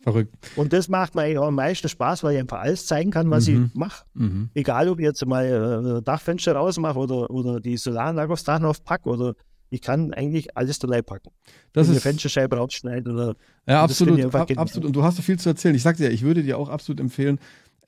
Verrückt. 0.03 0.35
Und 0.57 0.73
das 0.73 0.88
macht 0.88 1.14
mir 1.14 1.23
eigentlich 1.23 1.38
auch 1.38 1.49
am 1.49 1.55
meisten 1.55 1.88
Spaß, 1.88 2.25
weil 2.25 2.35
ich 2.35 2.40
einfach 2.40 2.61
alles 2.61 2.87
zeigen 2.87 3.11
kann, 3.11 3.31
was 3.31 3.49
mhm. 3.49 3.71
ich 3.73 3.79
mache. 3.79 4.05
Mhm. 4.14 4.51
Egal, 4.55 4.88
ob 4.88 4.99
ich 4.99 5.05
jetzt 5.05 5.25
mal 5.27 5.99
äh, 5.99 6.03
Dachfenster 6.03 6.55
rausmache 6.55 6.99
oder, 6.99 7.31
oder 7.31 7.61
die 7.61 7.77
Solaranlage 7.77 8.33
aufs 8.33 8.45
Dach 8.45 8.62
aufpacke 8.62 9.09
oder 9.09 9.35
ich 9.71 9.81
kann 9.81 10.13
eigentlich 10.13 10.57
alles 10.57 10.79
dabei 10.79 11.01
packen. 11.01 11.31
Das 11.73 11.87
ist 11.87 11.93
eine 11.93 12.01
Fensterscheibe 12.01 12.57
rausschneiden 12.57 13.13
oder. 13.15 13.37
Ja, 13.67 13.83
absolut. 13.83 14.35
Ab, 14.35 14.51
absolut. 14.57 14.87
Und 14.87 14.97
du 14.97 15.03
hast 15.03 15.17
so 15.17 15.23
viel 15.23 15.39
zu 15.39 15.49
erzählen. 15.49 15.75
Ich 15.75 15.83
sagte 15.83 16.05
ja, 16.05 16.11
ich 16.11 16.23
würde 16.23 16.43
dir 16.43 16.59
auch 16.59 16.69
absolut 16.69 17.01
empfehlen, 17.01 17.39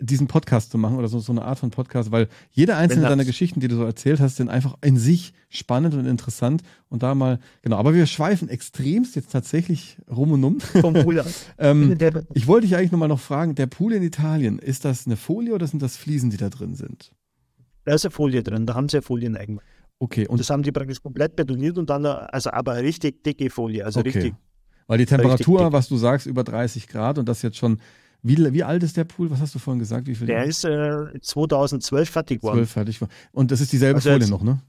diesen 0.02 0.26
Podcast 0.26 0.70
zu 0.70 0.78
machen 0.78 0.96
oder 0.98 1.08
so, 1.08 1.20
so 1.20 1.32
eine 1.32 1.44
Art 1.44 1.58
von 1.58 1.70
Podcast, 1.70 2.10
weil 2.10 2.28
jede 2.50 2.76
einzelne 2.76 3.08
deiner 3.08 3.24
Geschichten, 3.24 3.60
die 3.60 3.68
du 3.68 3.76
so 3.76 3.84
erzählt 3.84 4.20
hast, 4.20 4.36
sind 4.36 4.48
einfach 4.48 4.76
in 4.82 4.96
sich 4.96 5.32
spannend 5.48 5.94
und 5.94 6.06
interessant 6.06 6.62
und 6.88 7.02
da 7.02 7.14
mal, 7.14 7.38
genau, 7.62 7.76
aber 7.76 7.94
wir 7.94 8.06
schweifen 8.06 8.48
extremst 8.48 9.14
jetzt 9.16 9.30
tatsächlich 9.30 9.98
rum 10.10 10.32
und 10.32 10.44
um. 10.44 10.60
Vom 10.60 10.94
Pool 10.94 11.24
ähm, 11.58 11.96
ich 12.34 12.46
wollte 12.46 12.66
dich 12.66 12.76
eigentlich 12.76 12.92
nochmal 12.92 13.08
noch 13.08 13.20
fragen, 13.20 13.54
der 13.54 13.66
Pool 13.66 13.92
in 13.92 14.02
Italien, 14.02 14.58
ist 14.58 14.84
das 14.84 15.06
eine 15.06 15.16
Folie 15.16 15.54
oder 15.54 15.66
sind 15.66 15.82
das 15.82 15.96
Fliesen, 15.96 16.30
die 16.30 16.36
da 16.36 16.48
drin 16.48 16.74
sind? 16.74 17.12
Da 17.84 17.94
ist 17.94 18.04
eine 18.04 18.12
Folie 18.12 18.42
drin, 18.42 18.66
da 18.66 18.74
haben 18.74 18.88
sie 18.88 18.96
ja 18.96 19.02
Folien 19.02 19.36
eigentlich. 19.36 19.62
Okay. 20.02 20.26
Und 20.26 20.40
das 20.40 20.50
haben 20.50 20.64
die 20.64 20.72
praktisch 20.72 21.00
komplett 21.00 21.36
betoniert 21.36 21.78
und 21.78 21.88
dann, 21.88 22.04
also 22.04 22.50
aber 22.50 22.76
richtig 22.78 23.22
dicke 23.22 23.48
Folie, 23.50 23.84
also 23.84 24.00
okay. 24.00 24.08
richtig. 24.10 24.34
Weil 24.88 24.98
die 24.98 25.06
Temperatur, 25.06 25.72
was 25.72 25.88
du 25.88 25.96
sagst, 25.96 26.26
über 26.26 26.42
30 26.42 26.88
Grad 26.88 27.18
und 27.18 27.28
das 27.28 27.40
jetzt 27.42 27.56
schon 27.56 27.78
wie, 28.24 28.52
wie 28.52 28.64
alt 28.64 28.82
ist 28.82 28.96
der 28.96 29.04
Pool? 29.04 29.30
Was 29.30 29.40
hast 29.40 29.54
du 29.54 29.60
vorhin 29.60 29.78
gesagt? 29.78 30.08
Wie 30.08 30.16
viel 30.16 30.26
der 30.26 30.44
ist 30.44 30.64
äh, 30.64 31.20
2012 31.20 32.10
fertig 32.10 32.40
geworden. 32.40 32.58
12 32.58 32.70
fertig 32.70 32.96
geworden. 32.96 33.12
Und 33.30 33.52
das 33.52 33.60
ist 33.60 33.72
dieselbe 33.72 33.96
also 33.96 34.10
Folie 34.10 34.20
jetzt, 34.20 34.30
noch, 34.30 34.42
ne? 34.42 34.60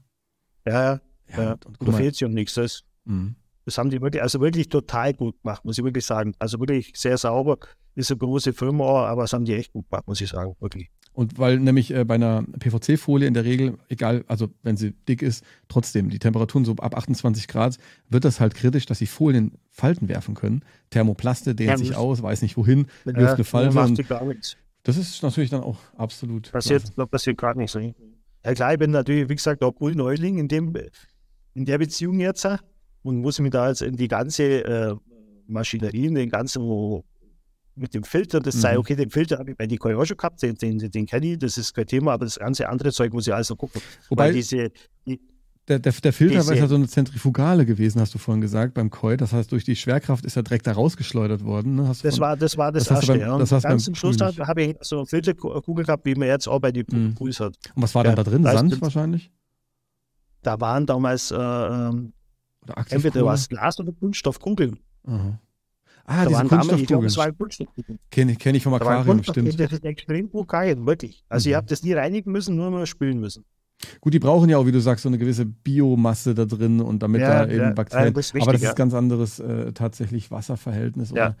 Ja, 0.66 0.72
ja. 0.82 1.00
ja. 1.36 1.52
Und, 1.64 1.80
und 1.80 1.88
da 1.88 1.92
fehlt 1.92 2.14
sich 2.14 2.24
um 2.24 2.32
nichts. 2.32 2.54
Das, 2.54 2.84
mhm. 3.04 3.34
das 3.64 3.76
haben 3.76 3.90
die 3.90 4.00
wirklich, 4.00 4.22
also 4.22 4.40
wirklich 4.40 4.68
total 4.68 5.14
gut 5.14 5.40
gemacht, 5.42 5.64
muss 5.64 5.78
ich 5.78 5.84
wirklich 5.84 6.04
sagen. 6.04 6.34
Also 6.38 6.60
wirklich 6.60 6.92
sehr 6.94 7.18
sauber. 7.18 7.58
Ist 7.96 8.10
eine 8.12 8.18
große 8.18 8.52
Firma, 8.52 9.06
aber 9.06 9.22
das 9.22 9.32
haben 9.32 9.44
die 9.44 9.54
echt 9.54 9.72
gut 9.72 9.90
gemacht, 9.90 10.06
muss 10.06 10.20
ich 10.20 10.30
sagen, 10.30 10.54
wirklich. 10.60 10.90
Und 11.14 11.38
weil 11.38 11.60
nämlich 11.60 11.94
äh, 11.94 12.04
bei 12.04 12.16
einer 12.16 12.44
PVC-Folie 12.58 13.28
in 13.28 13.34
der 13.34 13.44
Regel, 13.44 13.78
egal, 13.88 14.24
also 14.26 14.48
wenn 14.64 14.76
sie 14.76 14.94
dick 15.08 15.22
ist, 15.22 15.44
trotzdem 15.68 16.10
die 16.10 16.18
Temperaturen 16.18 16.64
so 16.64 16.72
ab 16.72 16.96
28 16.96 17.46
Grad, 17.46 17.78
wird 18.10 18.24
das 18.24 18.40
halt 18.40 18.54
kritisch, 18.54 18.84
dass 18.86 18.98
die 18.98 19.06
Folien 19.06 19.52
Falten 19.70 20.08
werfen 20.08 20.34
können. 20.34 20.64
Thermoplaste 20.90 21.54
dehnt 21.54 21.70
ja, 21.70 21.76
sich 21.78 21.94
aus, 21.94 22.22
weiß 22.22 22.42
nicht 22.42 22.56
wohin, 22.56 22.88
wirft 23.04 23.18
ja, 23.18 23.34
eine 23.34 23.44
Falte. 23.44 23.74
Macht 23.74 24.08
gar 24.08 24.24
nichts. 24.24 24.56
Das 24.82 24.96
ist 24.96 25.22
natürlich 25.22 25.50
dann 25.50 25.62
auch 25.62 25.78
absolut. 25.96 26.50
Passiert, 26.50 26.82
passiert 27.10 27.38
gar 27.38 27.54
nichts. 27.54 27.78
Ja 28.44 28.54
klar, 28.54 28.72
ich 28.72 28.78
bin 28.78 28.90
natürlich, 28.90 29.28
wie 29.28 29.36
gesagt, 29.36 29.62
auch 29.62 29.74
Neuling 29.80 30.38
in, 30.38 30.48
dem, 30.48 30.74
in 31.54 31.64
der 31.64 31.78
Beziehung 31.78 32.18
jetzt 32.18 32.46
und 33.02 33.20
muss 33.20 33.38
mich 33.38 33.52
da 33.52 33.68
jetzt 33.68 33.82
in 33.82 33.96
die 33.96 34.08
ganze 34.08 34.64
äh, 34.64 34.96
Maschinerie, 35.46 36.06
in 36.06 36.14
den 36.16 36.28
ganzen 36.28 36.62
mit 37.76 37.94
dem 37.94 38.04
Filter, 38.04 38.40
das 38.40 38.56
mhm. 38.56 38.60
sei, 38.60 38.78
okay, 38.78 38.94
den 38.94 39.10
Filter 39.10 39.38
habe 39.38 39.50
ich 39.50 39.56
bei 39.56 39.66
Nikoi 39.66 39.94
auch 39.94 40.04
schon 40.04 40.16
gehabt, 40.16 40.42
den, 40.42 40.54
den, 40.54 40.78
den 40.78 41.06
kenne 41.06 41.26
ich, 41.26 41.38
das 41.38 41.58
ist 41.58 41.74
kein 41.74 41.86
Thema, 41.86 42.12
aber 42.12 42.24
das 42.24 42.38
ganze 42.38 42.68
andere 42.68 42.92
Zeug 42.92 43.12
muss 43.12 43.26
ich 43.26 43.34
also 43.34 43.56
gucken. 43.56 43.80
Wobei 44.08 44.32
diese, 44.32 44.70
die, 45.06 45.20
der, 45.66 45.78
der, 45.78 45.92
der 45.92 46.12
Filter 46.12 46.40
diese, 46.40 46.52
ist 46.52 46.60
ja 46.60 46.66
so 46.66 46.74
eine 46.74 46.88
Zentrifugale 46.88 47.64
gewesen, 47.64 47.98
hast 48.00 48.14
du 48.14 48.18
vorhin 48.18 48.42
gesagt, 48.42 48.74
beim 48.74 48.90
Koi. 48.90 49.16
Das 49.16 49.32
heißt, 49.32 49.50
durch 49.50 49.64
die 49.64 49.76
Schwerkraft 49.76 50.26
ist 50.26 50.36
er 50.36 50.42
direkt 50.42 50.66
da 50.66 50.72
rausgeschleudert 50.72 51.42
worden. 51.42 51.76
Ne? 51.76 51.84
das, 51.88 52.02
von, 52.02 52.20
war, 52.20 52.36
das 52.36 52.58
war 52.58 52.70
das, 52.70 52.84
das 52.84 52.98
erste. 52.98 53.12
Beim, 53.12 53.20
ja. 53.20 53.38
das 53.38 53.62
Ganz 53.62 53.84
zum 53.84 53.94
Schluss 53.94 54.20
habe 54.20 54.62
ich 54.62 54.76
so 54.82 54.98
eine 54.98 55.06
Filterkugel 55.06 55.86
gehabt, 55.86 56.04
wie 56.04 56.14
man 56.14 56.28
jetzt 56.28 56.48
auch 56.48 56.60
bei 56.60 56.70
den 56.70 56.84
mhm. 56.90 57.14
Pools 57.14 57.40
hat. 57.40 57.56
Und 57.74 57.82
was 57.82 57.94
war 57.94 58.04
ja, 58.04 58.14
dann 58.14 58.24
da 58.24 58.30
drin? 58.30 58.42
Sand 58.42 58.80
wahrscheinlich? 58.82 59.30
Da 60.42 60.60
waren 60.60 60.84
damals 60.84 61.30
äh, 61.30 61.36
ähm, 61.36 62.12
entweder 62.90 63.24
was 63.24 63.48
Glas 63.48 63.80
oder 63.80 63.92
Kunststoffkugeln. 63.92 64.78
Aha. 65.06 65.40
Ah, 66.06 66.24
da 66.24 66.28
diese 66.28 66.44
Kunststoffkugeln. 66.44 67.06
Ich 67.06 67.14
glaube, 67.14 67.98
Kenne 68.10 68.32
ich, 68.32 68.38
kenn 68.38 68.54
ich 68.54 68.62
vom 68.62 68.74
Aquarium, 68.74 69.22
stimmt. 69.22 69.58
Das 69.58 69.72
ist 69.72 69.84
extrem 69.84 70.30
gut 70.30 70.48
geil, 70.48 70.84
wirklich. 70.84 71.24
Also 71.28 71.48
mhm. 71.48 71.52
ihr 71.52 71.56
habt 71.56 71.70
das 71.70 71.82
nie 71.82 71.94
reinigen 71.94 72.30
müssen, 72.30 72.56
nur 72.56 72.70
mal 72.70 72.86
spülen 72.86 73.20
müssen. 73.20 73.44
Gut, 74.00 74.14
die 74.14 74.18
brauchen 74.18 74.48
ja 74.48 74.58
auch, 74.58 74.66
wie 74.66 74.72
du 74.72 74.80
sagst, 74.80 75.02
so 75.02 75.08
eine 75.08 75.18
gewisse 75.18 75.46
Biomasse 75.46 76.34
da 76.34 76.44
drin 76.44 76.80
und 76.80 77.02
damit 77.02 77.22
ja, 77.22 77.44
da 77.44 77.50
eben 77.50 77.64
ja, 77.64 77.70
Bakterien. 77.72 78.14
Das 78.14 78.34
aber 78.34 78.52
das 78.52 78.62
ist 78.62 78.76
ganz 78.76 78.94
anderes 78.94 79.40
äh, 79.40 79.72
tatsächlich 79.72 80.30
Wasserverhältnis. 80.30 81.12
Oder? 81.12 81.20
Ja. 81.20 81.36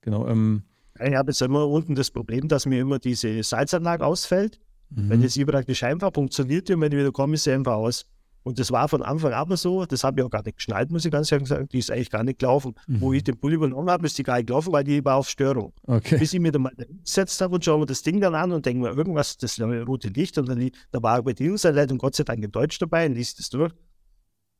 Genau. 0.00 0.26
Ähm, 0.28 0.62
ich 0.98 1.14
habe 1.14 1.30
jetzt 1.30 1.42
immer 1.42 1.66
unten 1.66 1.94
das 1.94 2.10
Problem, 2.10 2.48
dass 2.48 2.66
mir 2.66 2.80
immer 2.80 2.98
diese 2.98 3.42
Salzanlage 3.42 4.06
ausfällt. 4.06 4.60
Mhm. 4.90 5.10
Wenn 5.10 5.22
jetzt 5.22 5.34
hier 5.34 5.46
praktisch 5.46 5.82
einfach 5.82 6.12
funktioniert, 6.14 6.70
und 6.70 6.80
wenn 6.80 6.92
ich 6.92 6.98
wieder 6.98 7.12
komme, 7.12 7.34
ist 7.34 7.44
sie 7.44 7.52
einfach 7.52 7.74
aus. 7.74 8.06
Und 8.44 8.58
das 8.58 8.70
war 8.70 8.88
von 8.88 9.02
Anfang 9.02 9.32
an 9.32 9.56
so, 9.56 9.86
das 9.86 10.04
habe 10.04 10.20
ich 10.20 10.26
auch 10.26 10.30
gar 10.30 10.44
nicht 10.44 10.58
geschnallt, 10.58 10.90
muss 10.90 11.06
ich 11.06 11.10
ganz 11.10 11.32
ehrlich 11.32 11.48
sagen, 11.48 11.66
die 11.66 11.78
ist 11.78 11.90
eigentlich 11.90 12.10
gar 12.10 12.22
nicht 12.22 12.38
gelaufen. 12.38 12.74
Mhm. 12.86 13.00
Wo 13.00 13.12
ich 13.14 13.24
den 13.24 13.38
Pulli 13.38 13.54
übernommen 13.54 13.88
habe, 13.88 14.04
ist 14.04 14.18
die 14.18 14.22
gar 14.22 14.36
nicht 14.36 14.48
gelaufen, 14.48 14.70
weil 14.70 14.84
die 14.84 15.02
war 15.02 15.16
auf 15.16 15.30
Störung. 15.30 15.72
Okay. 15.86 16.18
Bis 16.18 16.34
ich 16.34 16.40
mir 16.40 16.52
dann 16.52 16.62
mal 16.62 16.72
gesetzt 16.76 17.40
habe 17.40 17.54
und 17.54 17.64
schaue 17.64 17.80
mir 17.80 17.86
das 17.86 18.02
Ding 18.02 18.20
dann 18.20 18.34
an 18.34 18.52
und 18.52 18.66
denke 18.66 18.82
mir, 18.82 18.94
irgendwas, 18.94 19.38
das 19.38 19.58
rote 19.58 20.08
Licht 20.08 20.36
und 20.36 20.46
dann 20.46 20.70
da 20.90 21.02
war 21.02 21.22
Bedienungsanleitung 21.22 21.96
Gott 21.96 22.16
sei 22.16 22.24
Dank 22.24 22.44
in 22.44 22.52
Deutsch 22.52 22.78
dabei 22.78 23.06
und 23.06 23.14
liest 23.14 23.38
das 23.38 23.48
durch. 23.48 23.72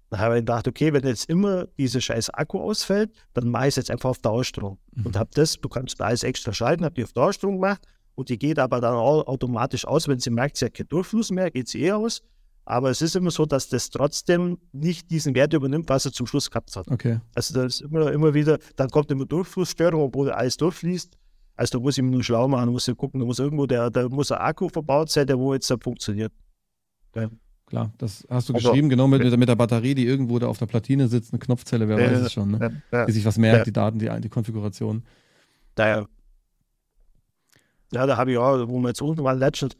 Dann 0.08 0.20
habe 0.20 0.36
ich 0.36 0.40
gedacht, 0.40 0.66
okay, 0.66 0.92
wenn 0.94 1.04
jetzt 1.04 1.28
immer 1.28 1.66
dieser 1.78 2.00
scheiß 2.00 2.30
Akku 2.30 2.60
ausfällt, 2.60 3.10
dann 3.34 3.48
mache 3.48 3.64
ich 3.64 3.68
es 3.68 3.76
jetzt 3.76 3.90
einfach 3.90 4.10
auf 4.10 4.18
Dauerstrom. 4.18 4.78
Mhm. 4.94 5.06
Und 5.06 5.18
habe 5.18 5.30
das, 5.34 5.60
du 5.60 5.68
kannst 5.68 6.00
da 6.00 6.06
alles 6.06 6.22
extra 6.22 6.54
schalten, 6.54 6.86
habe 6.86 6.94
die 6.94 7.04
auf 7.04 7.12
Dauerstrom 7.12 7.56
gemacht 7.56 7.86
und 8.14 8.30
die 8.30 8.38
geht 8.38 8.58
aber 8.58 8.80
dann 8.80 8.94
auch 8.94 9.26
automatisch 9.26 9.86
aus, 9.86 10.08
wenn 10.08 10.20
sie 10.20 10.30
merkt, 10.30 10.56
sie 10.56 10.66
hat 10.66 10.74
keinen 10.74 10.88
Durchfluss 10.88 11.30
mehr, 11.30 11.50
geht 11.50 11.68
sie 11.68 11.82
eh 11.82 11.92
aus. 11.92 12.22
Aber 12.66 12.90
es 12.90 13.02
ist 13.02 13.14
immer 13.14 13.30
so, 13.30 13.44
dass 13.44 13.68
das 13.68 13.90
trotzdem 13.90 14.58
nicht 14.72 15.10
diesen 15.10 15.34
Wert 15.34 15.52
übernimmt, 15.52 15.88
was 15.88 16.06
er 16.06 16.12
zum 16.12 16.26
Schluss 16.26 16.50
gehabt 16.50 16.74
hat. 16.76 16.90
Okay. 16.90 17.20
Also 17.34 17.54
das 17.54 17.74
ist 17.74 17.80
immer, 17.82 18.10
immer 18.10 18.32
wieder, 18.32 18.58
dann 18.76 18.88
kommt 18.88 19.10
immer 19.10 19.26
Durchflussstörung, 19.26 20.00
obwohl 20.00 20.30
alles 20.30 20.56
durchfließt. 20.56 21.16
Also 21.56 21.78
da 21.78 21.82
muss 21.82 21.98
ich 21.98 22.02
mir 22.02 22.10
nur 22.10 22.24
schlau 22.24 22.48
machen, 22.48 22.70
muss 22.70 22.88
ich 22.88 22.96
gucken, 22.96 23.20
da 23.20 23.26
muss 23.26 23.38
irgendwo 23.38 23.66
der, 23.66 23.90
da 23.90 24.08
muss 24.08 24.32
ein 24.32 24.38
Akku 24.38 24.68
verbaut 24.68 25.10
sein, 25.10 25.26
der 25.26 25.38
wo 25.38 25.52
jetzt 25.52 25.70
da 25.70 25.76
funktioniert. 25.78 26.32
Ja. 27.14 27.28
Klar, 27.66 27.92
das 27.98 28.26
hast 28.28 28.48
du 28.48 28.54
also, 28.54 28.68
geschrieben, 28.68 28.88
genau 28.88 29.06
mit, 29.06 29.22
mit 29.38 29.48
der 29.48 29.56
Batterie, 29.56 29.94
die 29.94 30.06
irgendwo 30.06 30.38
da 30.38 30.48
auf 30.48 30.58
der 30.58 30.66
Platine 30.66 31.08
sitzt, 31.08 31.32
eine 31.32 31.38
Knopfzelle, 31.38 31.88
wer 31.88 31.98
äh, 31.98 32.12
weiß 32.12 32.20
es 32.26 32.32
schon, 32.32 32.50
ne? 32.50 32.82
Äh, 32.90 33.06
die 33.06 33.12
sich 33.12 33.24
was 33.24 33.38
merkt, 33.38 33.62
äh, 33.62 33.64
die 33.64 33.72
Daten, 33.72 33.98
die, 33.98 34.10
die 34.20 34.28
Konfiguration. 34.28 35.02
Daher. 35.74 36.06
Ja, 37.92 38.06
da 38.06 38.16
habe 38.16 38.32
ich 38.32 38.38
auch, 38.38 38.68
wo 38.68 38.78
wir 38.80 38.88
jetzt 38.88 39.00
unten 39.00 39.24
waren, 39.24 39.38
letztens, 39.38 39.76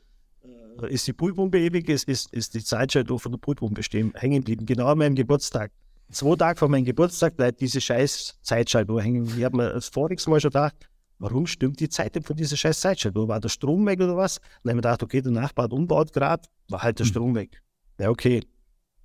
ist 0.82 1.06
die 1.06 1.12
Pulpumpe 1.12 1.58
ewig, 1.58 1.88
ist, 1.88 2.08
ist, 2.08 2.32
ist 2.32 2.54
die 2.54 2.62
Zeitschaltuhr 2.62 3.18
von 3.18 3.32
der 3.32 3.38
Pulpumpe 3.38 3.82
stehen, 3.82 4.12
hängen 4.14 4.40
geblieben, 4.40 4.66
genau 4.66 4.87
an 4.87 4.98
meinem 4.98 5.14
Geburtstag. 5.14 5.70
Zwei 6.10 6.37
Tage 6.37 6.58
vor 6.58 6.68
meinem 6.68 6.84
Geburtstag 6.84 7.37
bleibt 7.37 7.60
diese 7.60 7.80
scheiß 7.80 8.38
Zeitschaltuhr 8.42 9.02
hängen. 9.02 9.26
Ich 9.37 9.44
habe 9.44 9.56
mir 9.56 9.70
das 9.70 9.88
voriges 9.88 10.26
Mal 10.26 10.40
schon 10.40 10.50
gedacht, 10.50 10.74
warum 11.18 11.46
stimmt 11.46 11.80
die 11.80 11.88
Zeit 11.88 12.18
von 12.24 12.37
dieser 12.37 12.56
scheiß 12.56 12.80
Zeitschaltuhr? 12.80 13.28
War 13.28 13.40
der 13.40 13.48
Strom 13.48 13.87
weg 13.87 14.00
oder 14.00 14.16
was? 14.16 14.37
dann 14.37 14.44
habe 14.44 14.58
ich 14.60 14.74
mir 14.74 14.76
gedacht, 14.76 15.02
okay, 15.02 15.22
der 15.22 15.32
Nachbar 15.32 15.64
hat 15.64 15.72
umbaut 15.72 16.12
gerade, 16.12 16.42
war 16.68 16.82
halt 16.82 16.98
der 16.98 17.06
hm. 17.06 17.10
Strom 17.10 17.34
weg. 17.34 17.62
Ja, 17.98 18.10
okay. 18.10 18.42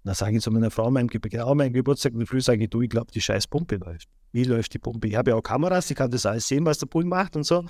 Dann 0.03 0.15
sage 0.15 0.37
ich 0.37 0.43
zu 0.43 0.51
meiner 0.51 0.71
Frau, 0.71 0.89
meinem, 0.89 1.07
genau 1.07 1.53
meinem 1.55 1.73
Geburtstag, 1.73 2.13
in 2.13 2.19
der 2.19 2.27
Früh 2.27 2.41
sage 2.41 2.63
ich, 2.63 2.69
du, 2.69 2.81
ich 2.81 2.89
glaube, 2.89 3.11
die 3.11 3.21
scheiß 3.21 3.47
Pumpe 3.47 3.75
läuft. 3.75 4.07
Wie 4.31 4.43
läuft 4.43 4.73
die 4.73 4.79
Pumpe? 4.79 5.07
Ich 5.07 5.15
habe 5.15 5.31
ja 5.31 5.35
auch 5.35 5.41
Kameras, 5.41 5.89
ich 5.89 5.97
kann 5.97 6.11
das 6.11 6.25
alles 6.25 6.47
sehen, 6.47 6.65
was 6.65 6.77
der 6.77 6.87
Pool 6.87 7.05
macht 7.05 7.35
und 7.35 7.43
so. 7.43 7.65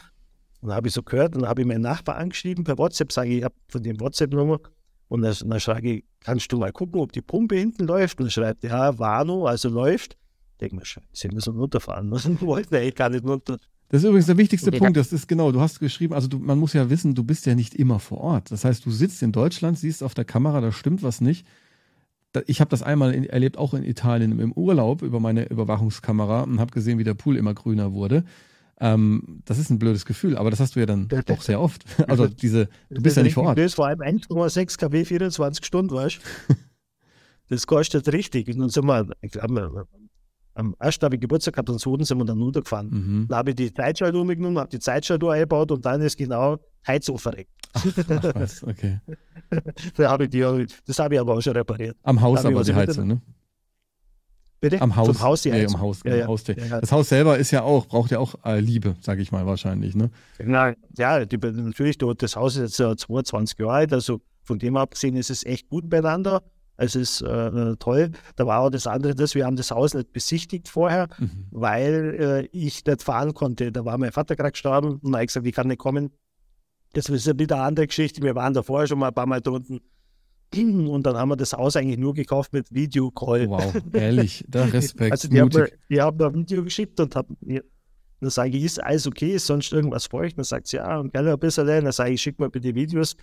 Und 0.61 0.69
dann 0.69 0.75
habe 0.75 0.87
ich 0.87 0.93
so 0.93 1.03
gehört, 1.03 1.35
und 1.35 1.41
dann 1.41 1.49
habe 1.49 1.61
ich 1.61 1.67
meinen 1.67 1.81
Nachbar 1.81 2.17
angeschrieben 2.17 2.63
per 2.63 2.77
WhatsApp, 2.77 3.11
sage 3.11 3.29
ich, 3.29 3.37
ich 3.39 3.43
habe 3.43 3.55
von 3.67 3.81
dem 3.83 3.99
WhatsApp-Nummer. 3.99 4.59
Und 5.07 5.21
dann, 5.21 5.35
dann 5.45 5.59
schreibe 5.59 5.89
ich, 5.89 6.03
kannst 6.19 6.51
du 6.51 6.57
mal 6.57 6.71
gucken, 6.71 7.01
ob 7.01 7.11
die 7.11 7.21
Pumpe 7.21 7.55
hinten 7.55 7.85
läuft? 7.85 8.19
Und 8.19 8.25
dann 8.25 8.31
schreibt 8.31 8.63
er, 8.63 8.69
ja, 8.69 8.99
Wano, 8.99 9.45
also 9.45 9.69
läuft. 9.69 10.17
Ich 10.53 10.57
denke 10.59 10.75
mir, 10.75 10.85
scheiße, 10.85 11.23
wir 11.23 11.33
müssen 11.33 11.55
runterfahren. 11.55 12.11
Wir 12.11 12.41
wollten 12.41 12.73
ja 12.75 12.81
eh 12.81 12.91
gar 12.91 13.09
nicht 13.09 13.23
runter. 13.23 13.57
Das 13.89 14.03
ist 14.03 14.07
übrigens 14.07 14.27
der 14.27 14.37
wichtigste 14.37 14.71
Punkt. 14.71 14.97
Das 14.97 15.11
ist 15.11 15.27
genau, 15.27 15.51
du 15.51 15.59
hast 15.59 15.79
geschrieben, 15.79 16.13
also 16.13 16.27
du, 16.27 16.37
man 16.37 16.59
muss 16.59 16.73
ja 16.73 16.89
wissen, 16.91 17.15
du 17.15 17.23
bist 17.23 17.47
ja 17.47 17.55
nicht 17.55 17.73
immer 17.73 17.97
vor 17.99 18.19
Ort. 18.19 18.51
Das 18.51 18.63
heißt, 18.63 18.85
du 18.85 18.91
sitzt 18.91 19.23
in 19.23 19.31
Deutschland, 19.31 19.79
siehst 19.79 20.03
auf 20.03 20.13
der 20.13 20.25
Kamera, 20.25 20.61
da 20.61 20.71
stimmt 20.71 21.01
was 21.01 21.21
nicht. 21.21 21.47
Ich 22.45 22.61
habe 22.61 22.69
das 22.69 22.83
einmal 22.83 23.15
in, 23.15 23.25
erlebt, 23.25 23.57
auch 23.57 23.73
in 23.73 23.83
Italien 23.83 24.39
im 24.39 24.51
Urlaub 24.51 25.01
über 25.01 25.19
meine 25.19 25.49
Überwachungskamera 25.49 26.43
und 26.43 26.59
habe 26.59 26.71
gesehen, 26.71 26.99
wie 26.99 27.03
der 27.03 27.15
Pool 27.15 27.35
immer 27.35 27.55
grüner 27.55 27.93
wurde. 27.93 28.23
Ähm, 28.81 29.41
das 29.45 29.57
ist 29.59 29.69
ein 29.69 29.79
blödes 29.79 30.05
Gefühl, 30.05 30.37
aber 30.37 30.49
das 30.51 30.59
hast 30.59 30.75
du 30.75 30.79
ja 30.79 30.85
dann 30.85 31.07
das, 31.07 31.25
doch 31.25 31.41
sehr 31.41 31.59
oft. 31.59 31.83
Also 32.07 32.27
diese, 32.27 32.69
du 32.89 33.01
bist 33.01 33.17
ja 33.17 33.23
nicht 33.23 33.33
vor 33.33 33.43
Ort. 33.43 33.57
Das 33.57 33.73
vor 33.73 33.87
allem 33.87 33.99
1,6 33.99 34.77
kW 34.77 35.05
24 35.05 35.65
Stunden, 35.65 35.93
weißt 35.93 36.19
du? 36.47 36.53
Das 37.51 37.65
kostet 37.65 38.13
richtig. 38.13 38.47
Und 38.49 38.59
dann 38.59 38.69
sind 38.69 38.85
wir, 38.85 39.07
ich 39.21 39.31
glaube, 39.31 39.87
am 40.53 40.75
ersten 40.77 41.05
habe 41.05 41.15
ich 41.15 41.21
Geburtstag 41.21 41.55
gehabt 41.55 41.69
und 41.71 41.81
so 41.81 41.97
sind 41.97 42.17
wir 42.19 42.25
dann 42.25 42.39
runtergefahren. 42.39 42.89
Mhm. 42.89 43.27
Dann 43.27 43.37
habe 43.39 43.49
ich 43.49 43.55
die 43.55 43.73
Zeitschaltuhr 43.73 44.23
mitgenommen, 44.23 44.59
habe 44.59 44.69
die 44.69 44.77
Zeitschaltuhr 44.77 45.33
eingebaut 45.33 45.71
und 45.71 45.83
dann 45.83 45.99
ist 46.01 46.15
genau 46.15 46.59
Heizung 46.85 47.17
verreckt. 47.17 47.49
Ach, 47.73 47.85
was, 48.35 48.63
okay. 48.63 48.99
da 49.95 50.11
habe 50.11 50.25
ich 50.25 50.29
die, 50.29 50.67
das 50.85 50.99
habe 50.99 51.15
ich 51.15 51.19
aber 51.19 51.33
auch 51.33 51.41
schon 51.41 51.53
repariert. 51.53 51.97
Am 52.03 52.21
Haus 52.21 52.45
aber 52.45 52.63
die 52.63 52.75
Heizung, 52.75 53.07
ne? 53.07 53.21
Bitte? 54.61 54.81
Am 54.81 54.95
Haus. 54.95 55.07
Zum 55.07 55.21
Haus, 55.21 55.43
ja. 55.45 55.53
Nee, 55.53 55.65
am 55.65 55.79
Haus, 55.79 56.01
ja, 56.03 56.15
ja. 56.15 56.27
Haus 56.27 56.45
ja, 56.47 56.79
Das 56.81 56.91
Haus 56.91 57.09
selber 57.09 57.37
ist 57.37 57.51
ja 57.51 57.63
auch, 57.63 57.85
braucht 57.85 58.11
ja 58.11 58.19
auch 58.19 58.35
äh, 58.43 58.59
Liebe, 58.59 58.95
sage 58.99 59.21
ich 59.21 59.31
mal 59.31 59.45
wahrscheinlich, 59.45 59.95
ne? 59.95 60.09
Na, 60.43 60.73
ja, 60.97 61.25
die, 61.25 61.37
natürlich, 61.37 61.97
das 61.97 62.35
Haus 62.35 62.57
ist 62.57 62.77
jetzt 62.77 62.79
äh, 62.79 62.95
22 62.95 63.57
Jahre 63.59 63.71
alt, 63.71 63.93
also 63.93 64.19
von 64.43 64.59
dem 64.59 64.75
abgesehen 64.77 65.15
ist 65.15 65.29
es 65.29 65.45
echt 65.45 65.69
gut 65.69 65.89
beieinander. 65.89 66.43
Es 66.75 66.95
ist 66.95 67.21
äh, 67.21 67.75
toll. 67.77 68.11
Da 68.37 68.47
war 68.47 68.61
auch 68.61 68.69
das 68.69 68.87
andere, 68.87 69.13
dass 69.13 69.35
wir 69.35 69.45
haben 69.45 69.57
das 69.57 69.69
Haus 69.69 69.93
nicht 69.93 70.13
besichtigt 70.13 70.69
vorher, 70.69 71.07
mhm. 71.17 71.45
weil 71.51 72.15
äh, 72.19 72.57
ich 72.57 72.85
nicht 72.85 73.03
fahren 73.03 73.33
konnte. 73.33 73.71
Da 73.71 73.83
war 73.83 73.97
mein 73.97 74.13
Vater 74.13 74.37
gerade 74.37 74.51
gestorben 74.51 74.99
und 75.03 75.13
er 75.13 75.19
hat 75.19 75.27
gesagt, 75.27 75.45
ich 75.45 75.53
kann 75.53 75.67
nicht 75.67 75.79
kommen. 75.79 76.11
Das 76.93 77.09
ist 77.09 77.27
wieder 77.37 77.57
eine 77.57 77.65
andere 77.65 77.87
Geschichte. 77.87 78.21
Wir 78.23 78.33
waren 78.33 78.53
da 78.53 78.63
vorher 78.63 78.87
schon 78.87 78.97
mal 78.97 79.09
ein 79.09 79.13
paar 79.13 79.25
Mal 79.25 79.41
drunten. 79.41 79.81
Und 80.55 81.03
dann 81.03 81.15
haben 81.15 81.29
wir 81.29 81.35
das 81.35 81.53
Haus 81.53 81.75
eigentlich 81.75 81.99
nur 81.99 82.13
gekauft 82.13 82.53
mit 82.53 82.73
Videocall. 82.73 83.47
Wow, 83.49 83.73
ehrlich, 83.93 84.43
da 84.49 84.65
Respekt. 84.65 85.11
Also 85.11 85.27
die 85.27 85.39
haben, 85.39 85.67
die 85.89 86.01
haben 86.01 86.17
mir 86.17 86.27
ein 86.27 86.35
Video 86.35 86.63
geschickt 86.63 86.99
und 86.99 87.15
haben 87.15 87.37
mir, 87.41 87.63
Dann 88.19 88.29
sage 88.29 88.57
ich, 88.57 88.63
ist 88.63 88.83
alles 88.83 89.05
okay, 89.05 89.35
ist 89.35 89.45
sonst 89.45 89.71
irgendwas 89.71 90.07
feucht? 90.07 90.37
Dann 90.37 90.45
sagt 90.45 90.67
sie, 90.67 90.77
ja, 90.77 90.99
und 90.99 91.13
gerne 91.13 91.33
ein 91.33 91.39
bisschen. 91.39 91.67
Dann 91.67 91.91
sage 91.91 92.11
ich, 92.11 92.21
schick 92.21 92.39
mir 92.39 92.49
bitte 92.49 92.73
Videos. 92.73 93.15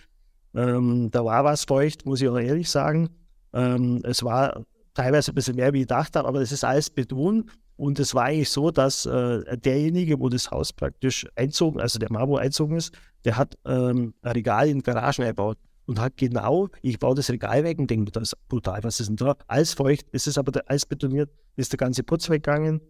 Ähm, 0.55 1.09
da 1.11 1.23
war 1.25 1.43
was 1.43 1.65
feucht, 1.65 2.05
muss 2.05 2.21
ich 2.21 2.29
auch 2.29 2.39
ehrlich 2.39 2.69
sagen. 2.69 3.09
Ähm, 3.53 4.01
es 4.03 4.23
war 4.23 4.63
teilweise 4.93 5.31
ein 5.31 5.35
bisschen 5.35 5.55
mehr, 5.55 5.73
wie 5.73 5.81
ich 5.81 5.87
dachte, 5.87 6.23
aber 6.23 6.39
das 6.39 6.51
ist 6.51 6.63
alles 6.63 6.89
Beton. 6.89 7.49
Und 7.75 7.99
es 7.99 8.15
war 8.15 8.23
eigentlich 8.23 8.49
so, 8.49 8.71
dass 8.71 9.05
äh, 9.05 9.57
derjenige, 9.57 10.19
wo 10.19 10.29
das 10.29 10.49
Haus 10.49 10.73
praktisch 10.73 11.27
einzogen, 11.35 11.79
also 11.79 11.99
der 11.99 12.11
Mabo 12.11 12.37
einzogen 12.37 12.77
ist, 12.77 12.97
der 13.23 13.37
hat 13.37 13.55
ähm, 13.65 14.15
ein 14.21 14.31
Regal 14.31 14.67
in 14.69 14.81
Garagen 14.81 15.23
eingebaut 15.23 15.57
und 15.87 15.99
hat 15.99 16.15
genau, 16.17 16.67
ich 16.83 16.99
baue 16.99 17.15
das 17.15 17.29
Regal 17.31 17.63
weg 17.63 17.79
und 17.79 17.89
denke, 17.89 18.11
das 18.11 18.33
ist 18.33 18.47
brutal, 18.47 18.83
was 18.83 18.99
ist 18.99 19.07
denn 19.07 19.15
da? 19.15 19.35
Alles 19.47 19.73
feucht, 19.73 20.05
es 20.11 20.27
ist 20.27 20.37
aber 20.37 20.51
der, 20.51 20.69
alles 20.69 20.85
betoniert, 20.85 21.31
ist 21.55 21.71
der 21.73 21.77
ganze 21.77 22.03
Putz 22.03 22.29
weggegangen 22.29 22.81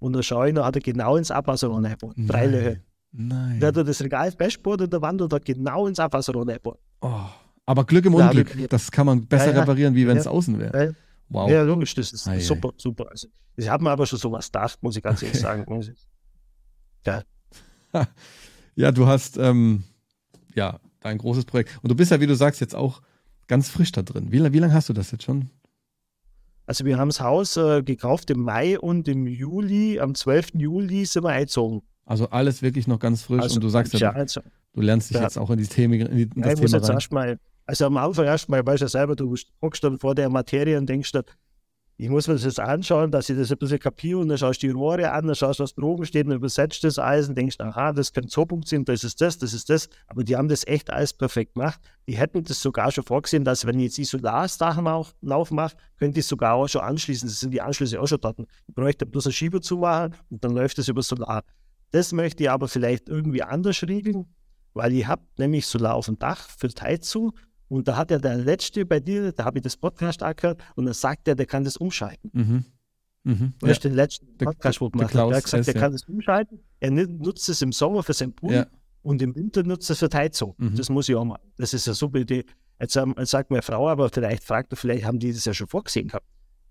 und 0.00 0.12
dann 0.14 0.22
schaue 0.24 0.48
ich, 0.48 0.54
da 0.54 0.64
hat 0.64 0.74
er 0.74 0.82
genau 0.82 1.16
ins 1.16 1.30
Abwasserrohr 1.30 1.78
eingebaut. 1.78 2.14
Drei 2.16 2.46
Löcher. 2.46 2.80
Nein. 3.12 3.60
Der 3.60 3.68
hat 3.68 3.76
das 3.76 4.02
Regal 4.02 4.32
festgebaut 4.32 4.80
in 4.82 4.90
der 4.90 5.00
Wand 5.00 5.22
und 5.22 5.32
hat 5.32 5.44
genau 5.44 5.86
ins 5.86 5.98
Abwasserrohr 6.00 6.42
eingebaut. 6.42 6.78
Oh. 7.00 7.20
Aber 7.66 7.84
Glück 7.84 8.04
im 8.06 8.16
Da 8.16 8.28
Unglück, 8.30 8.68
das 8.70 8.90
kann 8.90 9.04
man 9.06 9.26
besser 9.26 9.48
Ja, 9.48 9.52
ja. 9.52 9.60
reparieren, 9.60 9.94
wie 9.94 10.06
wenn 10.06 10.16
es 10.16 10.24
Ja. 10.24 10.30
außen 10.30 10.58
wäre. 10.58 10.86
Ja. 10.86 10.92
Wow. 11.28 11.50
Ja, 11.50 11.62
logisch, 11.62 11.94
das 11.94 12.12
ist 12.12 12.26
Ei, 12.26 12.40
super, 12.40 12.70
super. 12.78 13.10
Also, 13.10 13.28
ich 13.56 13.68
habe 13.68 13.84
mir 13.84 13.90
aber 13.90 14.06
schon 14.06 14.18
sowas 14.18 14.46
gedacht, 14.46 14.82
muss 14.82 14.96
ich 14.96 15.02
ganz 15.02 15.22
ehrlich 15.22 15.38
sagen. 15.40 15.64
Muss 15.68 15.88
ich- 15.90 16.06
Ja, 18.74 18.92
du 18.92 19.06
hast 19.06 19.36
ähm, 19.36 19.84
ja 20.54 20.78
dein 21.00 21.18
großes 21.18 21.44
Projekt. 21.44 21.78
Und 21.82 21.90
du 21.90 21.94
bist 21.94 22.10
ja, 22.10 22.20
wie 22.20 22.26
du 22.26 22.34
sagst, 22.34 22.60
jetzt 22.60 22.74
auch 22.74 23.00
ganz 23.46 23.68
frisch 23.68 23.92
da 23.92 24.02
drin. 24.02 24.30
Wie, 24.30 24.52
wie 24.52 24.58
lange 24.58 24.72
hast 24.74 24.88
du 24.88 24.92
das 24.92 25.10
jetzt 25.10 25.24
schon? 25.24 25.50
Also 26.66 26.84
wir 26.84 26.98
haben 26.98 27.08
das 27.08 27.20
Haus 27.20 27.56
äh, 27.56 27.82
gekauft 27.82 28.28
im 28.30 28.40
Mai 28.42 28.78
und 28.78 29.08
im 29.08 29.26
Juli, 29.26 30.00
am 30.00 30.14
12. 30.14 30.50
Juli 30.54 31.06
sind 31.06 31.24
wir 31.24 31.30
eingezogen. 31.30 31.82
Also 32.04 32.28
alles 32.28 32.60
wirklich 32.62 32.86
noch 32.86 32.98
ganz 32.98 33.22
frisch. 33.22 33.40
Also, 33.42 33.56
und 33.56 33.64
du 33.64 33.68
sagst 33.70 33.92
ja, 33.94 34.12
du, 34.12 34.18
also, 34.18 34.40
du 34.74 34.80
lernst 34.82 35.10
dich 35.10 35.16
Ja. 35.16 35.22
jetzt 35.22 35.38
auch 35.38 35.50
in, 35.50 35.58
die 35.58 35.66
Themen, 35.66 35.94
in, 36.00 36.16
die, 36.16 36.22
in 36.24 36.42
ja, 36.42 36.50
das 36.50 36.60
Thema 36.60 36.76
jetzt 36.76 36.88
rein. 36.88 36.96
erstmal, 36.96 37.38
also 37.64 37.86
am 37.86 37.96
Anfang 37.96 38.26
erstmal, 38.26 38.64
weißt 38.66 38.80
du 38.80 38.84
ja 38.84 38.88
selber, 38.88 39.16
du 39.16 39.34
hockst 39.62 39.82
dann 39.82 39.98
vor 39.98 40.14
der 40.14 40.28
Materie 40.28 40.76
und 40.78 40.86
denkst 40.88 41.12
dann, 41.12 41.24
ich 42.00 42.08
muss 42.08 42.28
mir 42.28 42.34
das 42.34 42.44
jetzt 42.44 42.60
anschauen, 42.60 43.10
dass 43.10 43.28
ich 43.28 43.36
das 43.36 43.50
ein 43.50 43.58
bisschen 43.58 43.80
kapiere 43.80 44.20
und 44.20 44.28
dann 44.28 44.38
schaust 44.38 44.62
du 44.62 44.68
die 44.68 44.72
Rohre 44.72 45.10
an, 45.10 45.26
dann 45.26 45.34
schaust 45.34 45.58
du, 45.58 45.64
was 45.64 45.74
droben 45.74 46.06
steht 46.06 46.26
und 46.26 46.32
übersetzt 46.32 46.84
das 46.84 46.96
und 46.96 47.36
denkst, 47.36 47.56
aha, 47.58 47.92
das 47.92 48.12
könnte 48.12 48.30
so 48.30 48.46
funktionieren, 48.46 48.84
das 48.84 49.02
ist 49.02 49.20
das, 49.20 49.36
das 49.36 49.52
ist 49.52 49.68
das. 49.68 49.88
Aber 50.06 50.22
die 50.22 50.36
haben 50.36 50.46
das 50.46 50.64
echt 50.68 50.90
alles 50.90 51.12
perfekt 51.12 51.54
gemacht. 51.54 51.80
Die 52.06 52.16
hätten 52.16 52.44
das 52.44 52.62
sogar 52.62 52.92
schon 52.92 53.02
vorgesehen, 53.02 53.42
dass 53.42 53.66
wenn 53.66 53.80
ich 53.80 53.86
jetzt 53.86 53.98
Isolarsdach 53.98 54.78
Lauf 55.22 55.50
mache, 55.50 55.76
könnte 55.98 56.20
ich 56.20 56.26
sogar 56.26 56.54
auch 56.54 56.68
schon 56.68 56.82
anschließen. 56.82 57.28
Das 57.28 57.40
sind 57.40 57.50
die 57.50 57.60
Anschlüsse 57.60 58.00
auch 58.00 58.06
schon 58.06 58.20
dort. 58.20 58.38
Ich 58.38 58.74
bräuchte 58.76 59.04
bloß 59.04 59.26
ein 59.26 59.32
Schieber 59.32 59.60
zu 59.60 59.78
machen 59.78 60.14
und 60.30 60.44
dann 60.44 60.52
läuft 60.52 60.78
das 60.78 60.86
über 60.86 61.02
Solar. 61.02 61.42
Das 61.90 62.12
möchte 62.12 62.44
ich 62.44 62.50
aber 62.50 62.68
vielleicht 62.68 63.08
irgendwie 63.08 63.42
anders 63.42 63.82
regeln, 63.82 64.26
weil 64.72 64.92
ich 64.92 65.08
habe 65.08 65.22
nämlich 65.36 65.66
Solar 65.66 65.96
auf 65.96 66.06
dem 66.06 66.16
Dach 66.16 66.48
für 66.48 66.68
Heizung 66.80 67.32
und 67.68 67.88
da 67.88 67.96
hat 67.96 68.10
ja 68.10 68.18
der 68.18 68.36
Letzte 68.36 68.84
bei 68.84 69.00
dir, 69.00 69.32
da 69.32 69.44
habe 69.44 69.58
ich 69.58 69.62
das 69.62 69.76
Podcast 69.76 70.22
angehört 70.22 70.62
und 70.74 70.86
dann 70.86 70.94
sagt 70.94 71.28
er, 71.28 71.34
der 71.34 71.46
kann 71.46 71.64
das 71.64 71.76
umschalten. 71.76 72.30
Mhm. 72.32 72.64
Mhm. 73.24 73.54
Ja. 73.62 73.74
Den 73.74 73.94
letzten 73.94 74.36
Podcast, 74.38 74.80
wo 74.80 74.90
gemacht 74.90 75.14
hat. 75.14 75.28
Der 75.28 75.36
hat 75.36 75.44
gesagt, 75.44 75.66
der 75.66 75.74
ja. 75.74 75.80
kann 75.80 75.92
das 75.92 76.04
umschalten. 76.04 76.60
Er 76.80 76.90
nutzt 76.90 77.48
es 77.48 77.60
im 77.62 77.72
Sommer 77.72 78.02
für 78.02 78.14
sein 78.14 78.32
Pool 78.32 78.52
Ja. 78.52 78.66
und 79.02 79.20
im 79.20 79.34
Winter 79.34 79.62
nutzt 79.62 79.90
er 79.90 79.92
es 79.92 79.98
für 79.98 80.08
die 80.08 80.16
Heizung. 80.16 80.54
Mhm. 80.56 80.76
Das 80.76 80.88
muss 80.88 81.08
ich 81.08 81.14
auch 81.14 81.24
mal. 81.24 81.38
Das 81.56 81.74
ist 81.74 81.86
eine 81.86 81.94
super 81.94 82.18
Idee. 82.18 82.44
Jetzt, 82.80 82.94
jetzt 82.94 83.30
sagt 83.30 83.50
meine 83.50 83.62
Frau, 83.62 83.88
aber 83.88 84.08
vielleicht 84.08 84.44
fragt 84.44 84.72
er, 84.72 84.76
vielleicht 84.76 85.04
haben 85.04 85.18
die 85.18 85.32
das 85.32 85.44
ja 85.44 85.52
schon 85.52 85.66
vorgesehen 85.66 86.08
gehabt. 86.08 86.26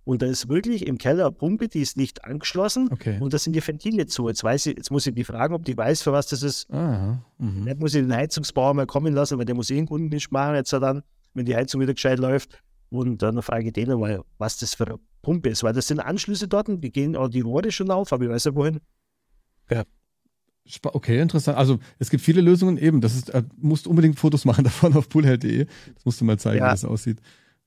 Und 0.07 0.21
da 0.21 0.25
ist 0.25 0.47
wirklich 0.47 0.87
im 0.87 0.97
Keller 0.97 1.25
eine 1.25 1.31
Pumpe, 1.33 1.67
die 1.67 1.81
ist 1.81 1.97
nicht 1.97 2.23
angeschlossen 2.23 2.87
Okay. 2.93 3.17
und 3.19 3.33
da 3.33 3.37
sind 3.37 3.53
die 3.57 3.67
Ventile 3.67 4.05
zu. 4.05 4.27
Jetzt, 4.29 4.41
weiß 4.41 4.67
ich, 4.67 4.77
jetzt 4.77 4.89
muss 4.89 5.05
ich 5.05 5.13
die 5.13 5.25
fragen, 5.25 5.53
ob 5.53 5.65
die 5.65 5.75
weiß, 5.75 6.01
für 6.01 6.13
was 6.13 6.27
das 6.27 6.43
ist. 6.43 6.71
Aha. 6.71 7.21
Mhm. 7.39 7.65
Nicht 7.65 7.79
muss 7.79 7.93
ich 7.93 8.01
den 8.03 8.13
Heizungsbauer 8.15 8.73
mal 8.73 8.85
kommen 8.85 9.13
lassen, 9.13 9.37
weil 9.37 9.43
der 9.45 9.53
muss 9.55 9.69
eh 9.69 9.77
einen 9.77 9.85
Kunden 9.87 10.07
nicht 10.07 10.31
machen, 10.31 10.55
jetzt 10.55 10.71
dann, 10.71 11.03
wenn 11.33 11.45
die 11.45 11.55
Heizung 11.55 11.81
wieder 11.81 11.93
gescheit 11.93 12.19
läuft. 12.19 12.63
Und 12.89 13.21
dann 13.21 13.41
frage 13.41 13.67
ich 13.67 13.73
den 13.73 13.89
mal, 13.99 14.21
was 14.37 14.57
das 14.57 14.75
für 14.75 14.87
eine 14.87 14.95
Pumpe 15.21 15.49
ist, 15.49 15.63
weil 15.63 15.73
das 15.73 15.87
sind 15.87 15.99
Anschlüsse 15.99 16.47
dort, 16.47 16.67
die 16.69 16.89
gehen 16.91 17.17
auch 17.17 17.27
die 17.27 17.41
Rohre 17.41 17.69
schon 17.73 17.91
auf, 17.91 18.13
aber 18.13 18.23
ich 18.23 18.29
weiß 18.29 18.45
ja 18.45 18.55
wohin. 18.55 18.79
Spa- 20.69 20.91
Okay, 20.93 21.21
interessant. 21.21 21.57
Also 21.57 21.79
es 21.97 22.09
gibt 22.09 22.21
viele 22.23 22.41
Lösungen 22.41 22.77
eben. 22.77 22.99
Das 22.99 23.15
ist, 23.15 23.29
äh, 23.29 23.43
musst 23.57 23.87
unbedingt 23.87 24.19
Fotos 24.19 24.43
machen 24.43 24.63
davon 24.65 24.93
auf 24.95 25.07
poolheld.de. 25.07 25.65
Das 25.95 26.05
musst 26.05 26.19
du 26.21 26.25
mal 26.25 26.37
zeigen, 26.37 26.59
Ja. 26.59 26.67
wie 26.67 26.71
das 26.71 26.83
aussieht. 26.85 27.19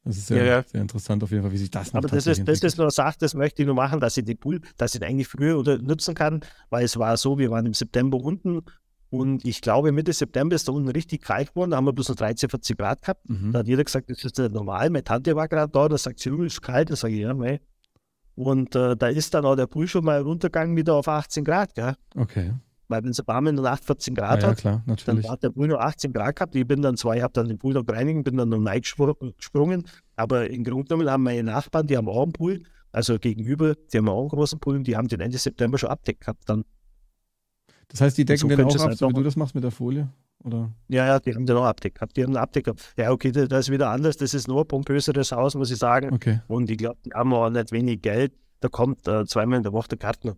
Das 0.05 0.17
ist 0.17 0.29
sehr, 0.29 0.39
Ja, 0.39 0.45
ja. 0.45 0.63
sehr 0.67 0.81
interessant 0.81 1.23
auf 1.23 1.31
jeden 1.31 1.43
Fall, 1.43 1.53
wie 1.53 1.59
sich 1.59 1.71
das 1.71 1.93
noch 1.93 1.99
Aber 1.99 2.09
das 2.09 2.27
ist, 2.27 2.47
das 2.49 2.63
ist 2.63 2.79
nur 2.79 2.87
eine 2.87 2.91
Sache, 2.91 3.17
das 3.21 3.35
möchte 3.35 3.63
ich 3.63 3.67
nur 3.67 3.75
machen, 3.75 4.01
dass 4.01 4.17
ich 4.17 4.25
den 4.25 4.39
Pool, 4.39 4.61
dass 4.79 4.95
ich 4.95 5.01
den 5.01 5.09
eigentlich 5.09 5.29
früher 5.29 5.59
oder 5.59 5.77
nutzen 5.79 6.15
kann, 6.15 6.41
weil 6.71 6.85
es 6.85 6.97
war 6.99 7.17
so, 7.17 7.39
wir 7.39 7.51
waren 7.51 7.67
im 7.67 7.75
September 7.75 8.17
unten 8.19 8.63
und 9.11 9.45
ich 9.45 9.61
glaube 9.61 9.93
Mitte 9.93 10.13
September 10.13 10.55
ist 10.57 10.69
da 10.69 10.73
unten 10.73 10.89
richtig 10.89 11.23
kalt 11.23 11.51
geworden, 11.51 11.73
da 11.73 11.77
haben 11.77 11.85
wir 11.85 11.93
bloß 11.93 12.09
noch 12.09 12.17
13, 12.17 12.49
14 12.49 12.77
Grad 12.77 13.03
gehabt. 13.03 13.29
Mhm. 13.29 13.53
Da 13.53 13.59
hat 13.59 13.69
jeder 13.69 13.85
gesagt, 13.85 14.09
das 14.09 14.25
ist 14.25 14.39
ja 14.39 14.49
normal. 14.49 14.89
Meine 14.89 15.05
Tante 15.05 15.37
war 15.37 15.49
gerade 15.49 15.71
da, 15.71 15.89
da 15.89 15.99
sagt 15.99 16.21
sie, 16.21 16.31
"Uh, 16.31 16.45
ist 16.45 16.63
kalt. 16.63 16.91
Da 16.91 16.97
sage 16.97 17.15
ich, 17.15 17.21
ja, 17.21 17.35
mei. 17.35 17.61
Und 18.37 18.75
äh, 18.75 18.97
da 18.97 19.09
ist 19.09 19.35
dann 19.35 19.45
auch 19.45 19.57
der 19.57 19.67
Pool 19.67 19.87
schon 19.87 20.05
mal 20.05 20.23
runtergegangen 20.23 20.77
wieder 20.77 20.95
auf 20.95 21.09
18 21.09 21.45
Grad, 21.45 21.75
gell? 21.75 21.95
Okay. 22.17 22.53
Weil 22.91 23.05
wenn 23.05 23.11
es 23.11 23.22
warm 23.26 23.47
in 23.47 23.57
der 23.57 23.62
Nacht 23.62 23.84
14 23.84 24.14
Ja, 24.16 24.20
Grad 24.22 24.43
ja, 24.43 24.49
hat, 24.49 24.59
klar, 24.59 24.82
dann 25.07 25.22
hat 25.28 25.43
der 25.45 25.51
Pool 25.51 25.68
nur 25.68 25.80
18 25.80 26.12
Grad 26.12 26.34
gehabt. 26.36 26.55
Ich 26.57 26.66
bin 26.66 26.82
dann 26.82 26.95
ich 26.97 27.05
habe 27.05 27.32
dann 27.32 27.49
den 27.49 27.57
Pool 27.59 27.72
noch 27.74 27.86
gereinigt, 27.86 28.24
bin 28.24 28.36
dann 28.36 28.49
noch 28.49 28.72
gesprungen. 29.38 29.84
Aber 30.16 30.51
im 30.51 30.64
Grunde 30.64 30.84
genommen 30.88 31.09
haben 31.09 31.22
meine 31.22 31.45
Nachbarn, 31.45 31.86
die 31.86 31.97
haben 31.97 32.09
auch 32.09 32.24
einen 32.24 32.32
Pool, 32.32 32.62
also 32.93 33.18
gegenüber, 33.18 33.74
die 33.93 33.99
haben 33.99 34.09
auch 34.09 34.20
einen 34.20 34.28
großen 34.28 34.59
Pool 34.59 34.76
und 34.76 34.86
die 34.88 34.97
haben 34.97 35.07
den 35.07 35.20
Ende 35.20 35.38
September 35.38 35.78
schon 35.78 35.88
abdeckt 35.88 36.20
gehabt. 36.22 36.43
Dann, 36.49 36.64
Das 37.88 38.01
heißt, 38.01 38.18
die 38.18 38.24
decken 38.24 38.41
so 38.41 38.49
den 38.49 38.64
auch 38.66 38.74
ab, 38.74 38.80
halt 38.88 38.99
so 38.99 39.09
wie 39.09 39.12
du 39.14 39.22
das 39.22 39.36
machst 39.36 39.55
mit 39.55 39.62
der 39.64 39.70
Folie? 39.70 40.11
Oder? 40.43 40.72
ja, 40.88 41.07
ja, 41.07 41.20
die 41.20 41.34
haben 41.34 41.47
den 41.47 41.57
auch 41.57 41.64
abdeckt 41.66 41.97
gehabt. 41.97 42.16
Die 42.16 42.22
haben 42.24 42.30
einen 42.30 42.43
Abdeck 42.43 42.64
gehabt. 42.64 42.95
Ja, 42.97 43.12
okay, 43.12 43.30
da- 43.30 43.47
das 43.47 43.66
ist 43.68 43.70
wieder 43.72 43.91
anders. 43.91 44.16
Das 44.16 44.32
ist 44.34 44.49
nur 44.49 44.62
ein 44.62 44.66
pompöseres 44.66 45.32
Haus, 45.32 45.55
muss 45.55 45.70
ich 45.70 45.76
sagen. 45.78 46.12
Okay. 46.14 46.41
Und 46.49 46.70
ich 46.70 46.78
glaube, 46.78 46.99
die 47.05 47.11
haben 47.12 47.32
auch 47.34 47.51
nicht 47.51 47.70
wenig 47.72 48.01
Geld. 48.03 48.32
Da 48.61 48.68
kommt 48.68 49.07
äh, 49.07 49.24
zweimal 49.26 49.59
in 49.59 49.62
der 49.62 49.72
Woche 49.72 49.88
der 49.88 49.99
Gärtner. 49.99 50.36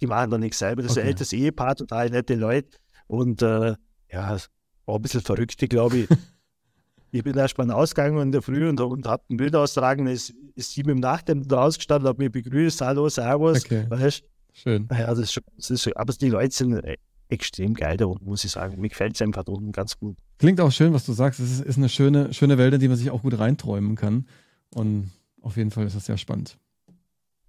Die 0.00 0.06
machen 0.06 0.30
da 0.30 0.38
nichts 0.38 0.58
selber. 0.58 0.82
Das 0.82 0.92
ist 0.92 0.98
Okay. 0.98 1.06
ein 1.06 1.08
älteres 1.08 1.32
Ehepaar, 1.32 1.74
total 1.76 2.10
nette 2.10 2.34
Leute. 2.34 2.78
Und 3.06 3.42
äh, 3.42 3.74
ja, 4.12 4.36
war 4.86 4.96
ein 4.96 5.02
bisschen 5.02 5.20
verrückt, 5.20 5.58
glaube 5.68 5.98
ich. 5.98 6.08
ich 7.10 7.22
bin 7.24 7.36
erst 7.36 7.58
mal 7.58 7.70
ausgegangen 7.70 8.18
in 8.20 8.32
der 8.32 8.42
Früh 8.42 8.68
und, 8.68 8.80
und 8.80 9.06
hab 9.06 9.28
ein 9.30 9.36
Bild 9.36 9.54
austragen. 9.56 10.06
Da 10.06 10.12
ist, 10.12 10.34
ist 10.54 10.72
sie 10.72 10.82
mit 10.82 10.90
dem 10.90 11.00
Nachthemd 11.00 11.52
rausgestanden, 11.52 12.08
hat 12.08 12.18
mich 12.18 12.30
begrüßt, 12.30 12.80
hallo, 12.80 13.08
servus. 13.08 13.64
Okay. 13.64 13.86
Weißt? 13.88 14.22
Schön. 14.52 14.88
Ja, 14.90 15.06
das 15.08 15.18
ist 15.20 15.32
schon, 15.32 15.42
das 15.56 15.70
ist 15.70 15.82
schon, 15.82 15.92
aber 15.94 16.12
die 16.12 16.30
Leute 16.30 16.54
sind 16.54 16.72
äh, 16.84 16.96
extrem 17.28 17.74
geil 17.74 17.96
da 17.96 18.06
unten, 18.06 18.24
muss 18.24 18.44
ich 18.44 18.50
sagen. 18.50 18.80
Mir 18.80 18.88
gefällt 18.88 19.14
es 19.14 19.22
einfach 19.22 19.44
da 19.44 19.52
unten 19.52 19.72
ganz 19.72 19.98
gut. 19.98 20.16
Klingt 20.38 20.60
auch 20.60 20.72
schön, 20.72 20.92
was 20.92 21.04
du 21.06 21.12
sagst. 21.12 21.40
Es 21.40 21.50
ist, 21.50 21.60
ist 21.64 21.76
eine 21.78 21.88
schöne, 21.88 22.32
schöne 22.32 22.58
Welt, 22.58 22.74
in 22.74 22.80
die 22.80 22.88
man 22.88 22.96
sich 22.96 23.10
auch 23.10 23.22
gut 23.22 23.38
reinträumen 23.38 23.94
kann. 23.96 24.26
Und 24.74 25.10
auf 25.42 25.56
jeden 25.56 25.70
Fall 25.70 25.86
ist 25.86 25.96
das 25.96 26.06
sehr 26.06 26.16
spannend. 26.18 26.58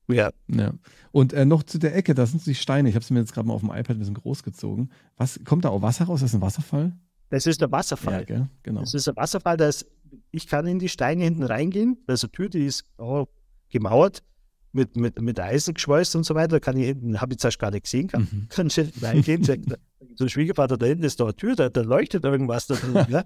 Ja, 0.09 0.31
Ja. 0.47 0.73
Und 1.11 1.33
äh, 1.33 1.45
noch 1.45 1.63
zu 1.63 1.77
der 1.79 1.95
Ecke, 1.95 2.13
da 2.15 2.25
sind 2.25 2.45
die 2.45 2.55
Steine. 2.55 2.89
Ich 2.89 2.95
habe 2.95 3.05
sie 3.05 3.13
mir 3.13 3.19
jetzt 3.21 3.33
gerade 3.33 3.47
mal 3.47 3.53
auf 3.53 3.61
dem 3.61 3.69
iPad 3.69 3.91
ein 3.91 3.99
bisschen 3.99 4.13
groß 4.15 4.43
gezogen. 4.43 4.89
Was, 5.17 5.39
kommt 5.45 5.65
da 5.65 5.69
auch 5.69 5.81
Wasser 5.81 6.05
raus? 6.05 6.21
Ist 6.21 6.33
das 6.33 6.39
ein 6.39 6.41
Wasserfall? 6.41 6.97
das 7.31 7.45
ist 7.45 7.61
der 7.61 7.71
Wasserfall. 7.71 8.21
Ja, 8.21 8.23
gell? 8.23 8.49
Genau. 8.63 8.79
Das 8.81 8.93
ist 8.95 9.07
ein 9.07 9.15
Wasserfall, 9.15 9.55
da 9.57 9.67
ist, 9.67 9.85
ich 10.31 10.47
kann 10.47 10.65
in 10.65 10.79
die 10.79 10.89
Steine 10.89 11.23
hinten 11.23 11.43
reingehen. 11.43 11.97
Da 12.07 12.13
ist 12.13 12.23
eine 12.23 12.31
Tür, 12.31 12.49
die 12.49 12.65
ist 12.65 12.85
oh, 12.97 13.25
gemauert, 13.69 14.23
mit, 14.71 14.95
mit, 14.95 15.21
mit 15.21 15.39
Eisen 15.39 15.73
geschweißt 15.75 16.15
und 16.15 16.23
so 16.25 16.33
weiter. 16.35 16.47
Da 16.55 16.59
kann 16.59 16.75
ich 16.77 16.85
hinten, 16.87 17.21
habe 17.21 17.33
ich 17.33 17.39
zuerst 17.39 17.59
gar 17.59 17.69
nicht 17.71 17.83
gesehen, 17.83 18.07
kann, 18.07 18.27
Mhm. 18.31 18.47
kann 18.49 18.67
ich 18.67 18.75
hinten 18.75 19.05
reingehen. 19.05 19.43
So 19.43 20.25
ein 20.25 20.29
Schwiegervater, 20.29 20.77
da 20.77 20.87
hinten 20.87 21.03
ist 21.03 21.19
da 21.19 21.25
eine 21.25 21.35
Tür, 21.35 21.55
da, 21.55 21.69
da 21.69 21.81
leuchtet 21.81 22.23
irgendwas 22.23 22.65
da 22.67 22.75
drin. 22.75 23.05
ja. 23.09 23.23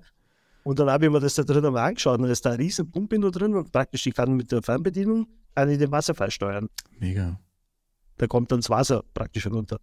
Und 0.63 0.79
dann 0.79 0.89
habe 0.89 1.05
ich 1.05 1.11
mir 1.11 1.19
das 1.19 1.35
da 1.35 1.43
drin 1.43 1.61
mal 1.73 1.85
angeschaut 1.87 2.19
und 2.19 2.25
da 2.25 2.31
ist 2.31 2.45
da 2.45 2.51
eine 2.51 2.59
riesen 2.59 2.89
Pumpe 2.89 3.19
nur 3.19 3.31
drin 3.31 3.53
und 3.55 3.71
praktisch, 3.71 4.05
ich 4.07 4.13
kann 4.13 4.33
mit 4.33 4.51
der 4.51 4.61
Fernbedienung 4.61 5.27
ich 5.69 5.77
den 5.77 5.91
Wasserfall 5.91 6.31
steuern. 6.31 6.69
Mega. 6.99 7.39
Da 8.17 8.27
kommt 8.27 8.51
dann 8.51 8.59
das 8.59 8.69
Wasser 8.69 9.03
praktisch 9.13 9.47
runter. 9.47 9.79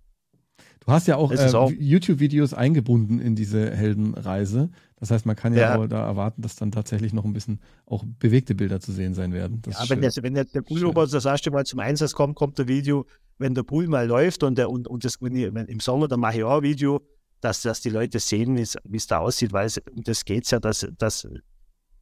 Du 0.81 0.93
hast 0.93 1.07
ja 1.07 1.17
auch, 1.17 1.31
Es 1.31 1.53
äh, 1.53 1.57
auch- 1.57 1.71
YouTube-Videos 1.71 2.55
eingebunden 2.55 3.21
in 3.21 3.37
diese 3.37 3.71
Heldenreise. 3.71 4.71
Das 4.97 5.11
heißt, 5.11 5.27
man 5.27 5.37
kann 5.37 5.53
ja, 5.55 5.61
Ja. 5.75 5.77
auch 5.79 5.87
da 5.87 6.07
erwarten, 6.07 6.43
dass 6.43 6.57
dann 6.57 6.71
tatsächlich 6.73 7.13
noch 7.13 7.25
ein 7.25 7.33
bisschen 7.33 7.61
auch 7.87 8.05
bewegte 8.19 8.55
Bilder 8.55 8.81
zu 8.81 8.93
sehen 8.93 9.15
sein 9.15 9.33
werden. 9.33 9.61
Das 9.63 9.79
Ja, 9.79 9.89
wenn, 9.91 10.03
jetzt, 10.03 10.23
wenn 10.23 10.37
jetzt 10.37 10.55
der 10.55 10.63
Poolroboter 10.63 11.13
das 11.13 11.25
erste 11.25 11.51
Mal 11.51 11.65
zum 11.67 11.81
Einsatz 11.81 12.13
kommt, 12.15 12.35
kommt 12.37 12.59
der 12.59 12.69
Video, 12.69 13.07
wenn 13.39 13.55
der 13.55 13.63
Pool 13.63 13.89
mal 13.89 14.07
läuft 14.07 14.43
und, 14.43 14.57
der, 14.59 14.71
und, 14.71 14.89
und 14.89 15.05
das, 15.05 15.21
wenn 15.21 15.35
ich, 15.35 15.53
wenn, 15.55 15.67
im 15.67 15.81
Sommer, 15.81 16.09
dann 16.09 16.21
mache 16.21 16.39
ich 16.39 16.45
auch 16.45 16.59
ein 16.59 16.63
Video, 16.63 17.01
dass, 17.41 17.63
dass 17.63 17.81
die 17.81 17.91
Leute 17.91 18.19
sehen, 18.19 18.57
wie 18.57 18.63
es 18.63 18.77
es 18.93 19.07
da 19.07 19.19
aussieht, 19.19 19.53
weil 19.53 19.67
es, 19.67 19.79
um 19.79 20.03
das 20.03 20.25
geht 20.25 20.51
ja, 20.51 20.61
dass, 20.61 20.87
dass 20.99 21.27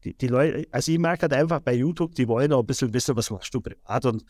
die, 0.05 0.15
die 0.15 0.29
Leute, 0.29 0.67
also 0.71 0.93
ich 0.93 0.99
merke 0.99 1.23
halt 1.23 1.33
einfach 1.33 1.61
bei 1.61 1.75
YouTube, 1.75 2.15
die 2.15 2.29
wollen 2.29 2.53
auch 2.53 2.61
ein 2.61 2.67
bisschen 2.67 2.93
wissen, 2.95 3.17
was 3.17 3.31
machst 3.31 3.53
du 3.55 3.61
privat 3.61 4.05
und 4.07 4.25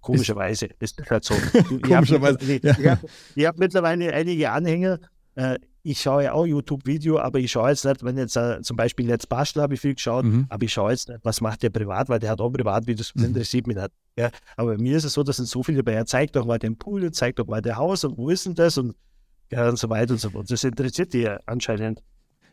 komischerweise 0.00 0.68
ist 0.78 1.00
das 1.00 1.10
halt 1.10 1.24
so. 1.24 1.34
Ich 1.54 1.62
hab 1.62 1.80
Komischerweise, 1.80 2.60
ja. 2.62 2.78
Ich 2.78 2.86
habe 2.86 3.08
ich 3.34 3.46
hab 3.46 3.58
mittlerweile 3.58 4.12
einige 4.12 4.50
Anhänger 4.50 4.98
äh, 5.34 5.58
ich 5.86 6.00
schaue 6.00 6.24
ja 6.24 6.32
auch 6.32 6.46
YouTube-Video, 6.46 7.18
aber 7.18 7.38
ich 7.38 7.52
schaue 7.52 7.68
jetzt 7.68 7.84
nicht, 7.84 8.02
wenn 8.02 8.16
jetzt 8.16 8.36
äh, 8.36 8.62
zum 8.62 8.76
Beispiel 8.76 9.06
jetzt 9.06 9.28
Bastel 9.28 9.62
habe 9.62 9.74
ich 9.74 9.80
viel 9.80 9.94
geschaut, 9.94 10.24
mhm. 10.24 10.46
aber 10.48 10.64
ich 10.64 10.72
schaue 10.72 10.92
jetzt 10.92 11.08
nicht, 11.10 11.20
was 11.24 11.42
macht 11.42 11.62
der 11.62 11.68
privat, 11.68 12.08
weil 12.08 12.18
der 12.18 12.30
hat 12.30 12.40
auch 12.40 12.50
Privatvideos, 12.50 13.12
das 13.12 13.22
mhm. 13.22 13.28
interessiert 13.28 13.66
mich 13.66 13.76
nicht. 13.76 13.90
Ja, 14.18 14.30
aber 14.56 14.76
bei 14.76 14.82
mir 14.82 14.96
ist 14.96 15.04
es 15.04 15.12
so, 15.12 15.22
dass 15.22 15.36
sind 15.36 15.46
so 15.46 15.62
viele 15.62 15.82
dabei, 15.82 15.92
er 15.92 16.06
zeigt 16.06 16.36
doch 16.36 16.46
mal 16.46 16.58
den 16.58 16.78
Pool, 16.78 17.10
zeigt 17.12 17.38
doch 17.38 17.46
mal 17.46 17.60
der 17.60 17.76
Haus 17.76 18.04
und 18.04 18.16
wo 18.16 18.30
ist 18.30 18.46
denn 18.46 18.54
das 18.54 18.78
und, 18.78 18.94
ja, 19.52 19.68
und 19.68 19.78
so 19.78 19.90
weiter 19.90 20.12
und 20.12 20.20
so 20.20 20.30
fort. 20.30 20.50
Das 20.50 20.64
interessiert 20.64 21.12
die 21.12 21.28
anscheinend. 21.46 22.02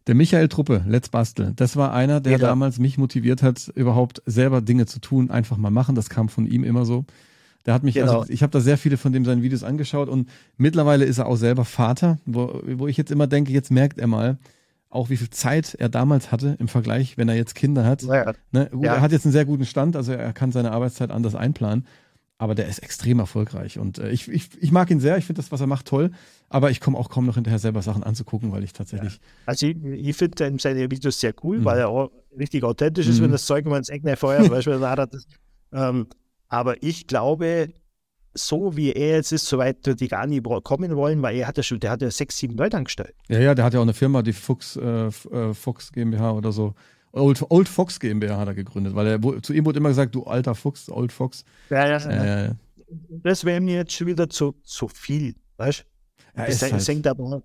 Der 0.07 0.15
Michael 0.15 0.47
Truppe, 0.47 0.83
Let's 0.87 1.09
Bastel, 1.09 1.53
das 1.55 1.75
war 1.75 1.93
einer, 1.93 2.21
der 2.21 2.33
ja. 2.33 2.37
damals 2.39 2.79
mich 2.79 2.97
motiviert 2.97 3.43
hat, 3.43 3.71
überhaupt 3.75 4.21
selber 4.25 4.61
Dinge 4.61 4.87
zu 4.87 4.99
tun, 4.99 5.29
einfach 5.29 5.57
mal 5.57 5.69
machen. 5.69 5.95
Das 5.95 6.09
kam 6.09 6.27
von 6.27 6.47
ihm 6.47 6.63
immer 6.63 6.85
so. 6.85 7.05
Der 7.65 7.75
hat 7.75 7.83
mich, 7.83 8.01
also 8.01 8.07
genau. 8.07 8.21
also 8.21 8.33
ich 8.33 8.41
habe 8.41 8.51
da 8.51 8.59
sehr 8.59 8.77
viele 8.77 8.97
von 8.97 9.13
dem 9.13 9.25
seinen 9.25 9.43
Videos 9.43 9.63
angeschaut 9.63 10.09
und 10.09 10.27
mittlerweile 10.57 11.05
ist 11.05 11.19
er 11.19 11.27
auch 11.27 11.35
selber 11.35 11.65
Vater, 11.65 12.17
wo, 12.25 12.61
wo 12.65 12.87
ich 12.87 12.97
jetzt 12.97 13.11
immer 13.11 13.27
denke, 13.27 13.51
jetzt 13.51 13.69
merkt 13.69 13.99
er 13.99 14.07
mal, 14.07 14.39
auch 14.89 15.09
wie 15.09 15.17
viel 15.17 15.29
Zeit 15.29 15.75
er 15.75 15.87
damals 15.87 16.31
hatte 16.31 16.55
im 16.59 16.67
Vergleich, 16.67 17.17
wenn 17.17 17.29
er 17.29 17.35
jetzt 17.35 17.53
Kinder 17.53 17.85
hat. 17.85 18.01
Ja. 18.01 18.33
Ne? 18.51 18.69
Gut, 18.71 18.83
ja. 18.83 18.95
Er 18.95 19.01
hat 19.01 19.11
jetzt 19.11 19.25
einen 19.25 19.31
sehr 19.31 19.45
guten 19.45 19.65
Stand, 19.65 19.95
also 19.95 20.11
er 20.11 20.33
kann 20.33 20.51
seine 20.51 20.71
Arbeitszeit 20.71 21.11
anders 21.11 21.35
einplanen, 21.35 21.85
aber 22.39 22.55
der 22.55 22.67
ist 22.67 22.79
extrem 22.79 23.19
erfolgreich 23.19 23.77
und 23.77 23.99
äh, 23.99 24.09
ich, 24.09 24.27
ich, 24.27 24.49
ich 24.59 24.71
mag 24.71 24.89
ihn 24.89 24.99
sehr, 24.99 25.17
ich 25.17 25.25
finde 25.25 25.41
das, 25.41 25.51
was 25.51 25.61
er 25.61 25.67
macht, 25.67 25.85
toll, 25.85 26.11
aber 26.51 26.69
ich 26.69 26.81
komme 26.81 26.97
auch 26.97 27.09
kaum 27.09 27.25
noch 27.25 27.35
hinterher, 27.35 27.59
selber 27.59 27.81
Sachen 27.81 28.03
anzugucken, 28.03 28.51
weil 28.51 28.63
ich 28.63 28.73
tatsächlich. 28.73 29.13
Ja. 29.13 29.19
Also 29.45 29.67
ich, 29.67 29.77
ich 29.83 30.15
finde 30.17 30.53
seine 30.59 30.91
Videos 30.91 31.19
sehr 31.19 31.33
cool, 31.43 31.59
mhm. 31.59 31.65
weil 31.65 31.79
er 31.79 31.87
auch 31.87 32.11
richtig 32.37 32.63
authentisch 32.65 33.07
ist, 33.07 33.19
mhm. 33.19 33.25
wenn 33.25 33.31
das 33.31 33.45
Zeug 33.45 33.65
mal 33.65 33.77
ins 33.77 33.87
Eck 33.87 34.03
feuert, 34.19 34.49
beispielsweise. 34.49 35.07
ähm, 35.71 36.07
aber 36.49 36.83
ich 36.83 37.07
glaube, 37.07 37.69
so 38.33 38.75
wie 38.75 38.91
er 38.91 39.15
jetzt 39.15 39.31
ist, 39.31 39.47
soweit 39.47 39.85
die 39.99 40.07
gar 40.09 40.27
nicht 40.27 40.43
kommen 40.63 40.95
wollen, 40.97 41.21
weil 41.21 41.37
er 41.37 41.47
hat 41.47 41.55
ja 41.55 41.63
schon, 41.63 41.79
der 41.79 41.91
hat 41.91 42.01
ja 42.01 42.11
sechs, 42.11 42.37
sieben 42.37 42.57
Leute 42.57 42.75
angestellt. 42.75 43.15
Ja, 43.29 43.39
ja, 43.39 43.55
der 43.55 43.63
hat 43.63 43.73
ja 43.73 43.79
auch 43.79 43.83
eine 43.83 43.93
Firma, 43.93 44.21
die 44.21 44.33
Fuchs, 44.33 44.75
äh, 44.75 45.07
äh 45.07 45.53
Fox 45.53 45.93
GmbH 45.93 46.31
oder 46.31 46.51
so. 46.51 46.75
Old, 47.13 47.45
Old 47.49 47.69
Fox 47.69 47.97
GmbH 47.97 48.37
hat 48.37 48.47
er 48.49 48.55
gegründet, 48.55 48.93
weil 48.93 49.07
er 49.07 49.41
zu 49.41 49.53
ihm 49.53 49.65
wurde 49.65 49.79
immer 49.79 49.89
gesagt, 49.89 50.15
du 50.15 50.23
alter 50.23 50.55
Fuchs, 50.55 50.89
Old 50.89 51.13
Fox. 51.13 51.45
Ja, 51.69 51.87
ja. 51.87 51.97
Äh, 51.97 52.47
ja. 52.47 52.55
Das 53.09 53.45
wäre 53.45 53.61
mir 53.61 53.75
jetzt 53.75 53.93
schon 53.93 54.07
wieder 54.07 54.29
zu, 54.29 54.55
zu 54.63 54.89
viel, 54.89 55.35
weißt 55.55 55.79
du? 55.79 55.90
Ja, 56.35 56.45
das 56.45 56.61
halt. 56.61 56.81
senkt 56.81 57.07
aber, 57.07 57.43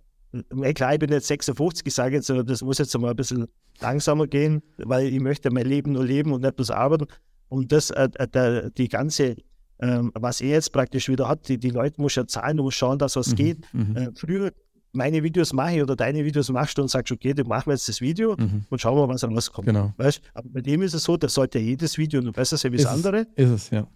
klar, 0.74 0.94
ich 0.94 0.98
bin 0.98 1.10
jetzt 1.10 1.26
56, 1.28 1.86
ich 1.86 1.94
sage 1.94 2.16
jetzt, 2.16 2.30
das 2.30 2.62
muss 2.62 2.78
jetzt 2.78 2.96
mal 2.98 3.10
ein 3.10 3.16
bisschen 3.16 3.46
langsamer 3.80 4.26
gehen, 4.26 4.62
weil 4.78 5.06
ich 5.06 5.20
möchte 5.20 5.50
mein 5.50 5.66
Leben 5.66 5.92
nur 5.92 6.04
leben 6.04 6.32
und 6.32 6.42
nicht 6.42 6.56
bloß 6.56 6.70
arbeiten. 6.70 7.06
Und 7.48 7.72
das, 7.72 7.90
äh, 7.90 8.08
äh, 8.14 8.28
der, 8.28 8.70
die 8.70 8.88
ganze, 8.88 9.36
ähm, 9.80 10.10
was 10.14 10.40
er 10.40 10.50
jetzt 10.50 10.72
praktisch 10.72 11.08
wieder 11.08 11.28
hat, 11.28 11.48
die, 11.48 11.58
die 11.58 11.70
Leute 11.70 12.00
muss 12.00 12.14
ja 12.14 12.26
zahlen, 12.26 12.56
du 12.56 12.64
musst 12.64 12.78
schauen, 12.78 12.98
dass 12.98 13.16
was 13.16 13.30
mhm. 13.30 13.36
geht. 13.36 13.74
Mhm. 13.74 13.96
Äh, 13.96 14.10
früher 14.14 14.52
meine 14.92 15.22
Videos 15.22 15.52
mache 15.52 15.76
ich 15.76 15.82
oder 15.82 15.94
deine 15.94 16.24
Videos 16.24 16.48
machst 16.48 16.78
du 16.78 16.82
und 16.82 16.88
sagst, 16.88 17.12
okay, 17.12 17.34
dann 17.34 17.46
machen 17.46 17.66
wir 17.66 17.74
jetzt 17.74 17.88
das 17.88 18.00
Video 18.00 18.34
mhm. 18.36 18.64
und 18.70 18.80
schauen 18.80 18.96
wir, 18.96 19.08
was 19.08 19.22
rauskommt. 19.22 19.66
Genau. 19.66 19.92
Weißt? 19.98 20.22
Aber 20.34 20.48
bei 20.48 20.62
dem 20.62 20.82
ist 20.82 20.94
es 20.94 21.04
so, 21.04 21.16
das 21.16 21.34
sollte 21.34 21.58
jedes 21.58 21.98
Video 21.98 22.20
nur 22.22 22.32
besser 22.32 22.56
sein 22.56 22.72
wie 22.72 22.78
das 22.78 22.86
andere. 22.86 23.26
Ist 23.36 23.50
es, 23.50 23.70
ja. 23.70 23.86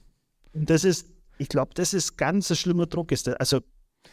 Und 0.53 0.69
das 0.69 0.85
ist, 0.85 1.09
ich 1.39 1.49
glaube, 1.49 1.73
das 1.75 1.95
ist 1.95 2.17
ganz 2.17 2.51
ein 2.51 2.57
schlimmer 2.57 2.87
Druck. 2.87 3.13
Ist 3.13 3.29
also 3.29 3.61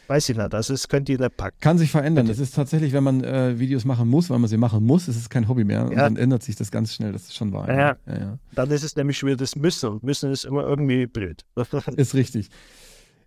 Weiß 0.08 0.28
ich 0.30 0.36
nicht, 0.36 0.54
also 0.54 0.72
das 0.72 0.88
könnt 0.88 1.08
ihr 1.10 1.18
nicht 1.18 1.36
packen. 1.36 1.56
Kann 1.60 1.76
sich 1.76 1.90
verändern. 1.90 2.26
Das 2.26 2.38
ist 2.38 2.54
tatsächlich, 2.54 2.94
wenn 2.94 3.04
man 3.04 3.22
äh, 3.22 3.58
Videos 3.58 3.84
machen 3.84 4.08
muss, 4.08 4.30
weil 4.30 4.38
man 4.38 4.48
sie 4.48 4.56
machen 4.56 4.84
muss, 4.84 5.06
ist 5.06 5.16
es 5.16 5.28
kein 5.28 5.48
Hobby 5.48 5.64
mehr. 5.64 5.84
Und 5.84 5.92
ja. 5.92 5.98
dann 6.04 6.16
ändert 6.16 6.42
sich 6.42 6.56
das 6.56 6.70
ganz 6.70 6.94
schnell, 6.94 7.12
das 7.12 7.24
ist 7.24 7.36
schon 7.36 7.52
wahr. 7.52 7.68
Ja, 7.68 7.96
ja. 8.06 8.18
ja, 8.18 8.38
Dann 8.54 8.70
ist 8.70 8.82
es 8.82 8.96
nämlich 8.96 9.22
wieder 9.22 9.36
das 9.36 9.54
Müssen. 9.54 9.90
Und 9.90 10.02
Müssen 10.02 10.32
ist 10.32 10.44
immer 10.44 10.62
irgendwie 10.62 11.06
blöd. 11.06 11.44
ist 11.96 12.14
richtig. 12.14 12.48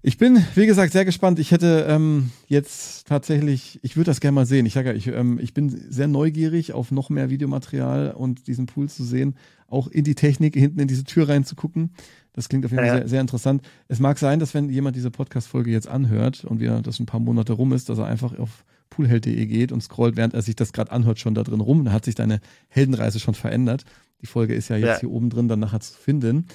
Ich 0.03 0.17
bin, 0.17 0.43
wie 0.55 0.65
gesagt, 0.65 0.93
sehr 0.93 1.05
gespannt. 1.05 1.37
Ich 1.37 1.51
hätte 1.51 1.85
ähm, 1.87 2.31
jetzt 2.47 3.07
tatsächlich, 3.07 3.79
ich 3.83 3.95
würde 3.95 4.09
das 4.09 4.19
gerne 4.19 4.33
mal 4.33 4.47
sehen. 4.47 4.65
Ich 4.65 4.73
sage 4.73 4.89
ja, 4.89 4.95
ich, 4.95 5.05
ähm, 5.05 5.37
ich 5.39 5.53
bin 5.53 5.69
sehr 5.69 6.07
neugierig 6.07 6.73
auf 6.73 6.89
noch 6.89 7.11
mehr 7.11 7.29
Videomaterial 7.29 8.11
und 8.11 8.47
diesen 8.47 8.65
Pool 8.65 8.89
zu 8.89 9.03
sehen, 9.03 9.35
auch 9.67 9.87
in 9.87 10.03
die 10.03 10.15
Technik, 10.15 10.55
hinten 10.55 10.79
in 10.79 10.87
diese 10.87 11.03
Tür 11.03 11.29
reinzugucken. 11.29 11.91
Das 12.33 12.47
klingt 12.47 12.65
auf 12.65 12.71
jeden 12.71 12.79
Fall 12.79 12.87
ja, 12.87 12.93
ja. 12.93 12.99
Sehr, 13.01 13.09
sehr, 13.09 13.21
interessant. 13.21 13.61
Es 13.87 13.99
mag 13.99 14.17
sein, 14.17 14.39
dass 14.39 14.53
wenn 14.53 14.69
jemand 14.69 14.95
diese 14.95 15.11
Podcast-Folge 15.11 15.71
jetzt 15.71 15.87
anhört 15.87 16.45
und 16.45 16.59
wir 16.59 16.81
das 16.81 16.99
ein 16.99 17.05
paar 17.05 17.19
Monate 17.19 17.53
rum 17.53 17.73
ist, 17.73 17.89
dass 17.89 17.97
er 17.97 18.05
einfach 18.05 18.37
auf 18.39 18.63
poolheld.de 18.89 19.45
geht 19.45 19.71
und 19.71 19.81
scrollt, 19.81 20.15
während 20.15 20.33
er 20.33 20.41
sich 20.41 20.55
das 20.55 20.73
gerade 20.73 20.91
anhört, 20.91 21.19
schon 21.19 21.33
da 21.33 21.43
drin 21.43 21.61
rum. 21.61 21.85
Da 21.85 21.91
hat 21.91 22.05
sich 22.05 22.15
deine 22.15 22.39
Heldenreise 22.67 23.19
schon 23.19 23.35
verändert. 23.35 23.83
Die 24.21 24.27
Folge 24.27 24.53
ist 24.53 24.69
ja 24.69 24.77
jetzt 24.77 24.87
ja. 24.87 24.99
hier 24.99 25.11
oben 25.11 25.29
drin 25.29 25.47
dann 25.47 25.59
nachher 25.59 25.79
zu 25.79 25.93
finden. 25.93 26.45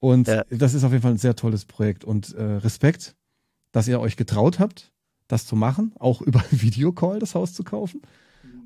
Und 0.00 0.28
das 0.50 0.74
ist 0.74 0.84
auf 0.84 0.92
jeden 0.92 1.02
Fall 1.02 1.12
ein 1.12 1.18
sehr 1.18 1.36
tolles 1.36 1.64
Projekt. 1.64 2.04
Und 2.04 2.34
äh, 2.34 2.42
Respekt, 2.42 3.14
dass 3.72 3.88
ihr 3.88 4.00
euch 4.00 4.16
getraut 4.16 4.58
habt, 4.58 4.92
das 5.28 5.46
zu 5.46 5.56
machen, 5.56 5.92
auch 5.98 6.20
über 6.22 6.42
Videocall 6.50 7.18
das 7.18 7.34
Haus 7.34 7.52
zu 7.54 7.64
kaufen. 7.64 8.02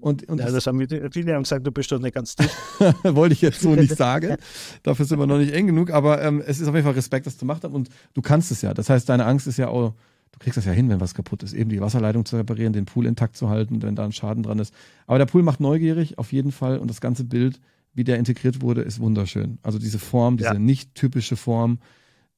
Und, 0.00 0.28
und 0.28 0.38
ja, 0.38 0.50
das 0.50 0.66
haben 0.66 0.78
viele 1.12 1.34
haben 1.34 1.42
gesagt, 1.42 1.66
du 1.66 1.72
bist 1.72 1.90
doch 1.90 1.98
nicht 1.98 2.14
ganz 2.14 2.36
dicht. 2.36 2.54
Wollte 3.04 3.32
ich 3.32 3.42
jetzt 3.42 3.60
so 3.60 3.74
nicht 3.74 3.96
sagen. 3.96 4.36
Dafür 4.82 5.04
sind 5.04 5.18
wir 5.18 5.26
noch 5.26 5.38
nicht 5.38 5.52
eng 5.52 5.66
genug, 5.66 5.90
aber 5.90 6.22
ähm, 6.22 6.42
es 6.46 6.60
ist 6.60 6.68
auf 6.68 6.74
jeden 6.74 6.84
Fall 6.84 6.94
Respekt, 6.94 7.26
dass 7.26 7.36
du 7.36 7.40
gemacht 7.40 7.64
hast 7.64 7.72
und 7.72 7.88
du 8.14 8.22
kannst 8.22 8.50
es 8.50 8.62
ja. 8.62 8.74
Das 8.74 8.90
heißt, 8.90 9.08
deine 9.08 9.26
Angst 9.26 9.46
ist 9.46 9.56
ja 9.56 9.68
auch, 9.68 9.94
du 10.32 10.38
kriegst 10.38 10.56
das 10.56 10.64
ja 10.64 10.72
hin, 10.72 10.88
wenn 10.88 11.00
was 11.00 11.14
kaputt 11.14 11.42
ist, 11.42 11.52
eben 11.52 11.70
die 11.70 11.80
Wasserleitung 11.80 12.24
zu 12.24 12.36
reparieren, 12.36 12.72
den 12.72 12.84
Pool 12.84 13.06
intakt 13.06 13.36
zu 13.36 13.48
halten, 13.48 13.82
wenn 13.82 13.96
da 13.96 14.04
ein 14.04 14.12
Schaden 14.12 14.42
dran 14.42 14.58
ist. 14.58 14.72
Aber 15.06 15.18
der 15.18 15.26
Pool 15.26 15.42
macht 15.42 15.60
neugierig, 15.60 16.18
auf 16.18 16.32
jeden 16.32 16.52
Fall, 16.52 16.78
und 16.78 16.88
das 16.88 17.00
ganze 17.00 17.24
Bild, 17.24 17.60
wie 17.94 18.04
der 18.04 18.18
integriert 18.18 18.62
wurde, 18.62 18.82
ist 18.82 19.00
wunderschön. 19.00 19.58
Also 19.62 19.78
diese 19.78 19.98
Form, 19.98 20.36
diese 20.36 20.50
ja. 20.50 20.58
nicht 20.58 20.94
typische 20.94 21.36
Form, 21.36 21.78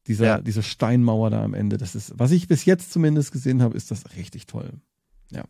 dieser, 0.06 0.26
ja. 0.26 0.40
diese 0.40 0.62
Steinmauer 0.62 1.30
da 1.30 1.44
am 1.44 1.52
Ende, 1.52 1.76
das 1.76 1.94
ist, 1.94 2.18
was 2.18 2.30
ich 2.30 2.48
bis 2.48 2.64
jetzt 2.64 2.92
zumindest 2.92 3.32
gesehen 3.32 3.60
habe, 3.60 3.76
ist 3.76 3.90
das 3.90 4.16
richtig 4.16 4.46
toll. 4.46 4.70
Ja. 5.30 5.44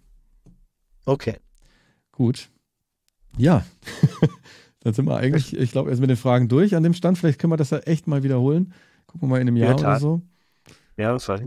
Okay. 1.05 1.37
Gut. 2.21 2.51
Ja. 3.39 3.65
Dann 4.81 4.93
sind 4.93 5.07
wir 5.07 5.17
eigentlich, 5.17 5.57
ich 5.57 5.73
glaube, 5.73 5.89
erst 5.89 6.03
mit 6.03 6.11
den 6.11 6.19
Fragen 6.19 6.49
durch 6.49 6.77
an 6.77 6.83
dem 6.83 6.93
Stand. 6.93 7.17
Vielleicht 7.17 7.39
können 7.39 7.51
wir 7.51 7.57
das 7.57 7.71
ja 7.71 7.79
echt 7.79 8.07
mal 8.07 8.23
wiederholen. 8.23 8.75
Gucken 9.07 9.23
wir 9.23 9.31
mal 9.31 9.41
in 9.41 9.49
einem 9.49 9.57
Jahr 9.57 9.71
ja, 9.71 9.77
oder 9.77 9.99
so. 9.99 10.21
Ja, 10.99 11.15
das 11.15 11.27
war 11.29 11.41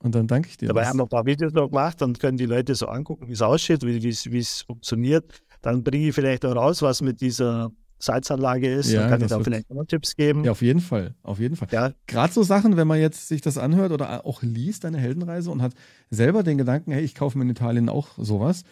Und 0.00 0.12
dann 0.16 0.26
danke 0.26 0.48
ich 0.48 0.56
dir. 0.56 0.66
Dabei 0.66 0.86
haben 0.86 0.98
wir 0.98 1.04
ein 1.04 1.08
paar 1.08 1.24
Videos 1.24 1.52
noch 1.52 1.68
gemacht, 1.68 2.00
dann 2.00 2.14
können 2.14 2.36
die 2.36 2.46
Leute 2.46 2.74
so 2.74 2.88
angucken, 2.88 3.28
wie 3.28 3.32
es 3.32 3.42
aussieht, 3.42 3.84
wie 3.84 4.38
es 4.38 4.62
funktioniert. 4.62 5.40
Dann 5.60 5.84
bringe 5.84 6.08
ich 6.08 6.14
vielleicht 6.16 6.44
auch 6.44 6.56
raus, 6.56 6.82
was 6.82 7.00
mit 7.00 7.20
dieser 7.20 7.70
Salzanlage 8.00 8.74
ist. 8.74 8.90
Ja, 8.90 9.02
dann 9.02 9.10
kann 9.10 9.20
ich 9.20 9.28
da 9.28 9.38
vielleicht 9.38 9.70
noch 9.70 9.84
Tipps 9.84 10.16
geben. 10.16 10.42
Ja, 10.42 10.50
auf 10.50 10.62
jeden 10.62 10.80
Fall. 10.80 11.14
Auf 11.22 11.38
jeden 11.38 11.54
Fall. 11.54 11.68
Ja. 11.70 11.92
Gerade 12.08 12.32
so 12.32 12.42
Sachen, 12.42 12.76
wenn 12.76 12.88
man 12.88 12.98
jetzt 12.98 13.28
sich 13.28 13.40
das 13.40 13.56
anhört 13.56 13.92
oder 13.92 14.26
auch 14.26 14.42
liest, 14.42 14.82
deine 14.82 14.98
Heldenreise 14.98 15.52
und 15.52 15.62
hat 15.62 15.74
selber 16.10 16.42
den 16.42 16.58
Gedanken, 16.58 16.90
hey, 16.90 17.04
ich 17.04 17.14
kaufe 17.14 17.38
mir 17.38 17.44
in 17.44 17.50
Italien 17.50 17.88
auch 17.88 18.08
sowas 18.16 18.64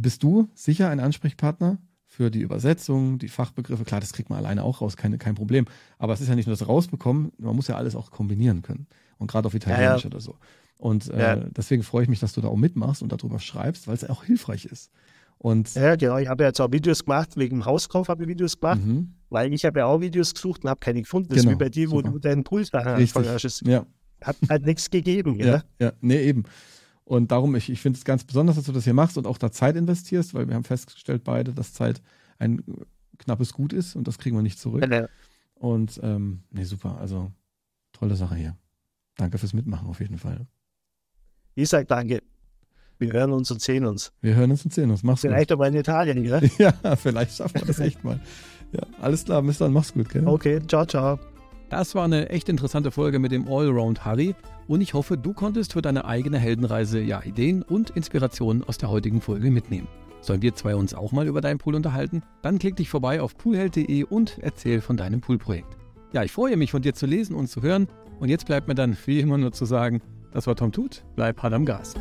bist 0.00 0.22
du 0.22 0.48
sicher 0.54 0.88
ein 0.88 1.00
Ansprechpartner 1.00 1.78
für 2.06 2.30
die 2.30 2.40
Übersetzung, 2.40 3.18
die 3.18 3.28
Fachbegriffe? 3.28 3.84
Klar, 3.84 4.00
das 4.00 4.12
kriegt 4.12 4.30
man 4.30 4.38
alleine 4.38 4.64
auch 4.64 4.80
raus, 4.80 4.96
keine, 4.96 5.18
kein 5.18 5.34
Problem. 5.34 5.66
Aber 5.98 6.12
es 6.12 6.20
ist 6.20 6.28
ja 6.28 6.34
nicht 6.34 6.46
nur 6.46 6.56
das 6.56 6.66
Rausbekommen, 6.66 7.32
man 7.38 7.56
muss 7.56 7.68
ja 7.68 7.76
alles 7.76 7.94
auch 7.96 8.10
kombinieren 8.10 8.62
können. 8.62 8.86
Und 9.18 9.30
gerade 9.30 9.46
auf 9.46 9.54
Italienisch 9.54 10.04
ja, 10.04 10.08
ja. 10.10 10.14
oder 10.14 10.20
so. 10.20 10.36
Und 10.78 11.08
äh, 11.10 11.18
ja. 11.18 11.36
deswegen 11.36 11.82
freue 11.82 12.04
ich 12.04 12.08
mich, 12.08 12.20
dass 12.20 12.32
du 12.32 12.40
da 12.40 12.48
auch 12.48 12.56
mitmachst 12.56 13.02
und 13.02 13.10
darüber 13.10 13.40
schreibst, 13.40 13.88
weil 13.88 13.94
es 13.94 14.08
auch 14.08 14.24
hilfreich 14.24 14.64
ist. 14.64 14.92
Und 15.38 15.74
ja, 15.74 15.96
genau. 15.96 16.18
Ich 16.18 16.28
habe 16.28 16.44
ja 16.44 16.48
jetzt 16.48 16.60
auch 16.60 16.70
Videos 16.72 17.04
gemacht, 17.04 17.36
wegen 17.36 17.58
dem 17.58 17.64
Hauskauf 17.64 18.08
habe 18.08 18.24
ich 18.24 18.28
Videos 18.28 18.58
gemacht, 18.58 18.84
mhm. 18.84 19.14
weil 19.30 19.52
ich 19.52 19.64
habe 19.64 19.80
ja 19.80 19.86
auch 19.86 20.00
Videos 20.00 20.34
gesucht 20.34 20.64
und 20.64 20.70
habe 20.70 20.80
keine 20.80 21.00
gefunden. 21.02 21.28
Das 21.28 21.38
genau. 21.38 21.50
ist 21.50 21.54
wie 21.54 21.64
bei 21.64 21.68
dir, 21.68 21.90
wo 21.90 21.96
Super. 21.98 22.10
du 22.10 22.18
deinen 22.18 22.44
Puls 22.44 22.70
da 22.70 22.84
hast. 22.84 23.62
Ja. 23.66 23.86
Hat 24.22 24.36
halt 24.48 24.66
nichts 24.66 24.90
gegeben. 24.90 25.36
Ja, 25.36 25.62
ja, 25.78 25.92
nee, 26.00 26.20
eben. 26.22 26.44
Und 27.08 27.32
darum, 27.32 27.56
ich, 27.56 27.70
ich 27.70 27.80
finde 27.80 27.96
es 27.96 28.04
ganz 28.04 28.22
besonders, 28.22 28.56
dass 28.56 28.66
du 28.66 28.72
das 28.72 28.84
hier 28.84 28.92
machst 28.92 29.16
und 29.16 29.26
auch 29.26 29.38
da 29.38 29.50
Zeit 29.50 29.76
investierst, 29.76 30.34
weil 30.34 30.46
wir 30.46 30.54
haben 30.54 30.64
festgestellt 30.64 31.24
beide, 31.24 31.54
dass 31.54 31.72
Zeit 31.72 32.02
ein 32.38 32.62
knappes 33.16 33.54
Gut 33.54 33.72
ist 33.72 33.96
und 33.96 34.06
das 34.06 34.18
kriegen 34.18 34.36
wir 34.36 34.42
nicht 34.42 34.58
zurück. 34.58 34.86
Ja. 34.86 35.08
Und 35.54 35.98
ähm, 36.02 36.42
nee, 36.50 36.64
super. 36.64 36.98
Also 37.00 37.32
tolle 37.92 38.14
Sache 38.14 38.34
hier. 38.34 38.58
Danke 39.16 39.38
fürs 39.38 39.54
Mitmachen 39.54 39.88
auf 39.88 40.00
jeden 40.00 40.18
Fall. 40.18 40.46
Ich 41.54 41.70
sage 41.70 41.86
danke. 41.86 42.22
Wir 42.98 43.10
hören 43.10 43.32
uns 43.32 43.50
und 43.50 43.62
sehen 43.62 43.86
uns. 43.86 44.12
Wir 44.20 44.34
hören 44.34 44.50
uns 44.50 44.66
und 44.66 44.74
sehen 44.74 44.90
uns. 44.90 45.02
Mach's 45.02 45.22
vielleicht 45.22 45.48
gut. 45.48 45.48
Vielleicht 45.48 45.52
aber 45.52 45.68
in 45.68 45.76
Italien, 45.76 46.22
gell? 46.24 46.50
ja, 46.58 46.96
vielleicht 46.96 47.36
schaffen 47.36 47.54
wir 47.54 47.66
das 47.66 47.78
echt 47.78 48.04
mal. 48.04 48.20
Ja, 48.72 48.82
alles 49.00 49.24
klar. 49.24 49.40
Bis 49.40 49.56
dann. 49.56 49.72
Mach's 49.72 49.94
gut, 49.94 50.10
gell? 50.10 50.26
Okay, 50.26 50.60
ciao, 50.68 50.84
ciao. 50.84 51.18
Das 51.70 51.94
war 51.94 52.04
eine 52.04 52.28
echt 52.28 52.50
interessante 52.50 52.90
Folge 52.90 53.18
mit 53.18 53.32
dem 53.32 53.48
Allround 53.48 54.04
Harry 54.04 54.34
und 54.68 54.80
ich 54.80 54.94
hoffe, 54.94 55.18
du 55.18 55.32
konntest 55.32 55.72
für 55.72 55.82
deine 55.82 56.04
eigene 56.04 56.38
Heldenreise 56.38 57.00
ja 57.00 57.22
Ideen 57.24 57.62
und 57.62 57.90
Inspirationen 57.90 58.62
aus 58.62 58.78
der 58.78 58.90
heutigen 58.90 59.20
Folge 59.20 59.50
mitnehmen. 59.50 59.88
Sollen 60.20 60.42
wir 60.42 60.54
zwei 60.54 60.76
uns 60.76 60.94
auch 60.94 61.12
mal 61.12 61.26
über 61.26 61.40
deinen 61.40 61.58
Pool 61.58 61.74
unterhalten? 61.74 62.22
Dann 62.42 62.58
klick 62.58 62.76
dich 62.76 62.88
vorbei 62.88 63.20
auf 63.20 63.36
poolheld.de 63.36 64.04
und 64.04 64.38
erzähl 64.40 64.80
von 64.80 64.96
deinem 64.96 65.20
Poolprojekt. 65.20 65.76
Ja, 66.12 66.22
ich 66.22 66.32
freue 66.32 66.56
mich 66.56 66.70
von 66.70 66.82
dir 66.82 66.94
zu 66.94 67.06
lesen 67.06 67.34
und 67.34 67.48
zu 67.48 67.62
hören 67.62 67.88
und 68.20 68.28
jetzt 68.28 68.46
bleibt 68.46 68.68
mir 68.68 68.74
dann 68.74 68.96
wie 69.06 69.20
immer 69.20 69.38
nur 69.38 69.52
zu 69.52 69.64
sagen, 69.64 70.00
das 70.32 70.46
war 70.46 70.56
Tom 70.56 70.72
Tut, 70.72 71.04
bleib 71.16 71.42
hart 71.42 71.54
am 71.54 71.64
Gas. 71.64 71.94